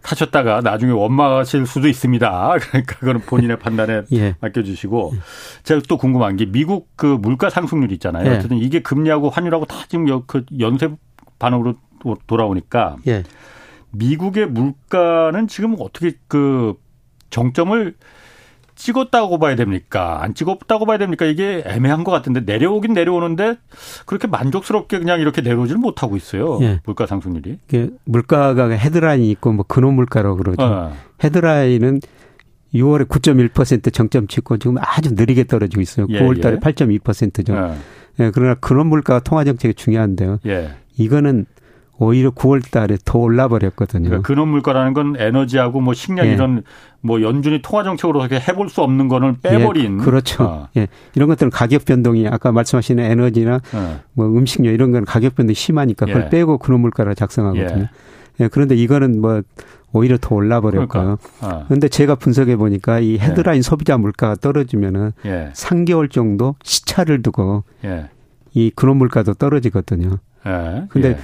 사셨다가 0.02 0.62
나중에 0.62 0.92
원망하실 0.92 1.66
수도 1.66 1.88
있습니다. 1.88 2.56
그러니까 2.58 2.96
그거는 2.98 3.20
본인의 3.20 3.58
판단에 3.60 4.02
예. 4.12 4.34
맡겨주시고 4.40 5.12
제가 5.64 5.82
또 5.86 5.98
궁금한 5.98 6.36
게 6.36 6.46
미국 6.46 6.88
그 6.96 7.04
물가 7.04 7.50
상승률 7.50 7.92
있잖아요. 7.92 8.30
예. 8.30 8.36
어쨌든 8.36 8.56
이게 8.56 8.80
금리하고 8.80 9.28
환율하고 9.28 9.66
다 9.66 9.76
지금 9.88 10.06
그 10.26 10.46
연쇄 10.58 10.88
반응으로 11.38 11.74
돌아오니까 12.26 12.96
예. 13.06 13.24
미국의 13.90 14.46
물가는 14.46 15.48
지금 15.48 15.76
어떻게 15.80 16.12
그 16.28 16.76
정점을 17.28 17.94
찍었다고 18.78 19.38
봐야 19.38 19.56
됩니까? 19.56 20.22
안 20.22 20.34
찍었다고 20.34 20.86
봐야 20.86 20.98
됩니까? 20.98 21.26
이게 21.26 21.62
애매한 21.66 22.04
것 22.04 22.12
같은데 22.12 22.40
내려오긴 22.40 22.94
내려오는데 22.94 23.56
그렇게 24.06 24.26
만족스럽게 24.28 24.98
그냥 25.00 25.20
이렇게 25.20 25.42
내려오질 25.42 25.76
못하고 25.76 26.16
있어요. 26.16 26.58
예. 26.62 26.80
물가 26.86 27.06
상승률이. 27.06 27.58
이게 27.68 27.90
물가가 28.04 28.68
헤드라인이 28.68 29.28
있고 29.32 29.52
뭐 29.52 29.64
근원 29.66 29.94
물가라고 29.94 30.36
그러죠. 30.36 30.62
어. 30.62 30.92
헤드라인은 31.22 32.00
6월에 32.74 33.08
9.1% 33.08 33.92
정점 33.92 34.28
찍고 34.28 34.58
지금 34.58 34.76
아주 34.78 35.14
느리게 35.14 35.44
떨어지고 35.44 35.80
있어요. 35.80 36.06
예, 36.10 36.20
9월 36.20 36.40
달에 36.40 36.56
예. 36.56 36.58
8.2%죠. 36.60 37.54
예. 37.54 38.24
예. 38.24 38.30
그러나 38.32 38.54
근원 38.54 38.86
물가가 38.86 39.20
통화 39.20 39.44
정책이 39.44 39.74
중요한데요. 39.74 40.38
예. 40.46 40.70
이거는 40.96 41.46
오히려 42.00 42.30
9월 42.30 42.62
달에 42.70 42.96
더 43.04 43.18
올라 43.18 43.48
버렸거든요. 43.48 44.04
그러니까 44.04 44.26
근원 44.26 44.48
물가라는 44.48 44.94
건 44.94 45.16
에너지하고 45.18 45.80
뭐 45.80 45.94
식량 45.94 46.26
예. 46.26 46.32
이런 46.32 46.62
뭐 47.00 47.20
연준이 47.22 47.60
통화 47.60 47.82
정책으로 47.82 48.28
해볼 48.30 48.68
수 48.68 48.82
없는 48.82 49.08
거는 49.08 49.40
빼버린 49.42 50.00
예, 50.00 50.04
그렇죠. 50.04 50.44
어. 50.44 50.68
예. 50.76 50.86
이런 51.16 51.28
것들은 51.28 51.50
가격 51.50 51.84
변동이 51.84 52.28
아까 52.28 52.52
말씀하시는 52.52 53.02
에너지나 53.02 53.60
어. 53.72 54.00
뭐 54.12 54.26
음식료 54.26 54.70
이런 54.70 54.92
건 54.92 55.04
가격 55.04 55.34
변동이 55.34 55.54
심하니까 55.54 56.06
그걸 56.06 56.24
예. 56.26 56.28
빼고 56.28 56.58
근원 56.58 56.82
물가를 56.82 57.16
작성하거든요. 57.16 57.88
예. 58.40 58.44
예. 58.44 58.48
그런데 58.48 58.76
이거는 58.76 59.20
뭐 59.20 59.42
오히려 59.92 60.18
더 60.20 60.36
올라 60.36 60.60
버렸고요. 60.60 61.18
그러니까. 61.18 61.18
어. 61.40 61.64
그런데 61.66 61.88
제가 61.88 62.14
분석해 62.14 62.56
보니까 62.56 63.00
이 63.00 63.18
헤드라인 63.18 63.58
예. 63.58 63.62
소비자 63.62 63.98
물가가 63.98 64.36
떨어지면은 64.36 65.12
3개월 65.54 66.10
정도 66.10 66.54
시차를 66.62 67.22
두고 67.22 67.64
이 68.54 68.70
근원 68.76 68.98
물가도 68.98 69.34
떨어지거든요. 69.34 70.18
예. 70.46 70.84
근데 70.90 71.18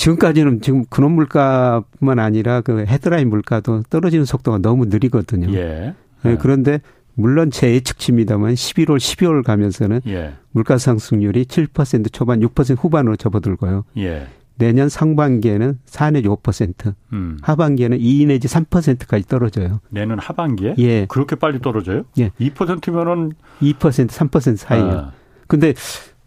지금까지는 0.00 0.62
지금 0.62 0.84
근원 0.88 1.12
물가뿐만 1.12 2.18
아니라 2.18 2.62
그 2.62 2.86
헤드라인 2.86 3.28
물가도 3.28 3.82
떨어지는 3.90 4.24
속도가 4.24 4.58
너무 4.58 4.86
느리거든요. 4.86 5.52
예. 5.52 5.94
네. 6.22 6.36
그런데 6.40 6.80
물론 7.14 7.50
제 7.50 7.74
예측치입니다만 7.74 8.54
11월, 8.54 8.96
12월 8.96 9.44
가면서는 9.44 10.00
예. 10.06 10.32
물가 10.52 10.78
상승률이 10.78 11.44
7% 11.44 12.10
초반, 12.12 12.40
6% 12.40 12.78
후반으로 12.78 13.16
접어들고요. 13.16 13.84
예. 13.98 14.26
내년 14.56 14.88
상반기에는 14.88 15.78
4 15.84 16.10
내지 16.12 16.28
5%, 16.28 16.94
음. 17.12 17.38
하반기에는 17.42 17.98
2 18.00 18.26
내지 18.26 18.48
3%까지 18.48 19.28
떨어져요. 19.28 19.80
내년 19.90 20.18
하반기에? 20.18 20.76
예. 20.78 21.06
그렇게 21.06 21.36
빨리 21.36 21.60
떨어져요? 21.60 22.04
예. 22.18 22.30
2%면은 22.40 23.32
2% 23.60 23.74
3% 23.76 24.56
사이에요. 24.56 24.90
아. 24.90 25.12
근데 25.46 25.74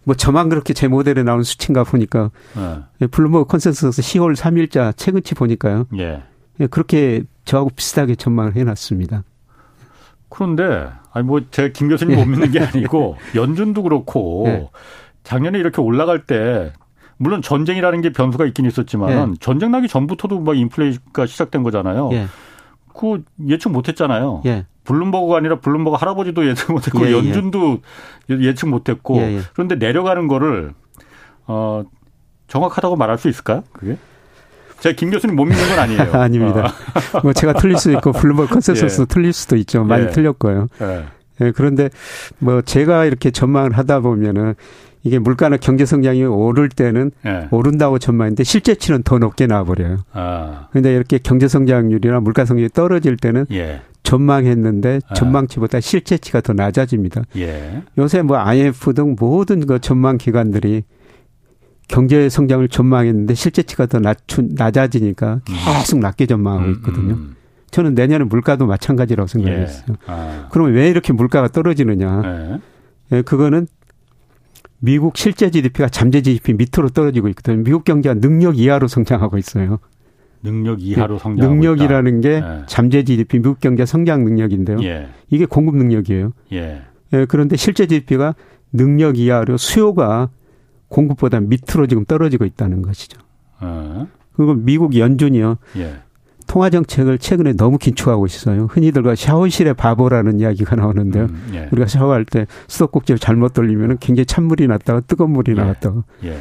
뭐 0.03 0.15
저만 0.15 0.49
그렇게 0.49 0.73
제 0.73 0.87
모델에 0.87 1.23
나온 1.23 1.43
수치인가 1.43 1.83
보니까 1.83 2.31
네. 2.99 3.07
블룸버그 3.07 3.45
컨센서스 3.45 4.01
10월 4.01 4.35
3일자 4.35 4.95
최근치 4.97 5.35
보니까요. 5.35 5.85
예. 5.97 6.23
예. 6.59 6.67
그렇게 6.67 7.23
저하고 7.45 7.69
비슷하게 7.69 8.15
전망을 8.15 8.55
해놨습니다. 8.55 9.23
그런데 10.29 10.89
아니 11.11 11.25
뭐 11.25 11.41
제가 11.51 11.69
김 11.73 11.89
교수님 11.89 12.15
못 12.15 12.25
믿는 12.25 12.51
게 12.51 12.59
아니고 12.59 13.17
연준도 13.35 13.83
그렇고 13.83 14.45
예. 14.47 14.69
작년에 15.23 15.59
이렇게 15.59 15.81
올라갈 15.81 16.25
때 16.25 16.73
물론 17.17 17.41
전쟁이라는 17.41 18.01
게 18.01 18.11
변수가 18.11 18.45
있긴 18.47 18.65
있었지만 18.65 19.11
예. 19.11 19.33
전쟁 19.39 19.71
나기 19.71 19.87
전부터도 19.87 20.39
막 20.41 20.57
인플레가 20.57 21.25
시작된 21.25 21.63
거잖아요. 21.63 22.09
예. 22.13 22.27
그 22.93 23.23
예측 23.47 23.69
못 23.69 23.87
했잖아요. 23.87 24.41
예. 24.45 24.65
블룸버그가 24.83 25.37
아니라 25.37 25.59
블룸버그 25.59 25.95
할아버지도 25.97 26.47
예측 26.47 26.71
못했고 26.71 27.05
예, 27.05 27.09
예. 27.09 27.13
연준도 27.13 27.79
예측 28.29 28.69
못했고 28.69 29.17
예, 29.17 29.37
예. 29.37 29.41
그런데 29.53 29.75
내려가는 29.75 30.27
거를 30.27 30.73
어 31.47 31.83
정확하다고 32.47 32.95
말할 32.95 33.17
수 33.17 33.29
있을까요? 33.29 33.63
그게? 33.73 33.97
제가 34.79 34.95
김 34.95 35.11
교수님 35.11 35.35
못 35.35 35.45
믿는 35.45 35.69
건 35.69 35.79
아니에요. 35.79 36.11
아닙니다. 36.13 36.73
어. 37.13 37.21
뭐 37.23 37.33
제가 37.33 37.53
틀릴 37.53 37.77
수도 37.77 37.93
있고 37.93 38.11
블룸버그 38.11 38.53
컨센서스도 38.53 39.05
틀릴 39.05 39.31
수도 39.31 39.55
있죠. 39.55 39.83
많이 39.83 40.09
틀렸고요. 40.11 40.67
예, 41.41 41.51
그런데 41.51 41.89
뭐 42.39 42.61
제가 42.61 43.05
이렇게 43.05 43.31
전망을 43.31 43.77
하다 43.77 44.01
보면은 44.01 44.55
이게 45.03 45.19
물가나 45.19 45.57
경제 45.57 45.85
성장이 45.85 46.23
오를 46.23 46.69
때는 46.69 47.11
예. 47.25 47.47
오른다고 47.51 47.99
전망했는데 47.99 48.43
실제치는 48.43 49.03
더 49.03 49.19
높게 49.19 49.47
나와버려요. 49.47 49.99
아. 50.13 50.67
근데 50.71 50.93
이렇게 50.93 51.17
경제 51.17 51.47
성장률이나 51.47 52.21
물가 52.21 52.45
성장이 52.45 52.69
떨어질 52.69 53.17
때는 53.17 53.45
예. 53.51 53.81
전망했는데 54.03 54.99
아. 55.07 55.13
전망치보다 55.13 55.79
실제치가 55.79 56.41
더 56.41 56.53
낮아집니다. 56.53 57.23
예. 57.37 57.83
요새 57.97 58.21
뭐 58.21 58.37
IMF 58.37 58.93
등 58.93 59.15
모든 59.19 59.65
그 59.65 59.79
전망 59.79 60.17
기관들이 60.17 60.83
경제 61.87 62.29
성장을 62.29 62.67
전망했는데 62.67 63.33
실제치가 63.33 63.85
더 63.85 63.99
낮춘, 63.99 64.49
낮아지니까 64.53 65.35
음. 65.35 65.55
계속 65.79 65.99
낮게 65.99 66.25
전망하고 66.25 66.65
음, 66.65 66.71
있거든요. 66.75 67.13
음. 67.15 67.35
저는 67.71 67.95
내년에 67.95 68.25
물가도 68.25 68.67
마찬가지라고 68.67 69.27
생각했어요. 69.27 69.85
예. 69.89 69.95
아. 70.05 70.47
그러면 70.51 70.73
왜 70.73 70.89
이렇게 70.89 71.11
물가가 71.11 71.47
떨어지느냐? 71.47 72.21
예. 72.25 73.17
예, 73.17 73.21
그거는 73.21 73.67
미국 74.79 75.17
실제 75.17 75.49
GDP가 75.49 75.87
잠재 75.89 76.21
GDP 76.21 76.53
밑으로 76.53 76.89
떨어지고 76.89 77.29
있거든요. 77.29 77.63
미국 77.63 77.83
경제가 77.83 78.15
능력 78.15 78.57
이하로 78.57 78.87
성장하고 78.87 79.37
있어요. 79.37 79.79
능력 80.43 80.81
이하로 80.81 81.17
성장. 81.19 81.49
능력이라는 81.49 82.21
게 82.21 82.29
예. 82.29 82.63
잠재 82.67 83.03
GDP 83.03 83.37
미국 83.39 83.59
경제 83.59 83.85
성장 83.85 84.23
능력인데요. 84.23 84.83
예. 84.83 85.07
이게 85.29 85.45
공급 85.45 85.75
능력이에요. 85.77 86.31
예. 86.51 86.81
예. 87.13 87.25
그런데 87.25 87.55
실제 87.55 87.85
GDP가 87.85 88.35
능력 88.71 89.17
이하로 89.17 89.57
수요가 89.57 90.29
공급보다 90.89 91.39
밑으로 91.39 91.87
지금 91.87 92.05
떨어지고 92.05 92.45
있다는 92.45 92.81
것이죠. 92.81 93.19
어. 93.61 94.07
그리고 94.35 94.53
미국 94.53 94.97
연준이요. 94.97 95.57
예. 95.77 95.93
통화 96.45 96.69
정책을 96.69 97.17
최근에 97.17 97.53
너무 97.53 97.77
긴축하고 97.77 98.25
있어요. 98.25 98.65
흔히들과 98.69 99.15
샤워실의 99.15 99.75
바보라는 99.75 100.39
이야기가 100.39 100.75
나오는데요. 100.75 101.23
음, 101.25 101.51
예. 101.53 101.69
우리가 101.71 101.87
샤워할 101.87 102.25
때 102.25 102.45
수도꼭지를 102.67 103.17
잘못 103.17 103.53
돌리면 103.53 103.97
굉장히 103.99 104.25
찬물이 104.25 104.67
났다가 104.67 104.99
뜨거운 105.01 105.31
물이 105.31 105.53
예. 105.53 105.55
나왔다가. 105.55 106.03
예. 106.25 106.37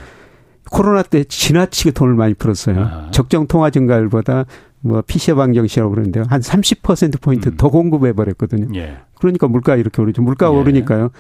코로나 0.70 1.02
때 1.02 1.24
지나치게 1.24 1.92
돈을 1.92 2.14
많이 2.14 2.34
풀었어요. 2.34 2.80
아. 2.80 3.10
적정 3.10 3.46
통화 3.46 3.70
증가율보다 3.70 4.46
뭐 4.80 5.02
피시어 5.02 5.34
방정시라고 5.34 5.90
그러는데요. 5.90 6.24
한 6.28 6.40
30%포인트 6.40 7.50
음. 7.50 7.56
더 7.56 7.68
공급해 7.68 8.12
버렸거든요. 8.12 8.68
예. 8.74 8.98
그러니까 9.14 9.48
물가 9.48 9.76
이렇게 9.76 10.02
오르죠. 10.02 10.22
물가 10.22 10.46
예. 10.46 10.50
오르니까요. 10.50 11.10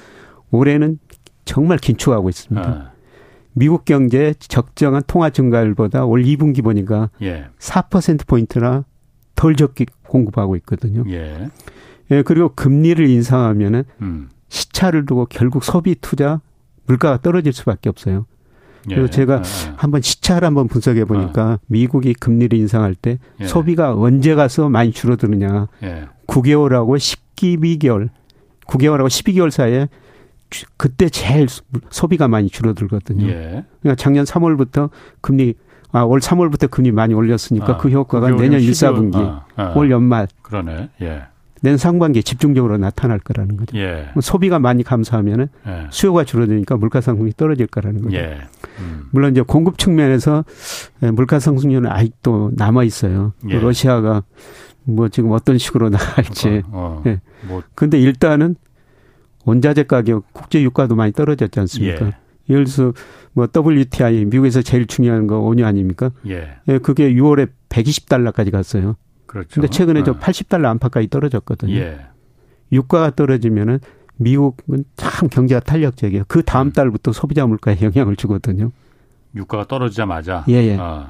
올해는 0.50 0.98
정말 1.44 1.78
긴축하고 1.78 2.28
있습니다. 2.28 2.68
아. 2.68 2.92
미국 3.54 3.84
경제 3.84 4.34
적정한 4.38 5.02
통화 5.06 5.30
증가율보다 5.30 6.04
올 6.04 6.22
2분기 6.24 6.62
보니까 6.62 7.10
예. 7.22 7.46
4% 7.58 8.26
포인트나 8.26 8.84
덜 9.34 9.56
적게 9.56 9.86
공급하고 10.06 10.56
있거든요. 10.56 11.04
예. 11.08 11.48
예 12.10 12.22
그리고 12.22 12.50
금리를 12.54 13.06
인상하면은 13.08 13.84
음. 14.00 14.28
시차를 14.48 15.06
두고 15.06 15.26
결국 15.26 15.64
소비 15.64 15.94
투자 15.94 16.40
물가가 16.86 17.18
떨어질 17.18 17.52
수밖에 17.52 17.88
없어요. 17.88 18.26
그래서 18.84 19.02
예. 19.02 19.10
제가 19.10 19.34
예. 19.36 19.38
예. 19.38 19.74
한번 19.76 20.02
시차를 20.02 20.46
한번 20.46 20.68
분석해 20.68 21.04
보니까 21.04 21.42
아. 21.42 21.58
미국이 21.66 22.14
금리를 22.14 22.56
인상할 22.58 22.94
때 22.94 23.18
예. 23.40 23.46
소비가 23.46 23.94
언제 23.94 24.34
가서 24.34 24.68
많이 24.68 24.92
줄어드느냐. 24.92 25.68
9개월하고 26.26 26.96
12개월, 26.96 28.08
9개월하고 28.66 29.06
12개월 29.06 29.50
사이에 29.50 29.88
그때 30.76 31.08
제일 31.08 31.46
소비가 31.90 32.28
많이 32.28 32.48
줄어들거든요. 32.48 33.26
예. 33.26 33.64
그러니까 33.80 33.94
작년 33.96 34.24
3월부터 34.24 34.90
금리 35.20 35.54
아, 35.92 36.02
올 36.04 36.20
3월부터 36.20 36.70
금리 36.70 36.90
많이 36.90 37.12
올렸으니까 37.12 37.72
아, 37.72 37.76
그 37.76 37.90
효과가 37.90 38.30
내년 38.30 38.60
1, 38.60 38.70
4분기, 38.70 39.16
아, 39.16 39.44
아, 39.56 39.72
올 39.76 39.90
연말. 39.90 40.26
그러네. 40.40 40.88
예. 41.02 41.22
내년 41.62 41.78
상반기에 41.78 42.22
집중적으로 42.22 42.76
나타날 42.76 43.20
거라는 43.20 43.56
거죠. 43.56 43.78
예. 43.78 44.08
소비가 44.20 44.58
많이 44.58 44.82
감소하면은 44.82 45.48
예. 45.66 45.86
수요가 45.90 46.24
줄어드니까 46.24 46.76
물가 46.76 47.00
상승이 47.00 47.32
떨어질 47.36 47.68
거라는 47.68 48.02
거죠. 48.02 48.16
예. 48.16 48.40
음. 48.80 49.04
물론 49.12 49.30
이제 49.30 49.42
공급 49.42 49.78
측면에서 49.78 50.44
예, 51.04 51.10
물가 51.12 51.38
상승률은 51.38 51.88
아직도 51.88 52.50
남아 52.56 52.82
있어요. 52.82 53.32
예. 53.48 53.60
러시아가 53.60 54.24
뭐 54.82 55.08
지금 55.08 55.30
어떤 55.30 55.56
식으로 55.56 55.88
나갈지. 55.90 56.62
어, 56.66 57.00
예. 57.06 57.20
뭐. 57.46 57.62
근데 57.76 57.98
일단은 57.98 58.56
원자재 59.44 59.84
가격, 59.84 60.24
국제 60.32 60.60
유가도 60.62 60.96
많이 60.96 61.12
떨어졌지 61.12 61.60
않습니까? 61.60 62.06
예. 62.06 62.12
예를 62.50 62.64
들어서 62.64 62.92
뭐 63.34 63.46
WTI 63.54 64.24
미국에서 64.24 64.62
제일 64.62 64.88
중요한 64.88 65.28
거 65.28 65.38
원유 65.38 65.64
아닙니까? 65.64 66.10
예. 66.26 66.56
예 66.66 66.78
그게 66.78 67.14
6월에 67.14 67.50
120달러까지 67.68 68.50
갔어요. 68.50 68.96
그렇죠. 69.32 69.48
근데 69.54 69.68
최근에 69.68 70.00
어. 70.00 70.04
저 70.04 70.18
80달러 70.18 70.66
안팎까지 70.66 71.08
떨어졌거든요. 71.08 71.74
예. 71.74 72.00
유가가 72.70 73.14
떨어지면은 73.14 73.80
미국은 74.18 74.84
참 74.96 75.30
경제가 75.30 75.60
탄력적이에요. 75.60 76.24
그 76.28 76.42
다음 76.42 76.66
음. 76.66 76.72
달부터 76.72 77.12
소비자 77.12 77.46
물가에 77.46 77.78
영향을 77.80 78.14
주거든요. 78.16 78.72
유가가 79.34 79.66
떨어지자마자. 79.66 80.44
예, 80.48 80.54
예. 80.54 80.76
어. 80.76 81.08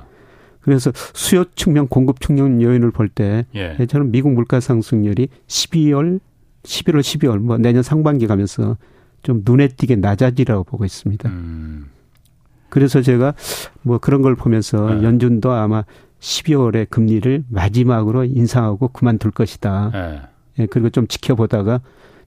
그래서 0.60 0.92
수요 0.94 1.44
측면, 1.56 1.88
공급 1.88 2.20
측면 2.20 2.62
요인을 2.62 2.92
볼때 2.92 3.44
예. 3.56 3.84
저는 3.86 4.12
미국 4.12 4.32
물가 4.32 4.60
상승률이 4.60 5.26
12월 5.48 6.20
11월, 6.62 7.00
12월, 7.00 7.38
뭐 7.38 7.58
내년 7.58 7.82
상반기 7.82 8.28
가면서 8.28 8.76
좀 9.24 9.42
눈에 9.44 9.66
띄게 9.66 9.96
낮아지라고 9.96 10.62
보고 10.62 10.84
있습니다. 10.84 11.28
음. 11.28 11.90
그래서 12.68 13.02
제가 13.02 13.34
뭐 13.82 13.98
그런 13.98 14.22
걸 14.22 14.36
보면서 14.36 14.94
네. 14.94 15.02
연준도 15.02 15.50
아마 15.50 15.84
12월에 16.22 16.88
금리를 16.88 17.44
마지막으로 17.50 18.24
인상하고 18.24 18.88
그만둘 18.88 19.32
것이다. 19.32 19.90
네. 19.92 20.20
예, 20.60 20.66
그리고 20.66 20.88
좀 20.88 21.06
지켜보다가 21.08 21.80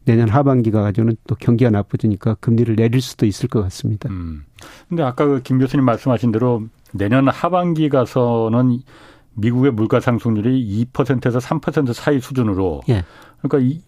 내년 0.03 0.29
하반기가 0.29 0.81
가지고는 0.81 1.15
또 1.27 1.35
경기가 1.35 1.69
나빠지니까 1.71 2.35
금리를 2.35 2.75
내릴 2.75 3.01
수도 3.01 3.25
있을 3.25 3.47
것 3.49 3.61
같습니다. 3.63 4.09
음. 4.09 4.43
근데 4.89 5.01
아까 5.01 5.25
그 5.25 5.41
김 5.41 5.57
교수님 5.59 5.83
말씀하신 5.85 6.31
대로 6.31 6.63
내년 6.91 7.27
하반기 7.27 7.89
가서는 7.89 8.79
미국의 9.33 9.71
물가 9.71 9.99
상승률이 9.99 10.87
2%에서 10.93 11.39
3% 11.39 11.93
사이 11.93 12.19
수준으로 12.19 12.81
예. 12.89 13.03
그러니까 13.41 13.59
이 13.59 13.81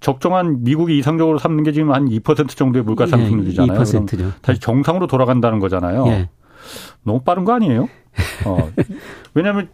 적정한 0.00 0.64
미국이 0.64 0.98
이상적으로 0.98 1.38
삼는 1.38 1.64
게 1.64 1.72
지금 1.72 1.92
한 1.92 2.08
2% 2.08 2.48
정도의 2.56 2.84
물가 2.84 3.04
예, 3.04 3.08
상승률이잖아요. 3.08 3.78
예, 3.78 3.82
2%죠. 3.82 4.32
다시 4.40 4.58
정상으로 4.60 5.06
돌아간다는 5.06 5.58
거잖아요. 5.60 6.06
예. 6.08 6.28
너무 7.04 7.20
빠른 7.22 7.44
거 7.44 7.52
아니에요? 7.54 7.88
어. 8.44 8.70
왜냐하면 9.34 9.68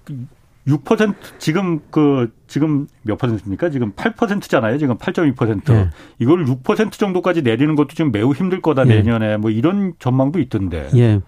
6% 0.67 1.15
지금 1.39 1.81
그 1.91 2.33
지금 2.49 2.89
몇 3.03 3.17
퍼센트입니까? 3.19 3.71
지금 3.71 3.93
8%잖아요. 3.93 4.79
지금 4.79 4.99
8.2%. 4.99 5.73
예. 5.73 5.91
이걸 6.19 6.45
6% 6.45 6.93
정도까지 6.93 7.43
내리는 7.43 7.75
것도 7.77 7.89
지금 7.91 8.11
매우 8.11 8.33
힘들 8.33 8.61
거다 8.61 8.83
예. 8.87 8.97
내년에 8.97 9.37
뭐 9.37 9.51
이런 9.51 9.95
전망도 9.99 10.41
있던데. 10.41 10.89
예. 10.97 11.21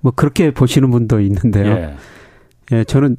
뭐 0.00 0.12
그렇게 0.14 0.50
보시는 0.50 0.90
분도 0.90 1.20
있는데요. 1.20 1.66
예. 1.66 1.96
예 2.72 2.84
저는 2.84 3.16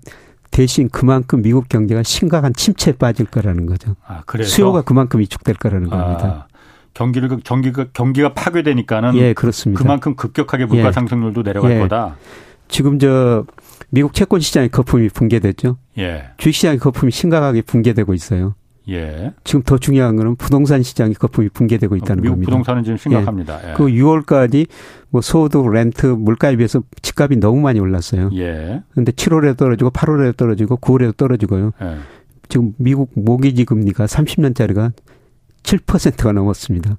대신 0.52 0.90
그만큼 0.90 1.42
미국 1.42 1.70
경제가 1.70 2.04
심각한 2.04 2.54
침체에 2.54 2.94
빠질 2.94 3.26
거라는 3.26 3.66
거죠. 3.66 3.96
아, 4.06 4.22
그래서 4.26 4.50
수요가 4.50 4.82
그만큼 4.82 5.22
위축될 5.22 5.56
거라는 5.56 5.92
아, 5.94 5.98
겁니다. 5.98 6.48
경기를 6.94 7.30
경기가 7.46 7.86
경기가 7.94 8.34
파괴되니까는 8.34 9.16
예, 9.16 9.34
그렇습니다. 9.34 9.82
그만큼 9.82 10.16
급격하게 10.16 10.66
물가 10.66 10.90
예. 10.90 10.92
상승률도 10.92 11.44
내려갈 11.44 11.72
예. 11.72 11.80
거다. 11.80 12.18
지금 12.72 12.98
저 12.98 13.46
미국 13.90 14.14
채권 14.14 14.40
시장의 14.40 14.70
거품이 14.70 15.10
붕괴됐죠. 15.10 15.78
예. 16.00 16.30
주식 16.38 16.60
시장의 16.60 16.80
거품이 16.80 17.12
심각하게 17.12 17.62
붕괴되고 17.62 18.14
있어요. 18.14 18.56
예. 18.90 19.34
지금 19.44 19.62
더 19.62 19.78
중요한 19.78 20.16
거는 20.16 20.38
부동산 20.38 20.82
시장의 20.82 21.16
거품이 21.16 21.50
붕괴되고 21.50 21.96
있다는 21.98 22.24
미국 22.24 22.34
겁니다. 22.36 22.50
부동산은 22.50 22.84
지금 22.84 22.98
심각합니다. 22.98 23.60
예. 23.66 23.70
예. 23.72 23.74
그 23.74 23.86
6월까지 23.86 24.68
뭐 25.10 25.22
소득, 25.22 25.70
렌트, 25.70 26.08
물가에 26.08 26.56
비해서 26.56 26.82
집값이 27.02 27.38
너무 27.38 27.62
많이 27.62 27.80
올랐어요. 27.80 28.32
예. 28.36 28.82
근데 28.94 29.12
7월에 29.12 29.58
떨어지고 29.58 29.92
8월에 29.92 30.36
떨어지고 30.36 30.78
9월에도 30.78 31.16
떨어지고요. 31.18 31.72
예. 31.82 31.98
지금 32.48 32.74
미국 32.78 33.12
모기지 33.16 33.66
금리가 33.66 34.06
30년짜리가 34.06 34.94
7%가 35.64 36.32
넘었습니다. 36.32 36.98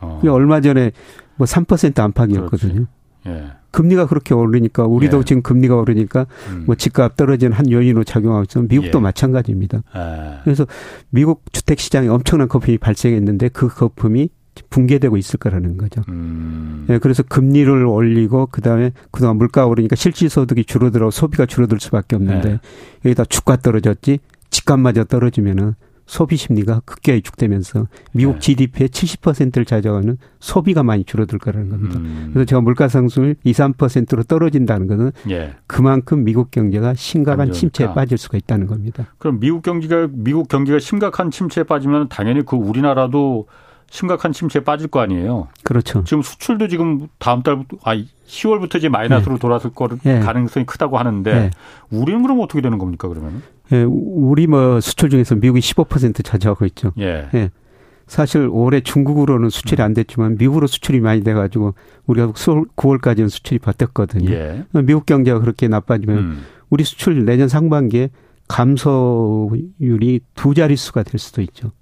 어. 0.00 0.20
얼마 0.28 0.60
전에 0.60 0.92
뭐 1.36 1.44
3% 1.46 1.98
안팎이었거든요. 1.98 2.72
그렇지. 2.72 2.97
예. 3.26 3.52
금리가 3.70 4.06
그렇게 4.06 4.34
오르니까 4.34 4.84
우리도 4.84 5.18
예. 5.18 5.24
지금 5.24 5.42
금리가 5.42 5.76
오르니까 5.76 6.26
음. 6.50 6.64
뭐 6.66 6.74
집값 6.74 7.16
떨어지는 7.16 7.52
한 7.52 7.70
요인으로 7.70 8.04
작용하고 8.04 8.44
있지만 8.44 8.68
미국도 8.68 8.98
예. 8.98 9.02
마찬가지입니다. 9.02 9.82
아. 9.92 10.40
그래서 10.44 10.66
미국 11.10 11.44
주택 11.52 11.78
시장에 11.78 12.08
엄청난 12.08 12.48
거품이 12.48 12.78
발생했는데 12.78 13.48
그 13.50 13.68
거품이 13.68 14.30
붕괴되고 14.70 15.16
있을 15.16 15.38
거라는 15.38 15.76
거죠. 15.76 16.02
음. 16.08 16.86
예, 16.90 16.98
그래서 16.98 17.22
금리를 17.22 17.70
올리고 17.86 18.46
그다음에 18.46 18.92
그동안 19.10 19.36
물가가 19.36 19.66
오르니까 19.68 19.94
실질 19.94 20.28
소득이 20.28 20.64
줄어들어 20.64 21.10
소비가 21.10 21.46
줄어들 21.46 21.78
수밖에 21.78 22.16
없는데 22.16 22.50
예. 22.50 22.60
여기다 23.04 23.24
주가 23.26 23.56
떨어졌지 23.56 24.18
집값마저 24.50 25.04
떨어지면은 25.04 25.74
소비 26.08 26.36
심리가 26.36 26.80
급격히 26.86 27.20
축되면서 27.20 27.86
미국 28.12 28.34
네. 28.34 28.38
GDP의 28.40 28.88
70%를 28.88 29.66
차지하는 29.66 30.16
소비가 30.40 30.82
많이 30.82 31.04
줄어들 31.04 31.38
거라는 31.38 31.68
겁니다. 31.68 31.98
음. 31.98 32.30
그래서 32.32 32.46
제가 32.46 32.62
물가 32.62 32.88
상승률 32.88 33.36
2, 33.44 33.52
3%로 33.52 34.22
떨어진다는 34.22 34.86
것은 34.86 35.12
예. 35.28 35.54
그만큼 35.66 36.24
미국 36.24 36.50
경제가 36.50 36.94
심각한 36.94 37.52
침체에 37.52 37.92
빠질 37.92 38.16
수가 38.16 38.38
있다는 38.38 38.66
겁니다. 38.66 39.14
그럼 39.18 39.38
미국 39.38 39.62
경기가 39.62 40.08
미국 40.10 40.48
경기가 40.48 40.78
심각한 40.78 41.30
침체에 41.30 41.64
빠지면 41.64 42.08
당연히 42.08 42.42
그 42.42 42.56
우리나라도 42.56 43.46
심각한 43.90 44.32
침체에 44.32 44.62
빠질 44.64 44.88
거 44.88 45.00
아니에요. 45.00 45.48
그렇죠. 45.64 46.04
지금 46.04 46.22
수출도 46.22 46.68
지금 46.68 47.08
다음 47.18 47.42
달부터 47.42 47.78
아 47.84 47.96
10월부터 48.26 48.76
이제 48.76 48.88
마이너스로 48.88 49.34
네. 49.34 49.40
돌아설 49.40 49.72
거 49.72 49.88
네. 50.02 50.20
가능성이 50.20 50.66
크다고 50.66 50.98
하는데 50.98 51.34
네. 51.34 51.50
우리는 51.90 52.22
그럼 52.22 52.40
어떻게 52.40 52.60
되는 52.60 52.78
겁니까 52.78 53.08
그러면? 53.08 53.42
예, 53.72 53.82
우리 53.82 54.46
뭐 54.46 54.80
수출 54.80 55.10
중에서 55.10 55.36
미국이 55.36 55.60
15% 55.60 56.24
차지하고 56.24 56.66
있죠. 56.66 56.92
예. 56.98 57.28
예. 57.34 57.50
사실 58.06 58.48
올해 58.50 58.80
중국으로는 58.80 59.50
수출이 59.50 59.82
안 59.82 59.92
됐지만 59.92 60.36
미국으로 60.38 60.66
수출이 60.66 61.00
많이 61.00 61.22
돼가지고 61.22 61.74
우리가 62.06 62.32
9월까지는 62.32 63.28
수출이 63.28 63.58
버텼거든요. 63.58 64.30
예. 64.30 64.64
미국 64.72 65.04
경제가 65.04 65.40
그렇게 65.40 65.68
나빠지면 65.68 66.18
음. 66.18 66.44
우리 66.70 66.84
수출 66.84 67.24
내년 67.24 67.48
상반기에 67.48 68.10
감소율이 68.48 70.20
두 70.34 70.54
자릿수가 70.54 71.02
될 71.02 71.18
수도 71.18 71.42
있죠. 71.42 71.72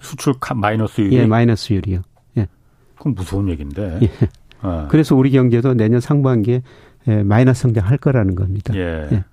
수출 0.00 0.34
마이너스율이? 0.54 1.16
예, 1.16 1.26
마이너스율이요. 1.26 2.02
예. 2.38 2.46
그럼 2.98 3.14
무서운 3.14 3.48
얘기인데. 3.48 4.00
예. 4.02 4.10
어. 4.62 4.88
그래서 4.90 5.14
우리 5.14 5.30
경제도 5.30 5.74
내년 5.74 6.00
상반기에 6.00 6.62
예, 7.08 7.22
마이너스 7.22 7.62
성장할 7.62 7.98
거라는 7.98 8.34
겁니다. 8.34 8.74
예. 8.74 9.08
예. 9.12 9.24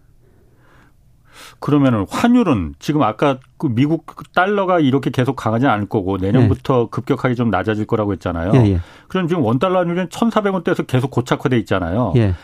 그러면은 1.59 2.05
환율은 2.09 2.76
지금 2.80 3.01
아까 3.03 3.39
그 3.57 3.68
미국 3.68 4.05
달러가 4.34 4.80
이렇게 4.80 5.09
계속 5.09 5.36
강하지 5.36 5.66
않을 5.66 5.88
거고 5.88 6.18
내년부터 6.18 6.84
예. 6.84 6.88
급격하게 6.91 7.36
좀 7.36 7.49
낮아질 7.49 7.86
거라고 7.86 8.14
했잖아요. 8.14 8.51
예, 8.55 8.74
예. 8.74 8.80
그럼 9.07 9.28
지금 9.28 9.43
원 9.43 9.59
달러 9.59 9.80
환율은 9.80 10.09
1,400원대에서 10.09 10.86
계속 10.86 11.11
고착화돼 11.11 11.57
있잖아요. 11.59 12.14
예. 12.18 12.36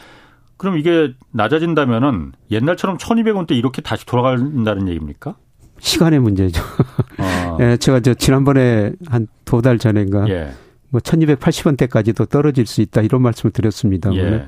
그럼 0.58 0.78
이게 0.78 1.14
낮아진다면은 1.32 2.34
옛날처럼 2.52 2.98
1,200원대 2.98 3.52
이렇게 3.52 3.82
다시 3.82 4.06
돌아간다는 4.06 4.88
얘기입니까? 4.90 5.36
시간의 5.80 6.20
문제죠. 6.20 6.62
어. 6.62 7.24
예, 7.60 7.78
제가 7.78 8.00
저 8.00 8.14
지난번에 8.14 8.94
한 9.08 9.28
두 9.46 9.62
달 9.62 9.78
전인가 9.80 10.28
예. 10.30 10.52
뭐 10.90 11.02
1280원대까지도 11.02 12.30
떨어질 12.30 12.66
수 12.66 12.82
있다 12.82 13.02
이런 13.02 13.22
말씀을 13.22 13.52
드렸습니다. 13.52 14.14
예. 14.16 14.46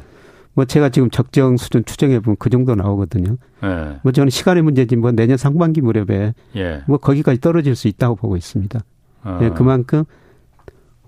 뭐 0.54 0.66
제가 0.66 0.90
지금 0.90 1.10
적정 1.10 1.56
수준 1.58 1.86
추정해 1.86 2.20
보면 2.20 2.36
그 2.40 2.50
정도 2.50 2.76
나오거든요. 2.76 3.38
예. 3.64 4.00
뭐 4.04 4.12
저는 4.12 4.30
시간의 4.30 4.64
문제지 4.64 4.96
뭐 4.96 5.12
내년 5.12 5.38
상반기 5.38 5.82
무렵에 5.82 6.34
예. 6.56 6.84
뭐 6.88 6.98
거기까지 6.98 7.40
떨어질 7.42 7.76
수 7.76 7.88
있다고 7.88 8.16
보고 8.16 8.38
있습니다. 8.38 8.80
어. 9.24 9.40
예, 9.44 9.50
그만큼 9.50 10.04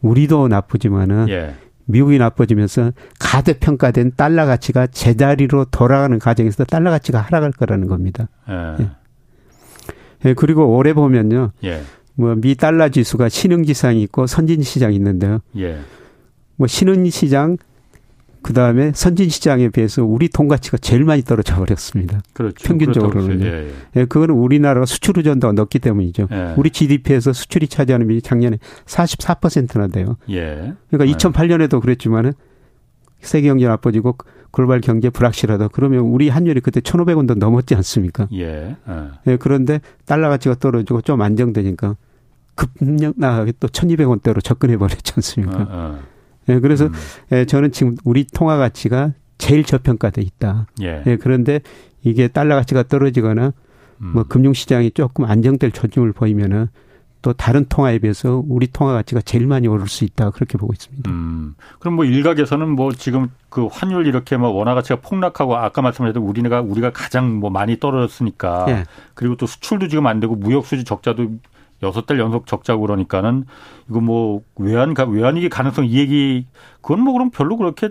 우리도 0.01 0.47
나쁘지만은 0.47 1.29
예. 1.29 1.55
미국이 1.85 2.17
나빠지면서 2.17 2.91
가대평가된 3.19 4.13
달러 4.15 4.45
가치가 4.45 4.87
제자리로 4.87 5.65
돌아가는 5.65 6.17
과정에서 6.17 6.63
달러 6.63 6.89
가치가 6.91 7.19
하락할 7.19 7.51
거라는 7.51 7.87
겁니다. 7.87 8.29
예. 8.49 8.89
예. 10.25 10.29
예, 10.29 10.33
그리고 10.33 10.75
올해 10.75 10.93
보면요. 10.93 11.51
예. 11.63 11.81
뭐미 12.15 12.55
달러 12.55 12.89
지수가 12.89 13.29
신흥 13.29 13.63
지상이 13.63 14.01
있고 14.03 14.27
선진 14.27 14.61
시장이 14.61 14.95
있는데요. 14.95 15.39
예. 15.57 15.79
뭐 16.55 16.67
신흥 16.67 17.09
시장 17.09 17.57
그 18.43 18.51
다음에 18.51 18.91
선진 18.93 19.29
시장에 19.29 19.69
비해서 19.69 20.03
우리 20.03 20.27
돈 20.27 20.49
가치가 20.49 20.77
제일 20.77 21.05
많이 21.05 21.23
떨어져 21.23 21.55
버렸습니다. 21.55 22.21
그렇죠. 22.33 22.55
평균적으로는. 22.67 23.41
예, 23.41 23.45
예. 23.45 23.71
예, 23.95 24.05
그거는 24.05 24.35
우리나라가 24.35 24.85
수출 24.85 25.17
의존도가 25.17 25.53
높기 25.53 25.79
때문이죠. 25.79 26.27
예. 26.29 26.53
우리 26.57 26.69
GDP에서 26.69 27.31
수출이 27.31 27.69
차지하는 27.69 28.05
비율이 28.05 28.21
작년에 28.21 28.59
44%나 28.85 29.87
돼요. 29.87 30.17
예. 30.29 30.73
그러니까 30.91 31.17
2008년에도 31.17 31.81
그랬지만은 31.81 32.33
세계 33.21 33.47
경제 33.47 33.65
나빠지고 33.65 34.17
글로벌 34.53 34.81
경제 34.81 35.09
불확실하다. 35.09 35.69
그러면 35.69 36.01
우리 36.01 36.29
환율이 36.29 36.61
그때 36.61 36.79
1,500원도 36.79 37.35
넘었지 37.35 37.73
않습니까? 37.73 38.27
예. 38.33 38.77
예. 38.87 39.07
예. 39.25 39.37
그런데 39.37 39.81
달러 40.05 40.29
가치가 40.29 40.53
떨어지고 40.53 41.01
좀 41.01 41.21
안정되니까 41.23 41.97
급락하게 42.53 43.53
또 43.59 43.67
1,200원대로 43.67 44.43
접근해 44.43 44.77
버렸지 44.77 45.13
않습니까? 45.17 45.57
어, 45.57 45.67
어. 45.69 45.99
예. 46.49 46.59
그래서 46.59 46.85
음. 46.85 46.93
예, 47.31 47.45
저는 47.45 47.71
지금 47.71 47.95
우리 48.03 48.25
통화 48.25 48.57
가치가 48.57 49.13
제일 49.39 49.63
저평가돼 49.63 50.21
있다. 50.21 50.67
예. 50.83 51.01
예. 51.07 51.17
그런데 51.17 51.59
이게 52.03 52.27
달러 52.27 52.53
가치가 52.53 52.83
떨어지거나 52.83 53.53
음. 54.01 54.11
뭐 54.13 54.23
금융 54.23 54.53
시장이 54.53 54.91
조금 54.91 55.25
안정될 55.25 55.71
조짐을 55.71 56.13
보이면은 56.13 56.67
또 57.23 57.31
다른 57.31 57.65
통화에 57.69 57.99
비해서 57.99 58.43
우리 58.47 58.67
통화 58.67 58.91
가치가 58.91 59.21
제일 59.21 59.47
많이 59.47 59.65
오를 59.67 59.87
수 59.87 60.03
있다 60.03 60.29
그렇게 60.31 60.57
보고 60.57 60.73
있습니다. 60.73 61.09
음. 61.09 61.55
그럼 61.79 61.95
뭐 61.95 62.03
일각에서는 62.03 62.69
뭐 62.69 62.91
지금 62.91 63.29
그 63.49 63.67
환율 63.71 64.05
이렇게 64.07 64.35
뭐 64.35 64.49
원화 64.49 64.75
가치가 64.75 64.99
폭락하고 64.99 65.55
아까 65.55 65.81
말씀하셨던 65.81 66.21
우리가 66.21 66.61
우리가 66.61 66.91
가장 66.91 67.39
뭐 67.39 67.49
많이 67.49 67.79
떨어졌으니까 67.79 68.65
네. 68.65 68.83
그리고 69.13 69.37
또 69.37 69.47
수출도 69.47 69.87
지금 69.87 70.05
안 70.05 70.19
되고 70.19 70.35
무역 70.35 70.65
수지 70.65 70.83
적자도 70.83 71.29
여섯 71.81 72.05
달 72.05 72.19
연속 72.19 72.45
적자고 72.45 72.81
그러니까는 72.81 73.45
이거 73.89 74.01
뭐 74.01 74.41
외환 74.57 74.93
외환위기 74.93 75.47
가능성 75.47 75.85
이 75.85 75.97
얘기 75.97 76.45
그건 76.81 76.99
뭐 76.99 77.13
그럼 77.13 77.29
별로 77.29 77.55
그렇게 77.55 77.89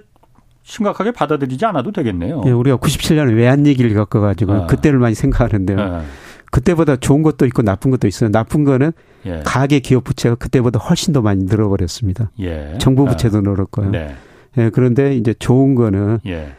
심각하게 0.62 1.12
받아들이지 1.12 1.64
않아도 1.64 1.91
되겠네요. 1.91 2.43
네, 2.45 2.51
우리가 2.51 2.76
97년에 2.76 3.35
외환 3.35 3.64
위기를 3.64 3.95
겪어가지고 3.95 4.53
아. 4.53 4.66
그때를 4.66 4.99
많이 4.99 5.14
생각하는데요. 5.14 5.80
아. 5.80 6.03
그때보다 6.51 6.97
좋은 6.97 7.22
것도 7.22 7.47
있고 7.47 7.62
나쁜 7.62 7.91
것도 7.91 8.07
있어요. 8.07 8.30
나쁜 8.30 8.64
거는 8.64 8.93
예. 9.27 9.43
가계 9.45 9.81
기업 9.81 10.05
부채가 10.05 10.35
그때보다 10.35 10.79
훨씬 10.79 11.12
더 11.12 11.23
많이 11.23 11.45
늘어버렸습니다. 11.45 12.31
예. 12.41 12.77
정부 12.79 13.05
부채도 13.05 13.39
아. 13.39 13.41
늘었고요. 13.41 13.91
네. 13.91 14.14
예, 14.59 14.70
그런데 14.70 15.16
이제 15.16 15.35
좋은 15.35 15.75
거는 15.75 16.18
예. 16.27 16.55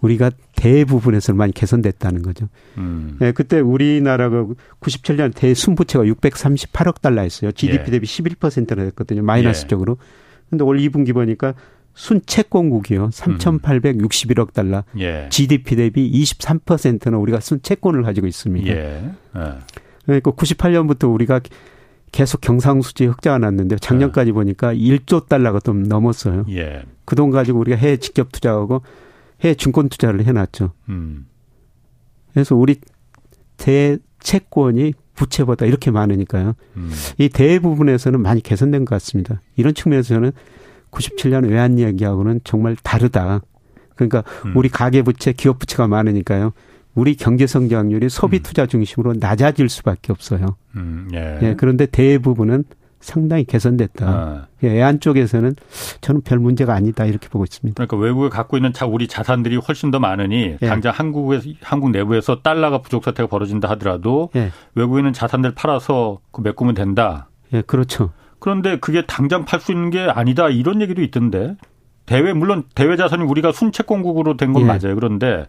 우리가 0.00 0.30
대부분에서 0.56 1.32
많이 1.32 1.52
개선됐다는 1.52 2.22
거죠. 2.22 2.48
음. 2.76 3.18
예, 3.20 3.32
그때 3.32 3.60
우리나라가 3.60 4.46
97년 4.80 5.32
대순부채가 5.34 6.04
638억 6.04 7.00
달러였어요. 7.00 7.52
GDP 7.52 7.84
예. 7.86 7.90
대비 7.92 8.06
11%나 8.06 8.84
됐거든요. 8.84 9.22
마이너스적으로. 9.22 9.96
근데 10.50 10.64
올 10.64 10.78
2분기 10.78 11.14
보니까 11.14 11.54
순채권국이요. 11.94 13.08
3,861억 13.08 14.52
달러. 14.52 14.84
예. 14.98 15.28
GDP 15.30 15.76
대비 15.76 16.10
23%는 16.10 17.18
우리가 17.18 17.40
순채권을 17.40 18.02
가지고 18.02 18.26
있습니다. 18.26 18.68
예. 18.68 19.10
예. 19.36 19.40
그러니까 20.04 20.30
98년부터 20.32 21.12
우리가 21.12 21.40
계속 22.12 22.40
경상수지 22.42 23.06
흑자가 23.06 23.38
났는데 23.38 23.76
작년까지 23.76 24.28
예. 24.28 24.32
보니까 24.32 24.74
1조 24.74 25.28
달러가 25.28 25.60
좀 25.60 25.82
넘었어요. 25.82 26.44
예. 26.50 26.84
그 27.04 27.16
돈 27.16 27.30
가지고 27.30 27.58
우리가 27.60 27.76
해외 27.76 27.96
직접 27.96 28.30
투자하고 28.30 28.82
해외 29.40 29.54
증권 29.54 29.88
투자를 29.88 30.24
해놨죠. 30.24 30.72
음. 30.90 31.26
그래서 32.32 32.54
우리 32.54 32.76
대채권이 33.56 34.94
부채보다 35.14 35.66
이렇게 35.66 35.90
많으니까요. 35.90 36.54
음. 36.76 36.90
이 37.18 37.28
대부분에서는 37.28 38.20
많이 38.20 38.40
개선된 38.40 38.84
것 38.84 38.94
같습니다. 38.96 39.40
이런 39.56 39.74
측면에서는 39.74 40.32
97년 40.90 41.48
외환 41.48 41.78
이야기하고는 41.78 42.40
정말 42.44 42.76
다르다. 42.82 43.40
그러니까 43.94 44.24
음. 44.46 44.56
우리 44.56 44.68
가계 44.68 45.02
부채, 45.02 45.32
기업 45.32 45.58
부채가 45.58 45.86
많으니까요. 45.86 46.52
우리 46.94 47.14
경제 47.16 47.46
성장률이 47.46 48.08
소비 48.08 48.38
음. 48.38 48.42
투자 48.42 48.66
중심으로 48.66 49.14
낮아질 49.18 49.68
수밖에 49.68 50.12
없어요. 50.12 50.56
음, 50.76 51.08
예. 51.14 51.38
예. 51.42 51.54
그런데 51.56 51.86
대부분은 51.86 52.64
상당히 53.00 53.44
개선됐다. 53.44 54.06
아. 54.06 54.46
예, 54.62 54.78
애안 54.78 55.00
쪽에서는 55.00 55.56
저는 56.00 56.20
별 56.20 56.38
문제가 56.38 56.74
아니다 56.74 57.04
이렇게 57.04 57.28
보고 57.28 57.44
있습니다. 57.44 57.74
그러니까 57.74 57.96
외국에 57.96 58.28
갖고 58.28 58.56
있는 58.56 58.72
자 58.72 58.86
우리 58.86 59.08
자산들이 59.08 59.56
훨씬 59.56 59.90
더 59.90 59.98
많으니 59.98 60.56
예. 60.62 60.66
당장 60.68 60.92
한국에서 60.94 61.50
한국 61.62 61.90
내부에서 61.90 62.42
달러가 62.42 62.80
부족 62.80 63.04
사태가 63.04 63.28
벌어진다 63.28 63.68
하더라도 63.70 64.30
예. 64.36 64.52
외국에 64.76 65.00
있는 65.00 65.12
자산들 65.12 65.54
팔아서 65.54 66.20
그 66.30 66.42
메꾸면 66.42 66.74
된다. 66.74 67.28
예, 67.52 67.62
그렇죠. 67.62 68.10
그런데 68.38 68.78
그게 68.78 69.02
당장 69.04 69.44
팔 69.44 69.60
수 69.60 69.72
있는 69.72 69.90
게 69.90 70.00
아니다 70.00 70.48
이런 70.48 70.80
얘기도 70.80 71.02
있던데 71.02 71.56
대외 72.06 72.32
물론 72.32 72.64
대외 72.74 72.96
자산이 72.96 73.24
우리가 73.24 73.52
순채권국으로 73.52 74.36
된건 74.36 74.62
예. 74.62 74.66
맞아요. 74.66 74.94
그런데 74.94 75.46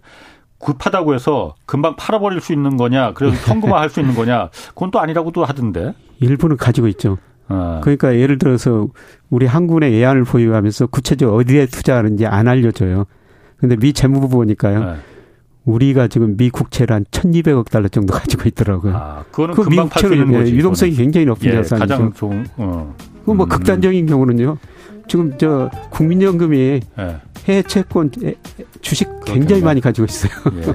급하다고 0.64 1.14
해서 1.14 1.56
금방 1.66 1.96
팔아버릴 1.96 2.42
수 2.42 2.54
있는 2.54 2.78
거냐, 2.78 3.14
그래서 3.14 3.36
현금화할 3.52 3.90
수 3.90 4.00
있는 4.00 4.16
거냐, 4.16 4.50
그건 4.70 4.92
또 4.92 5.00
아니라고도 5.00 5.44
하던데. 5.46 5.94
일부는 6.20 6.58
가지고 6.58 6.88
있죠. 6.90 7.18
어. 7.50 7.82
그러니까 7.84 8.16
예를 8.16 8.38
들어서 8.38 8.88
우리 9.30 9.46
한군의 9.46 9.94
예안을 9.94 10.24
보유하면서 10.24 10.88
구체적으로 10.88 11.38
어디에 11.38 11.66
투자하는지 11.66 12.26
안 12.26 12.48
알려줘요. 12.48 13.06
근데 13.58 13.76
미 13.76 13.94
재무부 13.94 14.30
보니까요. 14.30 14.80
네. 14.84 14.96
우리가 15.66 16.08
지금 16.08 16.36
미 16.36 16.50
국채를 16.50 16.94
한 16.94 17.06
1,200억 17.06 17.70
달러 17.70 17.88
정도 17.88 18.14
가지고 18.14 18.50
있더라고요. 18.50 18.96
아, 18.96 19.24
그거는 19.32 19.56
그 19.56 19.64
금방 19.64 19.88
팔수 19.88 20.14
있는 20.14 20.32
거지. 20.32 20.54
유동성이 20.56 20.92
굉장히 20.94 21.26
높은 21.26 21.48
예, 21.50 21.56
자산이죠. 21.64 21.88
가장 21.88 22.14
좋은. 22.14 22.46
어. 22.58 22.94
그뭐 23.26 23.46
음. 23.46 23.48
극단적인 23.48 24.06
경우는요. 24.06 24.58
지금 25.08 25.38
저 25.38 25.70
국민연금이 25.90 26.58
예. 27.00 27.18
해외 27.48 27.62
채권 27.64 28.12
주식 28.82 29.10
굉장히 29.26 29.62
많이 29.62 29.82
가지고 29.82 30.06
있어요. 30.06 30.32
예. 30.66 30.74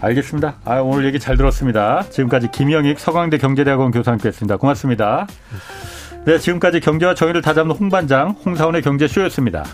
알겠습니다. 0.00 0.56
아, 0.64 0.80
오늘 0.80 1.06
얘기 1.06 1.18
잘 1.18 1.36
들었습니다. 1.36 2.04
지금까지 2.10 2.50
김영익 2.50 2.98
서강대 2.98 3.38
경제대학원 3.38 3.90
교수 3.90 4.10
함께했습니다. 4.10 4.56
고맙습니다. 4.56 5.26
네, 6.26 6.38
지금까지 6.38 6.80
경제와 6.80 7.14
정의를 7.14 7.42
다잡는 7.42 7.76
홍반장 7.76 8.30
홍사원의 8.44 8.82
경제쇼였습니다. 8.82 9.64